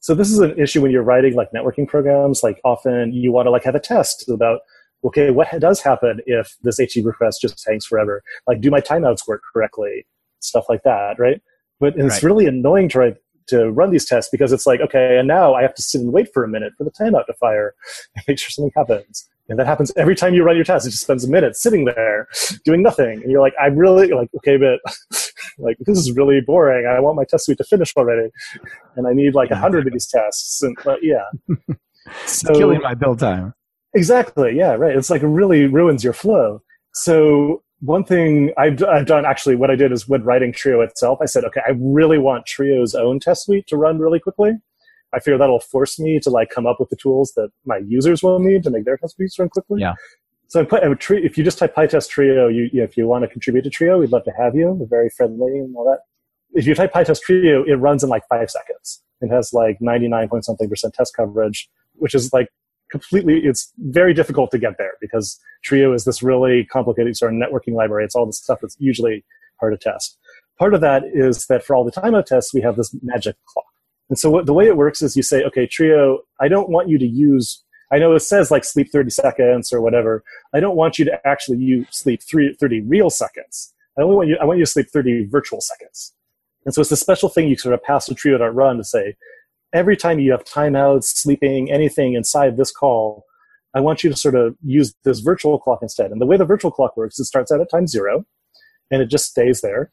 so 0.00 0.14
this 0.14 0.30
is 0.30 0.38
an 0.38 0.58
issue 0.58 0.80
when 0.80 0.90
you're 0.90 1.02
writing 1.02 1.34
like 1.34 1.52
networking 1.52 1.86
programs. 1.86 2.42
Like 2.42 2.60
often 2.64 3.12
you 3.12 3.32
want 3.32 3.46
to 3.46 3.50
like 3.50 3.64
have 3.64 3.74
a 3.74 3.80
test 3.80 4.28
about 4.28 4.60
okay, 5.04 5.30
what 5.30 5.48
does 5.58 5.80
happen 5.80 6.20
if 6.26 6.56
this 6.62 6.78
HTTP 6.78 7.04
request 7.06 7.40
just 7.40 7.64
hangs 7.66 7.86
forever? 7.86 8.22
Like, 8.46 8.60
do 8.60 8.70
my 8.70 8.80
timeouts 8.80 9.26
work 9.26 9.42
correctly? 9.52 10.06
Stuff 10.40 10.66
like 10.68 10.82
that, 10.82 11.18
right? 11.18 11.40
But 11.78 11.94
it's 11.96 12.22
really 12.22 12.44
annoying 12.46 12.90
to 12.90 12.98
write, 12.98 13.16
to 13.46 13.70
run 13.70 13.90
these 13.90 14.04
tests 14.04 14.30
because 14.30 14.52
it's 14.52 14.66
like, 14.66 14.80
okay, 14.80 15.18
and 15.18 15.26
now 15.26 15.54
I 15.54 15.62
have 15.62 15.74
to 15.74 15.82
sit 15.82 16.02
and 16.02 16.12
wait 16.12 16.28
for 16.32 16.44
a 16.44 16.48
minute 16.48 16.74
for 16.76 16.84
the 16.84 16.90
timeout 16.90 17.26
to 17.26 17.34
fire 17.34 17.74
and 18.14 18.24
make 18.28 18.38
sure 18.38 18.50
something 18.50 18.72
happens. 18.76 19.28
And 19.50 19.58
that 19.58 19.66
happens 19.66 19.92
every 19.96 20.14
time 20.14 20.32
you 20.32 20.44
run 20.44 20.54
your 20.54 20.64
test. 20.64 20.86
It 20.86 20.90
just 20.90 21.02
spends 21.02 21.24
a 21.24 21.28
minute 21.28 21.56
sitting 21.56 21.84
there 21.84 22.28
doing 22.64 22.82
nothing. 22.82 23.20
And 23.20 23.30
you're 23.30 23.40
like, 23.40 23.52
I'm 23.60 23.76
really 23.76 24.08
like, 24.08 24.30
okay, 24.36 24.56
but 24.56 24.80
like 25.58 25.76
this 25.80 25.98
is 25.98 26.12
really 26.12 26.40
boring. 26.40 26.86
I 26.86 27.00
want 27.00 27.16
my 27.16 27.24
test 27.24 27.46
suite 27.46 27.58
to 27.58 27.64
finish 27.64 27.92
already. 27.96 28.30
And 28.96 29.08
I 29.08 29.12
need 29.12 29.34
like 29.34 29.50
a 29.50 29.56
hundred 29.56 29.86
of 29.88 29.92
these 29.92 30.06
tests. 30.06 30.62
And 30.62 30.76
but 30.84 31.00
yeah. 31.02 31.24
so, 32.26 32.54
killing 32.54 32.80
my 32.80 32.94
build 32.94 33.18
time. 33.18 33.52
Exactly. 33.92 34.56
Yeah, 34.56 34.74
right. 34.74 34.96
It's 34.96 35.10
like 35.10 35.22
it 35.22 35.26
really 35.26 35.66
ruins 35.66 36.04
your 36.04 36.12
flow. 36.12 36.62
So 36.94 37.62
one 37.80 38.04
thing 38.04 38.52
I've, 38.56 38.82
I've 38.84 39.06
done 39.06 39.24
actually, 39.24 39.56
what 39.56 39.70
I 39.70 39.74
did 39.74 39.90
is 39.90 40.08
when 40.08 40.22
writing 40.22 40.52
Trio 40.52 40.80
itself, 40.80 41.18
I 41.20 41.26
said, 41.26 41.44
okay, 41.44 41.60
I 41.66 41.72
really 41.76 42.18
want 42.18 42.46
Trio's 42.46 42.94
own 42.94 43.18
test 43.18 43.46
suite 43.46 43.66
to 43.68 43.76
run 43.76 43.98
really 43.98 44.20
quickly. 44.20 44.52
I 45.12 45.20
fear 45.20 45.38
that'll 45.38 45.60
force 45.60 45.98
me 45.98 46.20
to 46.20 46.30
like 46.30 46.50
come 46.50 46.66
up 46.66 46.78
with 46.78 46.90
the 46.90 46.96
tools 46.96 47.32
that 47.36 47.50
my 47.64 47.78
users 47.86 48.22
will 48.22 48.38
need 48.38 48.62
to 48.64 48.70
make 48.70 48.84
their 48.84 48.96
test 48.96 49.16
suites 49.16 49.38
run 49.38 49.48
quickly. 49.48 49.80
Yeah. 49.80 49.94
So 50.48 50.60
I 50.60 50.64
put, 50.64 50.82
if 50.82 51.38
you 51.38 51.44
just 51.44 51.58
type 51.58 51.74
PyTest 51.76 52.08
Trio, 52.08 52.48
you, 52.48 52.68
you 52.72 52.80
know, 52.80 52.84
if 52.84 52.96
you 52.96 53.06
want 53.06 53.22
to 53.22 53.28
contribute 53.28 53.62
to 53.62 53.70
Trio, 53.70 53.98
we'd 53.98 54.10
love 54.10 54.24
to 54.24 54.32
have 54.36 54.56
you. 54.56 54.70
We're 54.70 54.86
very 54.86 55.08
friendly 55.08 55.58
and 55.58 55.74
all 55.76 55.84
that. 55.84 56.00
If 56.52 56.66
you 56.66 56.74
type 56.74 56.92
PyTest 56.92 57.20
Trio, 57.22 57.62
it 57.64 57.74
runs 57.74 58.02
in 58.02 58.10
like 58.10 58.24
five 58.28 58.50
seconds. 58.50 59.02
It 59.20 59.28
has 59.28 59.52
like 59.52 59.78
99 59.80 60.28
point 60.28 60.44
something 60.44 60.68
percent 60.68 60.94
test 60.94 61.14
coverage, 61.14 61.68
which 61.94 62.14
is 62.14 62.32
like 62.32 62.48
completely, 62.90 63.38
it's 63.44 63.72
very 63.78 64.12
difficult 64.12 64.50
to 64.50 64.58
get 64.58 64.76
there 64.76 64.94
because 65.00 65.38
Trio 65.62 65.92
is 65.92 66.04
this 66.04 66.22
really 66.22 66.64
complicated 66.64 67.16
sort 67.16 67.32
of 67.32 67.40
networking 67.40 67.74
library. 67.74 68.04
It's 68.04 68.16
all 68.16 68.26
the 68.26 68.32
stuff 68.32 68.58
that's 68.60 68.76
usually 68.80 69.24
hard 69.60 69.78
to 69.78 69.90
test. 69.90 70.18
Part 70.58 70.74
of 70.74 70.80
that 70.80 71.04
is 71.14 71.46
that 71.46 71.64
for 71.64 71.76
all 71.76 71.84
the 71.84 71.92
timeout 71.92 72.26
tests, 72.26 72.52
we 72.52 72.60
have 72.62 72.76
this 72.76 72.94
magic 73.02 73.36
clock. 73.46 73.66
And 74.10 74.18
so 74.18 74.28
what, 74.28 74.46
the 74.46 74.52
way 74.52 74.66
it 74.66 74.76
works 74.76 75.02
is 75.02 75.16
you 75.16 75.22
say, 75.22 75.42
okay, 75.44 75.66
Trio, 75.66 76.18
I 76.40 76.48
don't 76.48 76.68
want 76.68 76.88
you 76.88 76.98
to 76.98 77.06
use, 77.06 77.62
I 77.92 77.98
know 77.98 78.14
it 78.14 78.20
says 78.20 78.50
like 78.50 78.64
sleep 78.64 78.88
30 78.92 79.08
seconds 79.10 79.72
or 79.72 79.80
whatever. 79.80 80.24
I 80.52 80.60
don't 80.60 80.76
want 80.76 80.98
you 80.98 81.04
to 81.06 81.26
actually 81.26 81.58
use 81.58 81.86
sleep 81.92 82.20
30 82.22 82.82
real 82.82 83.08
seconds. 83.08 83.72
I 83.96 84.02
only 84.02 84.16
want 84.16 84.28
you, 84.28 84.36
I 84.40 84.44
want 84.44 84.58
you 84.58 84.64
to 84.64 84.70
sleep 84.70 84.88
30 84.92 85.26
virtual 85.26 85.60
seconds. 85.60 86.12
And 86.66 86.74
so 86.74 86.80
it's 86.82 86.90
a 86.90 86.96
special 86.96 87.28
thing 87.28 87.48
you 87.48 87.56
sort 87.56 87.72
of 87.72 87.82
pass 87.82 88.06
to 88.06 88.14
Trio.run 88.14 88.76
to 88.76 88.84
say, 88.84 89.16
every 89.72 89.96
time 89.96 90.18
you 90.18 90.32
have 90.32 90.44
timeouts, 90.44 91.04
sleeping, 91.04 91.70
anything 91.70 92.14
inside 92.14 92.56
this 92.56 92.72
call, 92.72 93.24
I 93.74 93.80
want 93.80 94.02
you 94.02 94.10
to 94.10 94.16
sort 94.16 94.34
of 94.34 94.56
use 94.64 94.92
this 95.04 95.20
virtual 95.20 95.58
clock 95.58 95.78
instead. 95.82 96.10
And 96.10 96.20
the 96.20 96.26
way 96.26 96.36
the 96.36 96.44
virtual 96.44 96.72
clock 96.72 96.96
works, 96.96 97.18
it 97.20 97.24
starts 97.24 97.52
out 97.52 97.60
at 97.60 97.70
time 97.70 97.86
zero 97.86 98.26
and 98.90 99.00
it 99.00 99.06
just 99.06 99.26
stays 99.26 99.60
there 99.60 99.92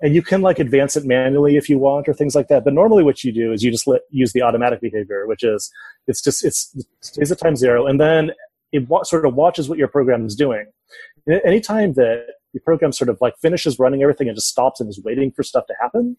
and 0.00 0.14
you 0.14 0.22
can 0.22 0.42
like 0.42 0.58
advance 0.58 0.96
it 0.96 1.04
manually 1.04 1.56
if 1.56 1.68
you 1.68 1.78
want 1.78 2.08
or 2.08 2.14
things 2.14 2.34
like 2.34 2.48
that. 2.48 2.64
But 2.64 2.74
normally 2.74 3.02
what 3.02 3.24
you 3.24 3.32
do 3.32 3.52
is 3.52 3.62
you 3.62 3.70
just 3.70 3.86
let, 3.86 4.02
use 4.10 4.32
the 4.32 4.42
automatic 4.42 4.80
behavior 4.80 5.26
which 5.26 5.42
is 5.42 5.70
it's 6.06 6.22
just 6.22 6.44
it's 6.44 6.74
it 6.76 6.86
stays 7.00 7.32
at 7.32 7.38
time 7.38 7.56
zero 7.56 7.86
and 7.86 8.00
then 8.00 8.32
it 8.72 8.88
wa- 8.88 9.04
sort 9.04 9.24
of 9.26 9.34
watches 9.34 9.68
what 9.68 9.78
your 9.78 9.88
program 9.88 10.26
is 10.26 10.34
doing. 10.34 10.66
And 11.26 11.40
anytime 11.44 11.94
that 11.94 12.26
your 12.52 12.62
program 12.62 12.92
sort 12.92 13.10
of 13.10 13.18
like 13.20 13.36
finishes 13.38 13.78
running 13.78 14.02
everything 14.02 14.28
and 14.28 14.36
just 14.36 14.48
stops 14.48 14.80
and 14.80 14.88
is 14.88 15.00
waiting 15.02 15.30
for 15.30 15.42
stuff 15.42 15.66
to 15.66 15.74
happen 15.80 16.16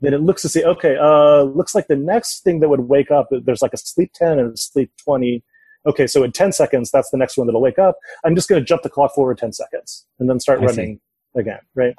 then 0.00 0.14
it 0.14 0.22
looks 0.22 0.42
to 0.42 0.48
see 0.48 0.64
okay 0.64 0.96
uh 0.96 1.42
looks 1.42 1.74
like 1.74 1.86
the 1.88 1.96
next 1.96 2.42
thing 2.42 2.60
that 2.60 2.68
would 2.68 2.80
wake 2.80 3.10
up 3.10 3.28
there's 3.30 3.62
like 3.62 3.74
a 3.74 3.76
sleep 3.76 4.10
10 4.14 4.38
and 4.38 4.54
a 4.54 4.56
sleep 4.56 4.90
20 5.04 5.44
okay 5.86 6.06
so 6.06 6.22
in 6.22 6.32
10 6.32 6.52
seconds 6.52 6.90
that's 6.90 7.10
the 7.10 7.18
next 7.18 7.36
one 7.36 7.46
that'll 7.46 7.60
wake 7.60 7.78
up. 7.78 7.96
I'm 8.24 8.34
just 8.34 8.48
going 8.48 8.60
to 8.60 8.64
jump 8.64 8.82
the 8.82 8.90
clock 8.90 9.14
forward 9.14 9.38
10 9.38 9.52
seconds 9.52 10.06
and 10.18 10.28
then 10.28 10.40
start 10.40 10.60
I 10.60 10.64
running 10.64 11.00
see. 11.34 11.40
again 11.40 11.60
right 11.74 11.94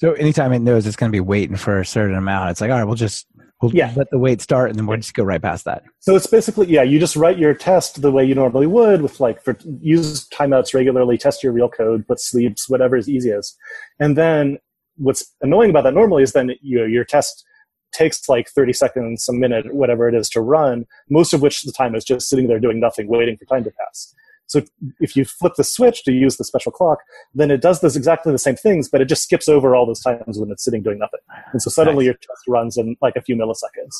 so 0.00 0.14
anytime 0.14 0.52
it 0.54 0.60
knows 0.60 0.86
it's 0.86 0.96
going 0.96 1.12
to 1.12 1.14
be 1.14 1.20
waiting 1.20 1.56
for 1.56 1.78
a 1.78 1.84
certain 1.84 2.16
amount, 2.16 2.50
it's 2.50 2.60
like, 2.62 2.70
all 2.70 2.78
right, 2.78 2.84
we'll 2.84 2.94
just 2.94 3.26
we'll 3.60 3.70
yeah. 3.74 3.92
let 3.96 4.08
the 4.10 4.18
wait 4.18 4.40
start, 4.40 4.70
and 4.70 4.78
then 4.78 4.86
we'll 4.86 4.96
just 4.96 5.12
go 5.12 5.22
right 5.22 5.42
past 5.42 5.66
that. 5.66 5.82
So 5.98 6.16
it's 6.16 6.26
basically 6.26 6.68
yeah, 6.68 6.82
you 6.82 6.98
just 6.98 7.16
write 7.16 7.38
your 7.38 7.52
test 7.52 8.00
the 8.00 8.10
way 8.10 8.24
you 8.24 8.34
normally 8.34 8.66
would 8.66 9.02
with 9.02 9.20
like 9.20 9.42
for 9.42 9.58
use 9.80 10.26
timeouts 10.30 10.72
regularly, 10.72 11.18
test 11.18 11.42
your 11.42 11.52
real 11.52 11.68
code, 11.68 12.06
put 12.08 12.18
sleeps, 12.18 12.66
whatever 12.66 12.96
is 12.96 13.10
easiest, 13.10 13.58
and 13.98 14.16
then 14.16 14.58
what's 14.96 15.34
annoying 15.42 15.68
about 15.68 15.84
that 15.84 15.94
normally 15.94 16.22
is 16.22 16.32
then 16.32 16.52
you 16.62 16.78
know, 16.78 16.86
your 16.86 17.04
test 17.04 17.44
takes 17.92 18.26
like 18.26 18.48
30 18.48 18.72
seconds, 18.72 19.28
a 19.28 19.32
minute, 19.34 19.74
whatever 19.74 20.08
it 20.08 20.14
is 20.14 20.30
to 20.30 20.40
run, 20.40 20.86
most 21.10 21.34
of 21.34 21.42
which 21.42 21.62
the 21.62 21.72
time 21.72 21.94
is 21.94 22.04
just 22.04 22.28
sitting 22.28 22.46
there 22.46 22.60
doing 22.60 22.80
nothing, 22.80 23.08
waiting 23.08 23.36
for 23.36 23.44
time 23.46 23.64
to 23.64 23.70
pass. 23.70 24.14
So 24.50 24.62
if 24.98 25.14
you 25.14 25.24
flip 25.24 25.52
the 25.56 25.62
switch 25.62 26.02
to 26.04 26.12
use 26.12 26.36
the 26.36 26.42
special 26.42 26.72
clock, 26.72 26.98
then 27.32 27.52
it 27.52 27.62
does 27.62 27.82
this 27.82 27.94
exactly 27.94 28.32
the 28.32 28.38
same 28.38 28.56
things, 28.56 28.88
but 28.88 29.00
it 29.00 29.04
just 29.04 29.22
skips 29.22 29.48
over 29.48 29.76
all 29.76 29.86
those 29.86 30.00
times 30.00 30.40
when 30.40 30.50
it's 30.50 30.64
sitting 30.64 30.82
doing 30.82 30.98
nothing. 30.98 31.20
And 31.52 31.62
so 31.62 31.70
suddenly 31.70 32.04
nice. 32.04 32.06
your 32.06 32.14
test 32.14 32.48
runs 32.48 32.76
in 32.76 32.96
like 33.00 33.14
a 33.14 33.22
few 33.22 33.36
milliseconds. 33.36 33.94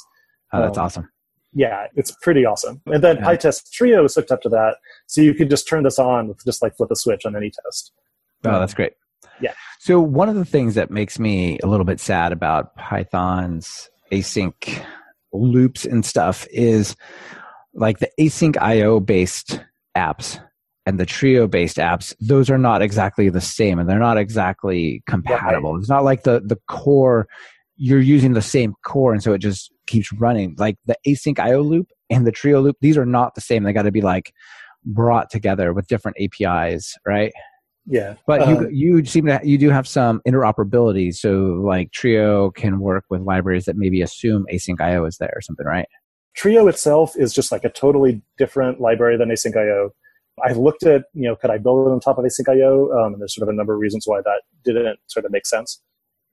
Oh, 0.52 0.62
that's 0.62 0.76
um, 0.76 0.84
awesome. 0.84 1.08
Yeah, 1.52 1.86
it's 1.94 2.10
pretty 2.10 2.44
awesome. 2.44 2.82
And 2.86 3.02
then 3.02 3.18
yeah. 3.18 3.26
PyTest 3.26 3.70
Trio 3.70 4.04
is 4.04 4.16
hooked 4.16 4.32
up 4.32 4.42
to 4.42 4.48
that, 4.48 4.78
so 5.06 5.20
you 5.20 5.34
can 5.34 5.48
just 5.48 5.68
turn 5.68 5.84
this 5.84 6.00
on 6.00 6.26
with 6.26 6.44
just 6.44 6.62
like 6.62 6.76
flip 6.76 6.90
a 6.90 6.96
switch 6.96 7.24
on 7.24 7.36
any 7.36 7.50
test. 7.50 7.92
Oh, 8.44 8.58
that's 8.58 8.74
great. 8.74 8.94
Yeah. 9.40 9.52
So 9.78 10.00
one 10.00 10.28
of 10.28 10.34
the 10.34 10.44
things 10.44 10.74
that 10.74 10.90
makes 10.90 11.20
me 11.20 11.60
a 11.62 11.68
little 11.68 11.86
bit 11.86 12.00
sad 12.00 12.32
about 12.32 12.76
Python's 12.76 13.88
async 14.10 14.84
loops 15.32 15.84
and 15.84 16.04
stuff 16.04 16.44
is 16.50 16.96
like 17.72 18.00
the 18.00 18.10
async 18.18 18.60
IO 18.60 18.98
based 18.98 19.60
apps 19.96 20.40
and 20.86 20.98
the 20.98 21.06
trio 21.06 21.46
based 21.46 21.76
apps 21.76 22.14
those 22.20 22.50
are 22.50 22.58
not 22.58 22.82
exactly 22.82 23.28
the 23.28 23.40
same 23.40 23.78
and 23.78 23.88
they're 23.88 23.98
not 23.98 24.18
exactly 24.18 25.02
compatible. 25.06 25.74
Right. 25.74 25.80
it's 25.80 25.88
not 25.88 26.04
like 26.04 26.22
the 26.24 26.40
the 26.44 26.58
core 26.68 27.26
you're 27.76 28.00
using 28.00 28.34
the 28.34 28.42
same 28.42 28.74
core 28.84 29.12
and 29.12 29.22
so 29.22 29.32
it 29.32 29.38
just 29.38 29.72
keeps 29.86 30.12
running. 30.12 30.54
Like 30.58 30.76
the 30.86 30.96
async 31.06 31.38
io 31.38 31.62
loop 31.62 31.88
and 32.10 32.26
the 32.26 32.32
trio 32.32 32.60
loop 32.60 32.76
these 32.80 32.98
are 32.98 33.06
not 33.06 33.34
the 33.34 33.40
same. 33.40 33.62
They 33.62 33.72
got 33.72 33.82
to 33.82 33.92
be 33.92 34.02
like 34.02 34.32
brought 34.84 35.30
together 35.30 35.72
with 35.72 35.86
different 35.86 36.16
apis 36.18 36.96
right? 37.06 37.32
Yeah. 37.86 38.14
But 38.26 38.48
you 38.48 38.56
um, 38.56 38.68
you 38.70 39.04
seem 39.04 39.26
to 39.26 39.40
you 39.42 39.58
do 39.58 39.70
have 39.70 39.88
some 39.88 40.20
interoperability 40.26 41.14
so 41.14 41.62
like 41.64 41.92
trio 41.92 42.50
can 42.50 42.80
work 42.80 43.04
with 43.10 43.22
libraries 43.22 43.64
that 43.64 43.76
maybe 43.76 44.02
assume 44.02 44.46
async 44.52 44.80
io 44.80 45.04
is 45.04 45.16
there 45.18 45.32
or 45.34 45.40
something 45.40 45.66
right 45.66 45.88
Trio 46.34 46.68
itself 46.68 47.14
is 47.16 47.32
just 47.32 47.52
like 47.52 47.64
a 47.64 47.70
totally 47.70 48.22
different 48.38 48.80
library 48.80 49.16
than 49.16 49.28
asyncio. 49.28 49.90
I've 50.42 50.56
looked 50.56 50.84
at, 50.84 51.04
you 51.12 51.28
know, 51.28 51.36
could 51.36 51.50
I 51.50 51.58
build 51.58 51.86
it 51.86 51.90
on 51.90 52.00
top 52.00 52.18
of 52.18 52.24
asyncio? 52.24 52.94
Um, 52.96 53.12
and 53.12 53.20
there's 53.20 53.34
sort 53.34 53.48
of 53.48 53.52
a 53.52 53.56
number 53.56 53.74
of 53.74 53.80
reasons 53.80 54.06
why 54.06 54.20
that 54.22 54.42
didn't 54.64 54.98
sort 55.06 55.26
of 55.26 55.32
make 55.32 55.46
sense. 55.46 55.82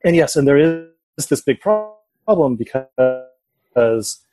And 0.04 0.16
yes, 0.16 0.36
and 0.36 0.48
there 0.48 0.58
is 0.58 1.28
this 1.28 1.42
big 1.42 1.60
problem 1.60 2.56
because 2.56 4.24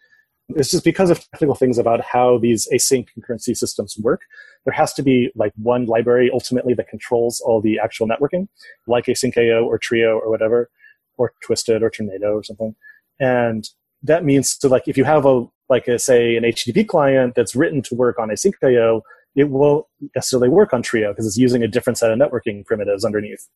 it's 0.50 0.70
just 0.70 0.84
because 0.84 1.10
of 1.10 1.18
technical 1.30 1.54
things 1.54 1.78
about 1.78 2.02
how 2.02 2.38
these 2.38 2.68
async 2.72 3.08
concurrency 3.16 3.56
systems 3.56 3.96
work. 3.98 4.22
There 4.64 4.74
has 4.74 4.92
to 4.94 5.02
be 5.02 5.30
like 5.34 5.52
one 5.56 5.86
library 5.86 6.30
ultimately 6.32 6.74
that 6.74 6.88
controls 6.88 7.40
all 7.40 7.60
the 7.60 7.78
actual 7.78 8.06
networking, 8.06 8.48
like 8.86 9.06
asyncio 9.06 9.64
or 9.64 9.78
Trio 9.78 10.18
or 10.18 10.30
whatever, 10.30 10.70
or 11.16 11.32
Twisted 11.42 11.82
or 11.82 11.90
Tornado 11.90 12.34
or 12.34 12.42
something. 12.42 12.74
And 13.18 13.68
that 14.02 14.24
means 14.24 14.56
to 14.58 14.68
like 14.68 14.86
if 14.86 14.98
you 14.98 15.04
have 15.04 15.24
a 15.24 15.46
like 15.68 15.88
a, 15.88 15.98
say 15.98 16.36
an 16.36 16.44
HTTP 16.44 16.86
client 16.86 17.34
that's 17.34 17.54
written 17.54 17.82
to 17.82 17.94
work 17.94 18.18
on 18.18 18.28
asyncio, 18.28 19.00
it 19.34 19.48
won't 19.50 19.86
necessarily 20.14 20.48
work 20.48 20.72
on 20.72 20.82
Trio 20.82 21.12
because 21.12 21.26
it's 21.26 21.36
using 21.36 21.62
a 21.62 21.68
different 21.68 21.98
set 21.98 22.10
of 22.10 22.18
networking 22.18 22.64
primitives 22.64 23.04
underneath, 23.04 23.48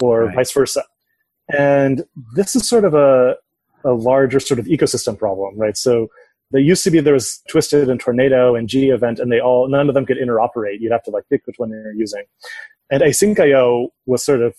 or 0.00 0.24
right. 0.24 0.34
vice 0.34 0.52
versa. 0.52 0.84
And 1.56 2.04
this 2.34 2.54
is 2.54 2.68
sort 2.68 2.84
of 2.84 2.94
a, 2.94 3.36
a 3.84 3.92
larger 3.92 4.40
sort 4.40 4.60
of 4.60 4.66
ecosystem 4.66 5.18
problem, 5.18 5.58
right? 5.58 5.76
So 5.76 6.08
there 6.50 6.60
used 6.60 6.84
to 6.84 6.90
be 6.90 7.00
there 7.00 7.14
was 7.14 7.42
Twisted 7.48 7.88
and 7.88 7.98
Tornado 7.98 8.54
and 8.54 8.68
gevent, 8.68 9.18
and 9.18 9.32
they 9.32 9.40
all 9.40 9.68
none 9.68 9.88
of 9.88 9.94
them 9.94 10.06
could 10.06 10.18
interoperate. 10.18 10.80
You'd 10.80 10.92
have 10.92 11.02
to 11.04 11.10
like 11.10 11.24
pick 11.30 11.46
which 11.46 11.56
one 11.58 11.70
you're 11.70 11.92
using. 11.92 12.24
And 12.90 13.02
asyncio 13.02 13.88
was 14.06 14.22
sort 14.22 14.42
of 14.42 14.54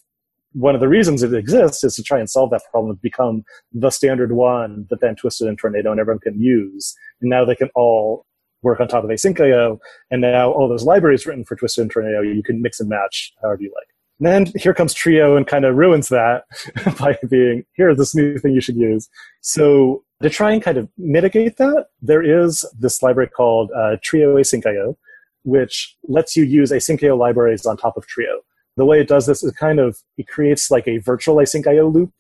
one 0.54 0.76
of 0.76 0.82
the 0.82 0.88
reasons 0.88 1.24
it 1.24 1.34
exists 1.34 1.84
is 1.84 1.96
to 1.96 2.04
try 2.04 2.20
and 2.20 2.30
solve 2.30 2.52
that 2.52 2.62
problem, 2.72 2.98
become 3.02 3.44
the 3.72 3.90
standard 3.90 4.32
one 4.32 4.88
that 4.90 5.02
then 5.02 5.16
Twisted 5.16 5.48
and 5.48 5.58
Tornado 5.58 5.92
and 5.92 6.00
everyone 6.00 6.20
can 6.20 6.40
use. 6.40 6.96
And 7.22 7.30
now 7.30 7.44
they 7.44 7.56
can 7.56 7.70
all 7.76 8.26
work 8.62 8.80
on 8.80 8.88
top 8.88 9.04
of 9.04 9.10
asyncio. 9.10 9.78
And 10.10 10.22
now 10.22 10.52
all 10.52 10.70
those 10.70 10.84
libraries 10.84 11.26
written 11.26 11.44
for 11.44 11.56
Twisted 11.56 11.82
and 11.82 11.92
Tornado, 11.92 12.22
you 12.22 12.44
can 12.44 12.62
mix 12.62 12.80
and 12.80 12.90
match 12.90 13.34
however 13.42 13.62
you 13.62 13.74
like. 13.76 13.88
And 14.20 14.28
then 14.28 14.54
here 14.56 14.74
comes 14.74 14.94
Trio 14.94 15.36
and 15.36 15.46
kind 15.46 15.66
of 15.66 15.76
ruins 15.76 16.10
that 16.10 16.44
by 17.00 17.18
being, 17.30 17.66
here's 17.74 17.98
this 17.98 18.16
new 18.16 18.38
thing 18.38 18.54
you 18.54 18.62
should 18.62 18.78
use. 18.78 19.10
So 19.42 20.04
to 20.22 20.30
try 20.30 20.52
and 20.52 20.62
kind 20.62 20.78
of 20.78 20.88
mitigate 20.98 21.58
that, 21.58 21.88
there 22.02 22.24
is 22.24 22.64
this 22.80 23.02
library 23.02 23.30
called 23.30 23.72
uh, 23.76 23.98
Trio 24.02 24.36
Asyncio, 24.36 24.96
which 25.44 25.98
lets 26.08 26.38
you 26.38 26.44
use 26.44 26.72
asyncio 26.72 27.18
libraries 27.18 27.66
on 27.66 27.76
top 27.76 27.98
of 27.98 28.08
Trio 28.08 28.42
the 28.78 28.86
way 28.86 29.00
it 29.00 29.08
does 29.08 29.26
this 29.26 29.44
is 29.44 29.52
kind 29.52 29.80
of 29.80 29.98
it 30.18 30.28
creates 30.28 30.72
like 30.72 30.88
a 30.88 30.98
virtual 30.98 31.36
async 31.36 31.68
IO 31.68 31.88
loop 31.88 32.12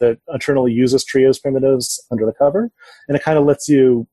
that 0.00 0.18
internally 0.32 0.72
uses 0.72 1.04
trios 1.04 1.38
primitives 1.38 2.04
under 2.10 2.26
the 2.26 2.32
cover, 2.32 2.70
and 3.08 3.16
it 3.16 3.22
kind 3.22 3.38
of 3.38 3.44
lets 3.44 3.68
you, 3.68 4.06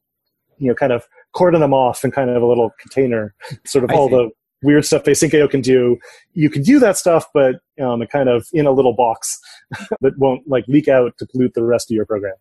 you 0.58 0.68
know, 0.68 0.76
kind 0.76 0.93
of 0.93 1.06
cordon 1.34 1.62
them 1.62 1.74
off 1.74 2.04
in 2.04 2.12
kind 2.12 2.30
of 2.30 2.41
a 2.41 2.45
little 2.45 2.72
container, 2.80 3.34
sort 3.66 3.84
of 3.84 3.91
I 3.91 3.95
all 3.95 4.08
see. 4.10 4.16
the 4.16 4.30
weird 4.62 4.86
stuff 4.86 5.04
async 5.04 5.34
IO 5.34 5.47
can 5.47 5.62
do. 5.62 5.97
You 6.34 6.50
can 6.50 6.64
do 6.64 6.80
that 6.80 6.97
stuff, 6.97 7.26
but 7.34 7.56
um, 7.82 8.06
kind 8.08 8.30
of 8.30 8.47
in 8.54 8.66
a 8.66 8.72
little 8.72 8.93
box 8.93 9.39
that 10.02 10.18
won't 10.18 10.47
like 10.47 10.66
leak 10.68 10.88
out 10.88 11.18
to 11.18 11.26
pollute 11.26 11.54
the 11.54 11.64
rest 11.64 11.91
of 11.91 11.95
your 11.95 12.06
program, 12.06 12.36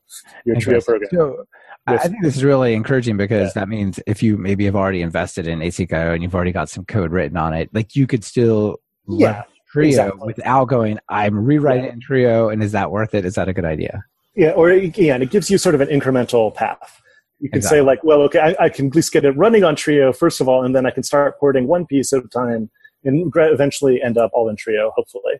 your 0.45 0.57
Trio 0.57 0.81
program. 0.81 1.11
So, 1.13 1.45
I 1.87 1.97
think 1.97 2.23
this 2.23 2.37
is 2.37 2.45
really 2.45 2.75
encouraging 2.75 3.17
because 3.17 3.49
yeah. 3.49 3.63
that 3.63 3.69
means 3.69 3.99
if 4.07 4.23
you 4.23 4.37
maybe 4.37 4.67
have 4.67 4.77
already 4.77 5.01
invested 5.01 5.47
in 5.47 5.61
async 5.61 5.91
IO 5.91 6.13
and 6.13 6.23
you've 6.23 6.35
already 6.35 6.53
got 6.53 6.69
some 6.69 6.85
code 6.85 7.13
written 7.13 7.39
on 7.39 7.55
it, 7.55 7.71
like 7.73 7.97
you 7.97 8.07
could 8.07 8.25
still 8.25 8.77
yeah 9.09 9.43
Trio 9.71 9.89
exactly. 9.89 10.27
without 10.27 10.65
going. 10.67 10.99
I'm 11.09 11.39
rewriting 11.39 11.85
yeah. 11.85 11.93
in 11.93 12.01
Trio, 12.01 12.49
and 12.49 12.63
is 12.63 12.73
that 12.73 12.91
worth 12.91 13.15
it? 13.15 13.25
Is 13.25 13.35
that 13.35 13.49
a 13.49 13.53
good 13.53 13.65
idea? 13.65 14.05
Yeah, 14.35 14.51
or 14.51 14.73
yeah, 14.73 15.15
and 15.15 15.23
it 15.23 15.31
gives 15.31 15.51
you 15.51 15.59
sort 15.59 15.75
of 15.75 15.81
an 15.81 15.89
incremental 15.89 16.55
path. 16.55 17.01
You 17.41 17.51
can 17.51 17.59
exactly. 17.59 17.79
say 17.79 17.83
like, 17.83 18.03
well, 18.03 18.23
okay, 18.23 18.41
I, 18.41 18.65
I, 18.65 18.69
can 18.69 18.89
at 18.89 18.97
least 18.97 19.13
get 19.13 19.25
it 19.25 19.31
running 19.33 19.63
on 19.63 19.77
Trio 19.77 20.13
first 20.13 20.41
of 20.41 20.49
all, 20.49 20.65
and 20.65 20.75
then 20.75 20.87
I 20.87 20.91
can 20.91 21.03
start 21.03 21.39
porting 21.39 21.69
one 21.69 21.87
piece 21.87 22.13
at 22.13 22.25
a 22.25 22.29
time, 22.29 22.71
and 23.05 23.33
eventually 23.37 24.03
end 24.03 24.19
up 24.19 24.31
all 24.33 24.49
in 24.49 24.57
Trio, 24.57 24.91
hopefully. 24.97 25.35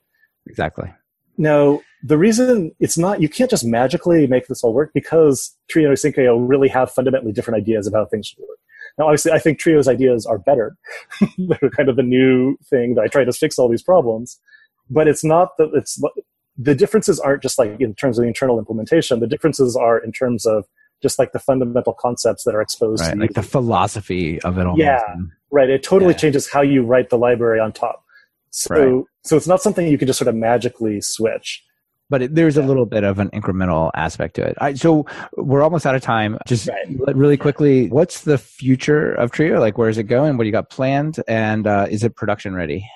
Exactly. 0.47 0.93
Now, 1.39 1.81
the 2.03 2.19
reason 2.19 2.73
it's 2.81 2.99
not, 2.99 3.23
you 3.23 3.29
can't 3.29 3.51
just 3.51 3.65
magically 3.65 4.27
make 4.27 4.49
this 4.49 4.63
all 4.63 4.75
work 4.75 4.91
because 4.93 5.57
Trio 5.69 5.89
and 5.89 5.97
Asyncio 5.97 6.37
really 6.49 6.69
have 6.69 6.91
fundamentally 6.91 7.33
different 7.33 7.59
ideas 7.59 7.87
of 7.87 7.95
how 7.95 8.05
things 8.07 8.27
should 8.27 8.41
work. 8.41 8.59
Now, 8.99 9.07
obviously, 9.07 9.33
I 9.33 9.39
think 9.39 9.59
Trio's 9.59 9.89
ideas 9.89 10.27
are 10.27 10.39
better. 10.39 10.77
They're 11.39 11.71
kind 11.71 11.89
of 11.89 11.97
the 11.97 12.03
new 12.03 12.57
thing 12.69 12.95
that 12.95 13.03
I 13.03 13.07
try 13.07 13.25
to 13.25 13.33
fix 13.33 13.59
all 13.59 13.69
these 13.69 13.83
problems. 13.83 14.41
But 14.91 15.07
it's 15.07 15.25
not 15.25 15.57
that 15.59 15.71
it's 15.75 16.03
the 16.57 16.75
differences 16.75 17.21
aren't 17.21 17.43
just 17.43 17.59
like 17.59 17.81
in 17.81 17.95
terms 17.95 18.19
of 18.19 18.23
the 18.23 18.29
internal 18.29 18.59
implementation. 18.59 19.21
The 19.21 19.27
differences 19.27 19.77
are 19.77 19.99
in 19.99 20.13
terms 20.13 20.45
of 20.47 20.65
just 21.03 21.19
like 21.19 21.33
the 21.33 21.39
fundamental 21.39 21.93
concepts 21.93 22.43
that 22.45 22.55
are 22.55 22.61
exposed 22.61 23.03
right, 23.03 23.15
to 23.15 23.21
like 23.21 23.35
the 23.35 23.43
philosophy 23.43 24.41
of 24.43 24.59
it 24.59 24.67
all. 24.67 24.77
Yeah, 24.77 25.01
right. 25.53 25.71
It 25.71 25.83
totally 25.83 26.13
yeah. 26.13 26.19
changes 26.19 26.51
how 26.51 26.63
you 26.63 26.83
write 26.83 27.11
the 27.11 27.19
library 27.19 27.61
on 27.61 27.73
top. 27.73 28.05
So, 28.51 28.75
right. 28.75 29.05
so 29.25 29.37
it's 29.37 29.47
not 29.47 29.63
something 29.63 29.87
you 29.87 29.99
can 29.99 30.07
just 30.07 30.19
sort 30.19 30.29
of 30.29 30.35
magically 30.35 31.01
switch 31.01 31.63
but 32.11 32.23
it, 32.23 32.35
there's 32.35 32.57
a 32.57 32.63
little 32.63 32.87
bit 32.87 33.05
of 33.05 33.19
an 33.19 33.31
incremental 33.31 33.91
aspect 33.95 34.35
to 34.37 34.43
it. 34.43 34.57
Right, 34.61 34.79
so 34.79 35.07
we're 35.37 35.63
almost 35.63 35.87
out 35.87 35.95
of 35.95 36.03
time. 36.03 36.39
Just 36.47 36.69
right. 36.69 37.17
really 37.17 37.37
quickly, 37.37 37.89
what's 37.89 38.23
the 38.23 38.39
future 38.39 39.13
of 39.15 39.31
Trio? 39.31 39.61
Like, 39.61 39.79
where 39.79 39.89
is 39.89 39.99
it 39.99 40.05
going? 40.05 40.37
What 40.37 40.45
do 40.45 40.49
you 40.49 40.53
got 40.53 40.71
planned? 40.71 41.21
And 41.29 41.67
uh, 41.67 41.87
is 41.91 42.05
it 42.05 42.17
production 42.17 42.55
ready? 42.55 42.89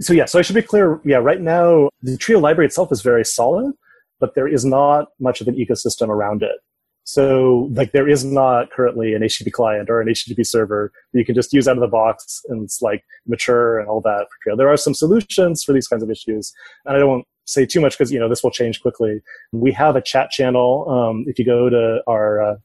So 0.00 0.12
yeah, 0.12 0.24
so 0.24 0.38
I 0.38 0.42
should 0.42 0.56
be 0.56 0.62
clear. 0.62 1.00
Yeah, 1.04 1.18
right 1.18 1.40
now 1.40 1.88
the 2.02 2.16
Trio 2.16 2.40
library 2.40 2.66
itself 2.66 2.90
is 2.90 3.00
very 3.00 3.24
solid, 3.24 3.72
but 4.18 4.34
there 4.34 4.48
is 4.48 4.64
not 4.64 5.08
much 5.20 5.40
of 5.40 5.48
an 5.48 5.54
ecosystem 5.54 6.08
around 6.08 6.42
it. 6.42 6.56
So 7.04 7.68
like 7.72 7.92
there 7.92 8.08
is 8.08 8.24
not 8.24 8.70
currently 8.70 9.14
an 9.14 9.22
HTTP 9.22 9.52
client 9.52 9.90
or 9.90 10.00
an 10.00 10.08
HTTP 10.08 10.44
server 10.44 10.90
that 11.12 11.18
you 11.18 11.24
can 11.24 11.34
just 11.34 11.52
use 11.52 11.68
out 11.68 11.76
of 11.76 11.82
the 11.82 11.86
box 11.86 12.40
and 12.48 12.64
it's 12.64 12.80
like 12.80 13.04
mature 13.26 13.78
and 13.78 13.88
all 13.88 14.00
that 14.00 14.26
for 14.30 14.42
Trio. 14.42 14.56
There 14.56 14.70
are 14.70 14.76
some 14.78 14.94
solutions 14.94 15.62
for 15.62 15.72
these 15.74 15.86
kinds 15.86 16.02
of 16.02 16.10
issues, 16.10 16.52
and 16.86 16.96
I 16.96 16.98
don't 16.98 17.24
say 17.44 17.66
too 17.66 17.80
much 17.80 17.96
because 17.96 18.12
you 18.12 18.18
know 18.18 18.28
this 18.28 18.42
will 18.42 18.50
change 18.50 18.80
quickly. 18.80 19.20
We 19.52 19.72
have 19.72 19.96
a 19.96 20.02
chat 20.02 20.30
channel. 20.30 20.88
Um, 20.88 21.24
if 21.26 21.38
you 21.38 21.44
go 21.44 21.68
to 21.68 22.02
our 22.06 22.42
uh, 22.42 22.56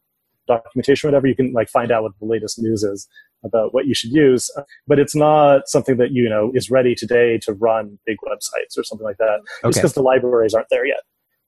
documentation, 0.48 1.08
whatever, 1.08 1.28
you 1.28 1.36
can 1.36 1.52
like 1.54 1.70
find 1.70 1.92
out 1.92 2.04
what 2.04 2.14
the 2.20 2.26
latest 2.26 2.60
news 2.60 2.84
is 2.84 3.08
about 3.44 3.74
what 3.74 3.88
you 3.88 3.94
should 3.94 4.12
use. 4.12 4.50
But 4.88 5.00
it's 5.00 5.16
not 5.16 5.68
something 5.68 5.98
that 5.98 6.12
you 6.12 6.30
know 6.30 6.52
is 6.54 6.70
ready 6.70 6.96
today 6.96 7.38
to 7.44 7.54
run 7.54 8.00
big 8.06 8.18
websites 8.26 8.78
or 8.78 8.84
something 8.84 9.06
like 9.06 9.18
that. 9.18 9.40
Okay. 9.64 9.70
Just 9.70 9.80
because 9.80 9.94
the 9.94 10.02
libraries 10.02 10.54
aren't 10.54 10.70
there 10.70 10.86
yet. 10.86 11.02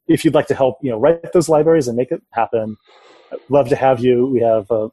If 0.08 0.26
you'd 0.26 0.34
like 0.34 0.48
to 0.48 0.56
help, 0.56 0.78
you 0.82 0.92
know, 0.92 1.00
write 1.00 1.32
those 1.34 1.48
libraries 1.48 1.88
and 1.88 1.96
make 1.96 2.12
it 2.12 2.22
happen, 2.32 2.76
I'd 3.32 3.40
love 3.50 3.70
to 3.70 3.76
have 3.76 4.04
you. 4.04 4.26
We 4.26 4.42
have 4.42 4.70
a 4.72 4.90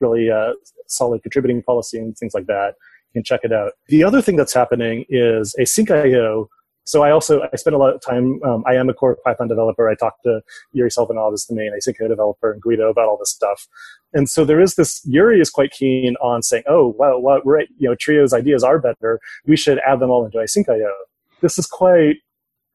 really 0.00 0.30
uh, 0.30 0.54
solid 0.88 1.22
contributing 1.22 1.62
policy 1.62 1.98
and 1.98 2.16
things 2.16 2.34
like 2.34 2.46
that. 2.46 2.74
You 3.12 3.20
can 3.20 3.24
check 3.24 3.40
it 3.44 3.52
out. 3.52 3.72
The 3.88 4.02
other 4.02 4.20
thing 4.20 4.36
that's 4.36 4.54
happening 4.54 5.04
is 5.08 5.54
Asyncio 5.58 6.48
so 6.86 7.02
I 7.02 7.10
also 7.10 7.42
I 7.52 7.56
spend 7.56 7.74
a 7.74 7.78
lot 7.78 7.94
of 7.94 8.00
time. 8.00 8.40
Um, 8.44 8.62
I 8.66 8.74
am 8.74 8.88
a 8.88 8.94
core 8.94 9.18
Python 9.24 9.48
developer. 9.48 9.88
I 9.88 9.96
talk 9.96 10.22
to 10.22 10.40
Yuri 10.72 10.88
Selivanov 10.88 11.34
as 11.34 11.44
the 11.46 11.54
main 11.54 11.72
async 11.72 11.98
developer 12.08 12.52
and 12.52 12.62
Guido 12.62 12.88
about 12.88 13.08
all 13.08 13.18
this 13.18 13.30
stuff. 13.30 13.66
And 14.12 14.30
so 14.30 14.44
there 14.44 14.60
is 14.60 14.76
this. 14.76 15.02
Yuri 15.04 15.40
is 15.40 15.50
quite 15.50 15.72
keen 15.72 16.14
on 16.22 16.42
saying, 16.42 16.62
"Oh, 16.68 16.94
wow, 16.96 17.18
what 17.18 17.44
right? 17.44 17.68
You 17.78 17.88
know, 17.88 17.96
Trio's 17.96 18.32
ideas 18.32 18.62
are 18.62 18.78
better. 18.78 19.20
We 19.46 19.56
should 19.56 19.80
add 19.86 19.98
them 19.98 20.10
all 20.10 20.24
into 20.24 20.38
Asyncio." 20.38 20.90
This 21.40 21.58
is 21.58 21.66
quite 21.66 22.18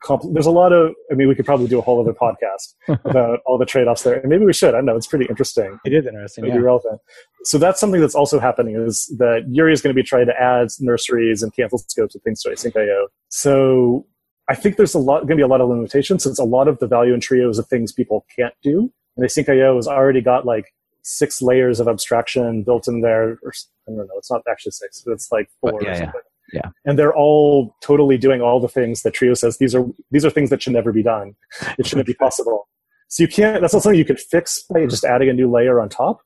compl- 0.04 0.34
there's 0.34 0.46
a 0.46 0.52
lot 0.52 0.74
of 0.74 0.94
i 1.12 1.16
mean 1.16 1.28
we 1.28 1.36
could 1.36 1.46
probably 1.46 1.68
do 1.68 1.80
a 1.80 1.82
whole 1.82 2.00
other 2.02 2.14
podcast 2.14 2.74
about 3.06 3.40
all 3.46 3.58
the 3.58 3.66
trade-offs 3.66 4.04
there 4.04 4.20
and 4.20 4.30
maybe 4.30 4.46
we 4.46 4.54
should 4.54 4.70
i 4.70 4.78
don't 4.78 4.86
know 4.86 4.96
it's 4.96 5.08
pretty 5.08 5.26
interesting. 5.26 5.80
It 5.86 5.94
is 5.94 6.06
interesting 6.06 6.46
yeah. 6.46 6.56
relevant. 6.56 7.00
So 7.44 7.58
that's 7.58 7.80
something 7.80 8.02
that's 8.02 8.16
also 8.16 8.40
happening 8.40 8.76
is 8.76 9.14
that 9.18 9.46
yuri 9.50 9.74
is 9.74 9.82
going 9.82 9.96
to 9.96 10.00
be 10.00 10.06
trying 10.06 10.28
to 10.28 10.40
add 10.40 10.68
nurseries 10.80 11.44
and 11.44 11.54
cancel 11.54 11.80
scopes 11.80 12.16
and 12.16 12.24
things 12.24 12.42
to 12.42 12.50
asyncio 12.50 13.06
so 13.30 14.06
i 14.50 14.56
think 14.56 14.78
there's 14.78 14.94
a 14.94 15.00
lot 15.00 15.22
going 15.22 15.30
to 15.30 15.36
be 15.38 15.42
a 15.42 15.48
lot 15.48 15.62
of 15.62 15.70
limitations 15.70 16.24
since 16.24 16.40
a 16.40 16.44
lot 16.44 16.68
of 16.68 16.80
the 16.80 16.88
value 16.88 17.14
in 17.14 17.20
trios 17.20 17.58
of 17.58 17.68
things 17.68 17.92
people 17.92 18.26
can't 18.36 18.54
do. 18.62 18.92
And 19.18 19.26
asyncio 19.26 19.76
has 19.76 19.88
already 19.88 20.22
got 20.22 20.46
like 20.46 20.74
six 21.04 21.42
layers 21.42 21.80
of 21.80 21.88
abstraction 21.88 22.64
built 22.64 22.88
in 22.88 23.02
there 23.02 23.40
or 23.44 23.54
i 23.88 23.92
don't 23.92 23.98
know 23.98 24.18
it's 24.18 24.32
not 24.32 24.42
actually 24.50 24.72
six 24.72 25.02
but 25.06 25.14
it's 25.14 25.32
like 25.32 25.50
four 25.60 25.74
but, 25.74 25.84
yeah, 25.84 26.00
yeah. 26.00 26.12
Yeah. 26.54 26.70
And 26.86 27.00
they're 27.00 27.16
all 27.16 27.76
totally 27.82 28.18
doing 28.18 28.42
all 28.42 28.60
the 28.60 28.68
things 28.68 29.04
that 29.04 29.14
Trio 29.14 29.34
says 29.34 29.58
these 29.58 29.74
are 29.74 29.86
these 30.12 30.26
are 30.26 30.30
things 30.30 30.50
that 30.50 30.62
should 30.62 30.74
never 30.74 30.92
be 30.92 31.04
done. 31.04 31.36
It 31.78 31.86
shouldn't 31.86 32.08
be 32.08 32.14
possible. 32.14 32.68
So 33.08 33.24
you 33.24 33.30
can't 33.30 33.62
that's 33.62 33.74
not 33.74 33.84
something 33.84 33.98
you 33.98 34.06
can 34.06 34.18
fix 34.18 34.64
by 34.70 34.86
just 34.86 35.04
adding 35.04 35.30
a 35.30 35.34
new 35.34 35.50
layer 35.50 35.80
on 35.80 35.90
top. 35.90 36.22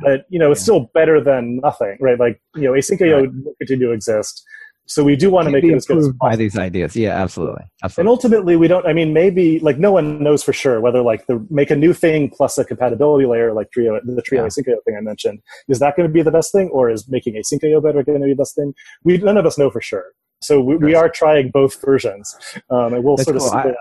But 0.00 0.24
you 0.30 0.38
know, 0.38 0.52
it's 0.52 0.62
still 0.62 0.90
better 0.94 1.22
than 1.22 1.56
nothing, 1.56 1.98
right? 2.00 2.18
Like, 2.18 2.40
you 2.54 2.62
know, 2.62 2.72
asyncio 2.72 3.22
right. 3.22 3.32
will 3.44 3.54
continue 3.58 3.88
to 3.88 3.92
exist. 3.92 4.42
So 4.86 5.04
we 5.04 5.16
do 5.16 5.30
want 5.30 5.46
to 5.46 5.52
make 5.52 5.64
it 5.64 5.72
as 5.74 5.86
good 5.86 5.98
as 5.98 6.04
possible. 6.08 6.18
by 6.20 6.36
these 6.36 6.58
ideas. 6.58 6.96
Yeah, 6.96 7.10
absolutely. 7.10 7.64
absolutely. 7.82 8.02
And 8.02 8.08
ultimately, 8.08 8.56
we 8.56 8.68
don't. 8.68 8.86
I 8.86 8.92
mean, 8.92 9.12
maybe 9.12 9.60
like 9.60 9.78
no 9.78 9.92
one 9.92 10.22
knows 10.22 10.42
for 10.42 10.52
sure 10.52 10.80
whether 10.80 11.02
like 11.02 11.26
the 11.26 11.44
make 11.50 11.70
a 11.70 11.76
new 11.76 11.92
thing 11.92 12.28
plus 12.28 12.58
a 12.58 12.64
compatibility 12.64 13.26
layer 13.26 13.52
like 13.52 13.70
Trio, 13.70 14.00
the 14.04 14.22
Trio 14.22 14.42
yeah. 14.42 14.48
Asyncio 14.48 14.76
thing 14.84 14.96
I 14.96 15.00
mentioned, 15.00 15.40
is 15.68 15.78
that 15.78 15.96
going 15.96 16.08
to 16.08 16.12
be 16.12 16.22
the 16.22 16.32
best 16.32 16.52
thing, 16.52 16.68
or 16.70 16.90
is 16.90 17.08
making 17.08 17.34
Asyncio 17.34 17.82
better 17.82 18.02
going 18.02 18.20
to 18.20 18.26
be 18.26 18.32
the 18.32 18.36
best 18.36 18.56
thing? 18.56 18.74
We 19.04 19.18
none 19.18 19.36
of 19.36 19.46
us 19.46 19.56
know 19.56 19.70
for 19.70 19.80
sure. 19.80 20.06
So 20.42 20.60
we, 20.60 20.76
we 20.76 20.94
are 20.96 21.08
trying 21.08 21.50
both 21.52 21.80
versions, 21.80 22.36
um, 22.68 22.94
and 22.94 23.04
we'll 23.04 23.16
That's 23.16 23.28
sort 23.28 23.38
cool. 23.38 23.58
of. 23.58 23.74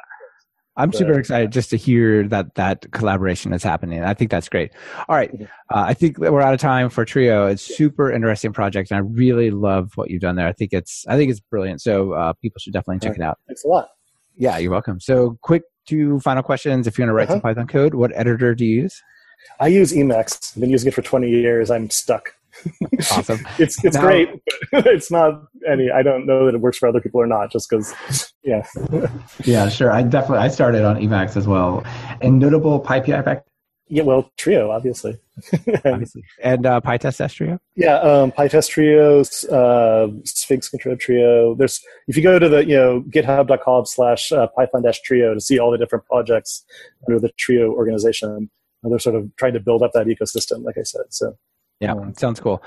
I'm 0.78 0.93
super 0.93 1.19
excited 1.19 1.51
just 1.51 1.69
to 1.72 1.78
hear 1.78 2.28
that 2.30 2.55
that 2.55 2.89
collaboration 2.91 3.51
is 3.53 3.61
happening. 3.61 4.03
I 4.03 4.13
think 4.13 4.32
that's 4.32 4.47
great. 4.47 4.72
All 5.09 5.15
right, 5.15 5.32
mm-hmm. 5.32 5.43
uh, 5.43 5.84
I 5.88 5.93
think 5.93 6.17
we're 6.17 6.41
out 6.41 6.53
of 6.53 6.59
time 6.59 6.89
for 6.89 7.03
Trio. 7.03 7.47
It's 7.47 7.61
super 7.61 8.11
interesting 8.11 8.53
project, 8.53 8.89
and 8.89 8.97
I 8.97 9.01
really 9.01 9.51
love 9.51 9.91
what 9.95 10.09
you've 10.09 10.22
done 10.22 10.36
there. 10.38 10.47
I 10.47 10.53
think 10.53 10.72
it's 10.72 11.05
I 11.07 11.17
think 11.17 11.30
it's 11.30 11.41
brilliant. 11.41 11.82
So 11.82 12.13
uh, 12.13 12.34
people 12.41 12.59
should 12.59 12.74
definitely 12.74 13.05
check 13.05 13.17
it 13.17 13.24
out. 13.24 13.38
Thanks 13.47 13.65
a 13.65 13.67
lot. 13.67 13.89
Yeah, 14.38 14.57
you're 14.57 14.72
welcome. 14.72 14.99
So 14.99 15.38
quick 15.41 15.63
two 15.86 16.19
final 16.22 16.43
questions. 16.43 16.88
If 16.88 16.97
you're 16.97 17.05
going 17.05 17.13
to 17.13 17.17
write 17.17 17.30
uh-huh. 17.30 17.36
some 17.36 17.41
Python 17.41 17.67
code, 17.67 17.93
what 17.93 18.11
editor 18.15 18.55
do 18.55 18.65
you 18.65 18.84
use? 18.84 19.01
I 19.59 19.67
use 19.67 19.91
Emacs. 19.91 20.55
I've 20.55 20.61
been 20.61 20.69
using 20.69 20.88
it 20.88 20.93
for 20.93 21.01
20 21.01 21.30
years. 21.30 21.72
I'm 21.72 21.89
stuck. 21.89 22.36
awesome. 23.11 23.39
it's 23.59 23.83
it's 23.83 23.95
now, 23.95 24.01
great. 24.01 24.29
it's 24.73 25.11
not 25.11 25.43
any. 25.67 25.89
I 25.91 26.03
don't 26.03 26.25
know 26.25 26.45
that 26.45 26.55
it 26.55 26.61
works 26.61 26.77
for 26.77 26.87
other 26.87 27.01
people 27.01 27.21
or 27.21 27.27
not. 27.27 27.51
Just 27.51 27.69
because, 27.69 27.93
yeah. 28.43 28.65
yeah, 29.43 29.69
sure. 29.69 29.91
I 29.91 30.03
definitely 30.03 30.39
I 30.39 30.47
started 30.49 30.83
on 30.83 30.97
Emacs 30.97 31.37
as 31.37 31.47
well. 31.47 31.83
And 32.21 32.39
notable 32.39 32.81
PyPI 32.81 33.19
effect. 33.19 33.47
Yeah, 33.87 34.03
well, 34.03 34.31
Trio, 34.37 34.71
obviously. 34.71 35.19
obviously. 35.83 36.23
And 36.41 36.65
uh, 36.65 36.79
PyTest 36.79 37.33
Trio? 37.33 37.59
Yeah, 37.75 37.95
um, 37.95 38.31
PyTest 38.31 38.69
Trio, 38.69 39.19
uh, 39.19 40.07
sphinxcontrib-trio. 40.23 41.57
There's 41.57 41.81
if 42.07 42.15
you 42.15 42.23
go 42.23 42.39
to 42.39 42.47
the 42.47 42.65
you 42.65 42.77
know 42.77 43.01
GitHub.com 43.09 43.85
slash 43.85 44.31
uh, 44.31 44.47
Python 44.55 44.83
dash 44.83 45.01
Trio 45.01 45.33
to 45.33 45.41
see 45.41 45.59
all 45.59 45.71
the 45.71 45.77
different 45.77 46.05
projects 46.05 46.63
under 47.05 47.19
the 47.19 47.31
Trio 47.37 47.71
organization, 47.71 48.49
they're 48.83 48.99
sort 48.99 49.15
of 49.15 49.29
trying 49.35 49.53
to 49.53 49.59
build 49.59 49.83
up 49.83 49.91
that 49.93 50.07
ecosystem, 50.07 50.63
like 50.63 50.77
I 50.77 50.83
said. 50.83 51.03
So 51.09 51.37
yeah, 51.82 51.93
um, 51.93 52.13
sounds 52.15 52.39
cool. 52.39 52.63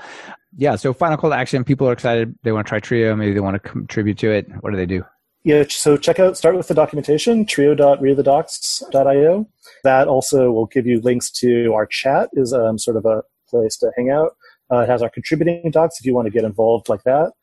Yeah, 0.57 0.75
so 0.75 0.93
final 0.93 1.17
call 1.17 1.31
to 1.31 1.35
action. 1.35 1.63
People 1.63 1.89
are 1.89 1.93
excited. 1.93 2.35
They 2.43 2.51
want 2.51 2.67
to 2.67 2.69
try 2.69 2.79
Trio. 2.79 3.15
Maybe 3.15 3.33
they 3.33 3.39
want 3.39 3.55
to 3.55 3.69
contribute 3.69 4.17
to 4.19 4.31
it. 4.31 4.47
What 4.61 4.71
do 4.71 4.77
they 4.77 4.85
do? 4.85 5.03
Yeah, 5.43 5.63
so 5.69 5.95
check 5.95 6.19
out, 6.19 6.37
start 6.37 6.55
with 6.55 6.67
the 6.67 6.73
documentation, 6.73 7.45
trio.readthedocs.io. 7.45 9.47
That 9.83 10.07
also 10.07 10.51
will 10.51 10.65
give 10.65 10.87
you 10.87 10.99
links 11.01 11.29
to 11.33 11.71
our 11.73 11.85
chat, 11.85 12.29
is 12.33 12.51
um, 12.51 12.79
sort 12.79 12.97
of 12.97 13.05
a 13.05 13.21
place 13.47 13.77
to 13.77 13.91
hang 13.95 14.09
out. 14.09 14.35
Uh, 14.71 14.79
it 14.79 14.89
has 14.89 15.03
our 15.03 15.09
contributing 15.09 15.69
docs 15.69 15.99
if 15.99 16.05
you 16.05 16.15
want 16.15 16.25
to 16.25 16.31
get 16.31 16.43
involved 16.43 16.89
like 16.89 17.03
that. 17.03 17.33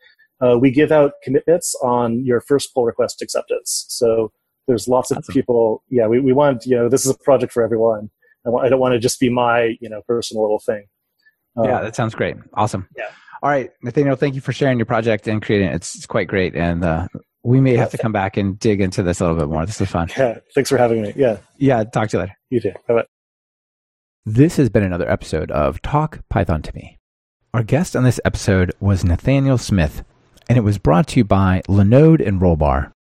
Uh, 0.41 0.59
we 0.59 0.73
give 0.73 0.91
out 0.91 1.13
commitments 1.23 1.77
on 1.81 2.25
your 2.25 2.41
first 2.41 2.75
pull 2.75 2.85
request 2.85 3.23
acceptance. 3.23 3.85
So 3.89 4.33
there's 4.67 4.89
lots 4.89 5.13
of 5.13 5.19
awesome. 5.19 5.33
people. 5.33 5.85
Yeah, 5.89 6.09
we, 6.09 6.19
we 6.19 6.33
want, 6.33 6.67
you 6.67 6.77
know, 6.77 6.89
this 6.89 7.07
is 7.07 7.13
a 7.13 7.19
project 7.19 7.53
for 7.53 7.63
everyone. 7.63 8.11
I, 8.45 8.51
want, 8.51 8.67
I 8.67 8.69
don't 8.69 8.81
want 8.81 8.95
to 8.95 8.99
just 8.99 9.21
be 9.21 9.29
my, 9.29 9.77
you 9.81 9.89
know, 9.89 10.03
personal 10.09 10.43
little 10.43 10.59
thing. 10.59 10.87
Um, 11.57 11.65
yeah, 11.65 11.81
that 11.83 11.97
sounds 11.97 12.15
great. 12.15 12.37
Awesome. 12.55 12.89
Yeah. 12.97 13.09
All 13.43 13.51
right, 13.51 13.71
Nathaniel, 13.83 14.17
thank 14.17 14.35
you 14.35 14.41
for 14.41 14.53
sharing 14.53 14.79
your 14.79 14.87
project 14.87 15.27
and 15.27 15.43
creating 15.43 15.69
it. 15.69 15.75
It's, 15.75 15.97
it's 15.97 16.07
quite 16.07 16.29
great. 16.29 16.55
And 16.55 16.85
uh, 16.85 17.09
we 17.43 17.61
may 17.61 17.77
have 17.77 17.91
to 17.91 17.99
come 17.99 18.13
back 18.13 18.37
and 18.37 18.59
dig 18.59 18.81
into 18.81 19.03
this 19.03 19.21
a 19.21 19.25
little 19.25 19.39
bit 19.39 19.49
more. 19.49 19.67
This 19.67 19.81
is 19.81 19.91
fun. 19.91 20.09
Yeah. 20.17 20.39
Thanks 20.55 20.71
for 20.71 20.79
having 20.79 21.03
me. 21.03 21.13
Yeah. 21.17 21.39
Yeah. 21.59 21.83
Talk 21.85 22.09
to 22.11 22.17
you 22.17 22.21
later. 22.21 22.37
You 22.51 22.61
too. 22.61 22.73
Bye 22.87 22.95
bye. 22.95 23.05
This 24.25 24.57
has 24.59 24.71
been 24.71 24.85
another 24.85 25.11
episode 25.11 25.51
of 25.51 25.83
Talk 25.83 26.21
Python 26.29 26.63
to 26.63 26.75
Me. 26.75 27.01
Our 27.53 27.65
guest 27.65 27.97
on 27.97 28.05
this 28.05 28.21
episode 28.25 28.73
was 28.79 29.05
Nathaniel 29.05 29.59
Smith, 29.59 30.05
and 30.49 30.57
it 30.57 30.63
was 30.63 30.79
brought 30.79 31.09
to 31.09 31.19
you 31.19 31.25
by 31.25 31.63
Linode 31.69 32.25
and 32.27 32.41
Rollbar. 32.41 32.93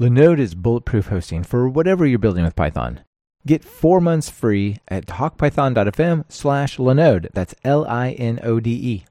Linode 0.00 0.40
is 0.40 0.56
bulletproof 0.56 1.06
hosting 1.06 1.44
for 1.44 1.68
whatever 1.68 2.04
you're 2.04 2.18
building 2.18 2.42
with 2.42 2.56
Python. 2.56 3.00
Get 3.44 3.64
four 3.64 4.00
months 4.00 4.30
free 4.30 4.78
at 4.86 5.06
talkpython.fm 5.06 6.24
slash 6.28 6.76
Linode. 6.76 7.26
That's 7.32 7.56
L-I-N-O-D-E. 7.64 9.04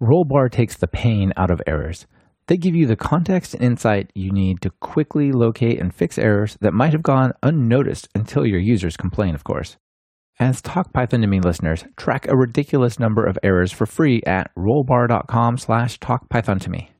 Rollbar 0.00 0.50
takes 0.50 0.76
the 0.76 0.86
pain 0.86 1.34
out 1.36 1.50
of 1.50 1.60
errors. 1.66 2.06
They 2.46 2.56
give 2.56 2.74
you 2.74 2.86
the 2.86 2.96
context 2.96 3.52
and 3.54 3.62
insight 3.62 4.10
you 4.14 4.30
need 4.30 4.62
to 4.62 4.70
quickly 4.80 5.32
locate 5.32 5.78
and 5.78 5.94
fix 5.94 6.16
errors 6.16 6.56
that 6.60 6.72
might 6.72 6.92
have 6.92 7.02
gone 7.02 7.32
unnoticed 7.42 8.08
until 8.14 8.46
your 8.46 8.60
users 8.60 8.96
complain, 8.96 9.34
of 9.34 9.44
course. 9.44 9.76
As 10.38 10.62
Talk 10.62 10.92
Python 10.92 11.20
to 11.22 11.26
Me 11.26 11.40
listeners, 11.40 11.84
track 11.96 12.26
a 12.28 12.36
ridiculous 12.36 12.98
number 12.98 13.24
of 13.24 13.38
errors 13.42 13.72
for 13.72 13.84
free 13.84 14.22
at 14.26 14.50
rollbar.com 14.54 15.58
slash 15.58 15.98
talkpython 15.98 16.60
to 16.60 16.70
me. 16.70 16.90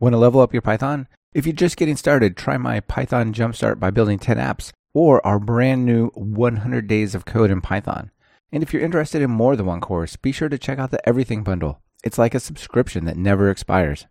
Want 0.00 0.12
to 0.12 0.18
level 0.18 0.40
up 0.40 0.52
your 0.52 0.62
Python? 0.62 1.06
If 1.34 1.46
you're 1.46 1.52
just 1.52 1.76
getting 1.76 1.96
started, 1.96 2.36
try 2.36 2.56
my 2.56 2.80
Python 2.80 3.32
Jumpstart 3.32 3.78
by 3.78 3.90
building 3.90 4.18
10 4.18 4.38
apps 4.38 4.72
or 4.96 5.24
our 5.26 5.38
brand 5.38 5.84
new 5.84 6.06
100 6.14 6.88
Days 6.88 7.14
of 7.14 7.26
Code 7.26 7.50
in 7.50 7.60
Python. 7.60 8.10
And 8.50 8.62
if 8.62 8.72
you're 8.72 8.82
interested 8.82 9.20
in 9.20 9.30
more 9.30 9.54
than 9.54 9.66
one 9.66 9.82
course, 9.82 10.16
be 10.16 10.32
sure 10.32 10.48
to 10.48 10.56
check 10.56 10.78
out 10.78 10.90
the 10.90 11.06
Everything 11.06 11.44
Bundle. 11.44 11.82
It's 12.02 12.16
like 12.16 12.34
a 12.34 12.40
subscription 12.40 13.04
that 13.04 13.18
never 13.18 13.50
expires. 13.50 14.06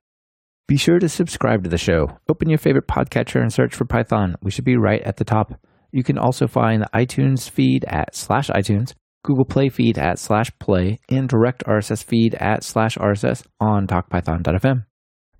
Be 0.67 0.77
sure 0.77 0.99
to 0.99 1.09
subscribe 1.09 1.63
to 1.63 1.71
the 1.71 1.79
show. 1.79 2.19
Open 2.29 2.49
your 2.49 2.59
favorite 2.59 2.87
podcatcher 2.87 3.41
and 3.41 3.51
search 3.51 3.73
for 3.73 3.85
Python. 3.85 4.35
We 4.43 4.51
should 4.51 4.63
be 4.63 4.77
right 4.77 5.01
at 5.01 5.17
the 5.17 5.23
top. 5.23 5.59
You 5.91 6.03
can 6.03 6.19
also 6.19 6.45
find 6.45 6.83
the 6.83 6.89
iTunes 6.93 7.49
feed 7.49 7.83
at 7.87 8.15
slash 8.15 8.49
iTunes, 8.49 8.93
Google 9.23 9.45
Play 9.45 9.69
feed 9.69 9.97
at 9.97 10.19
slash 10.19 10.51
play, 10.59 10.99
and 11.09 11.27
direct 11.27 11.63
RSS 11.65 12.03
feed 12.03 12.35
at 12.35 12.63
slash 12.63 12.95
RSS 12.95 13.43
on 13.59 13.87
talkpython.fm. 13.87 14.85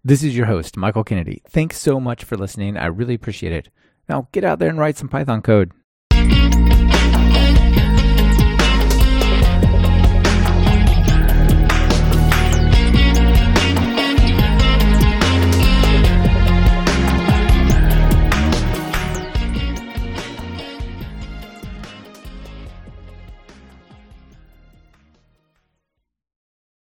This 0.04 0.24
is 0.24 0.36
your 0.36 0.48
host, 0.48 0.76
Michael 0.76 1.04
Kennedy. 1.04 1.44
Thanks 1.48 1.78
so 1.78 2.00
much 2.00 2.24
for 2.24 2.36
listening. 2.36 2.78
I 2.78 2.88
really 2.88 3.14
appreciate 3.14 3.54
it. 3.54 3.70
Now 4.08 4.28
get 4.32 4.44
out 4.44 4.60
there 4.60 4.70
and 4.70 4.80
write 4.80 4.98
some 4.98 5.10
Python 5.10 5.42
code. 5.42 5.72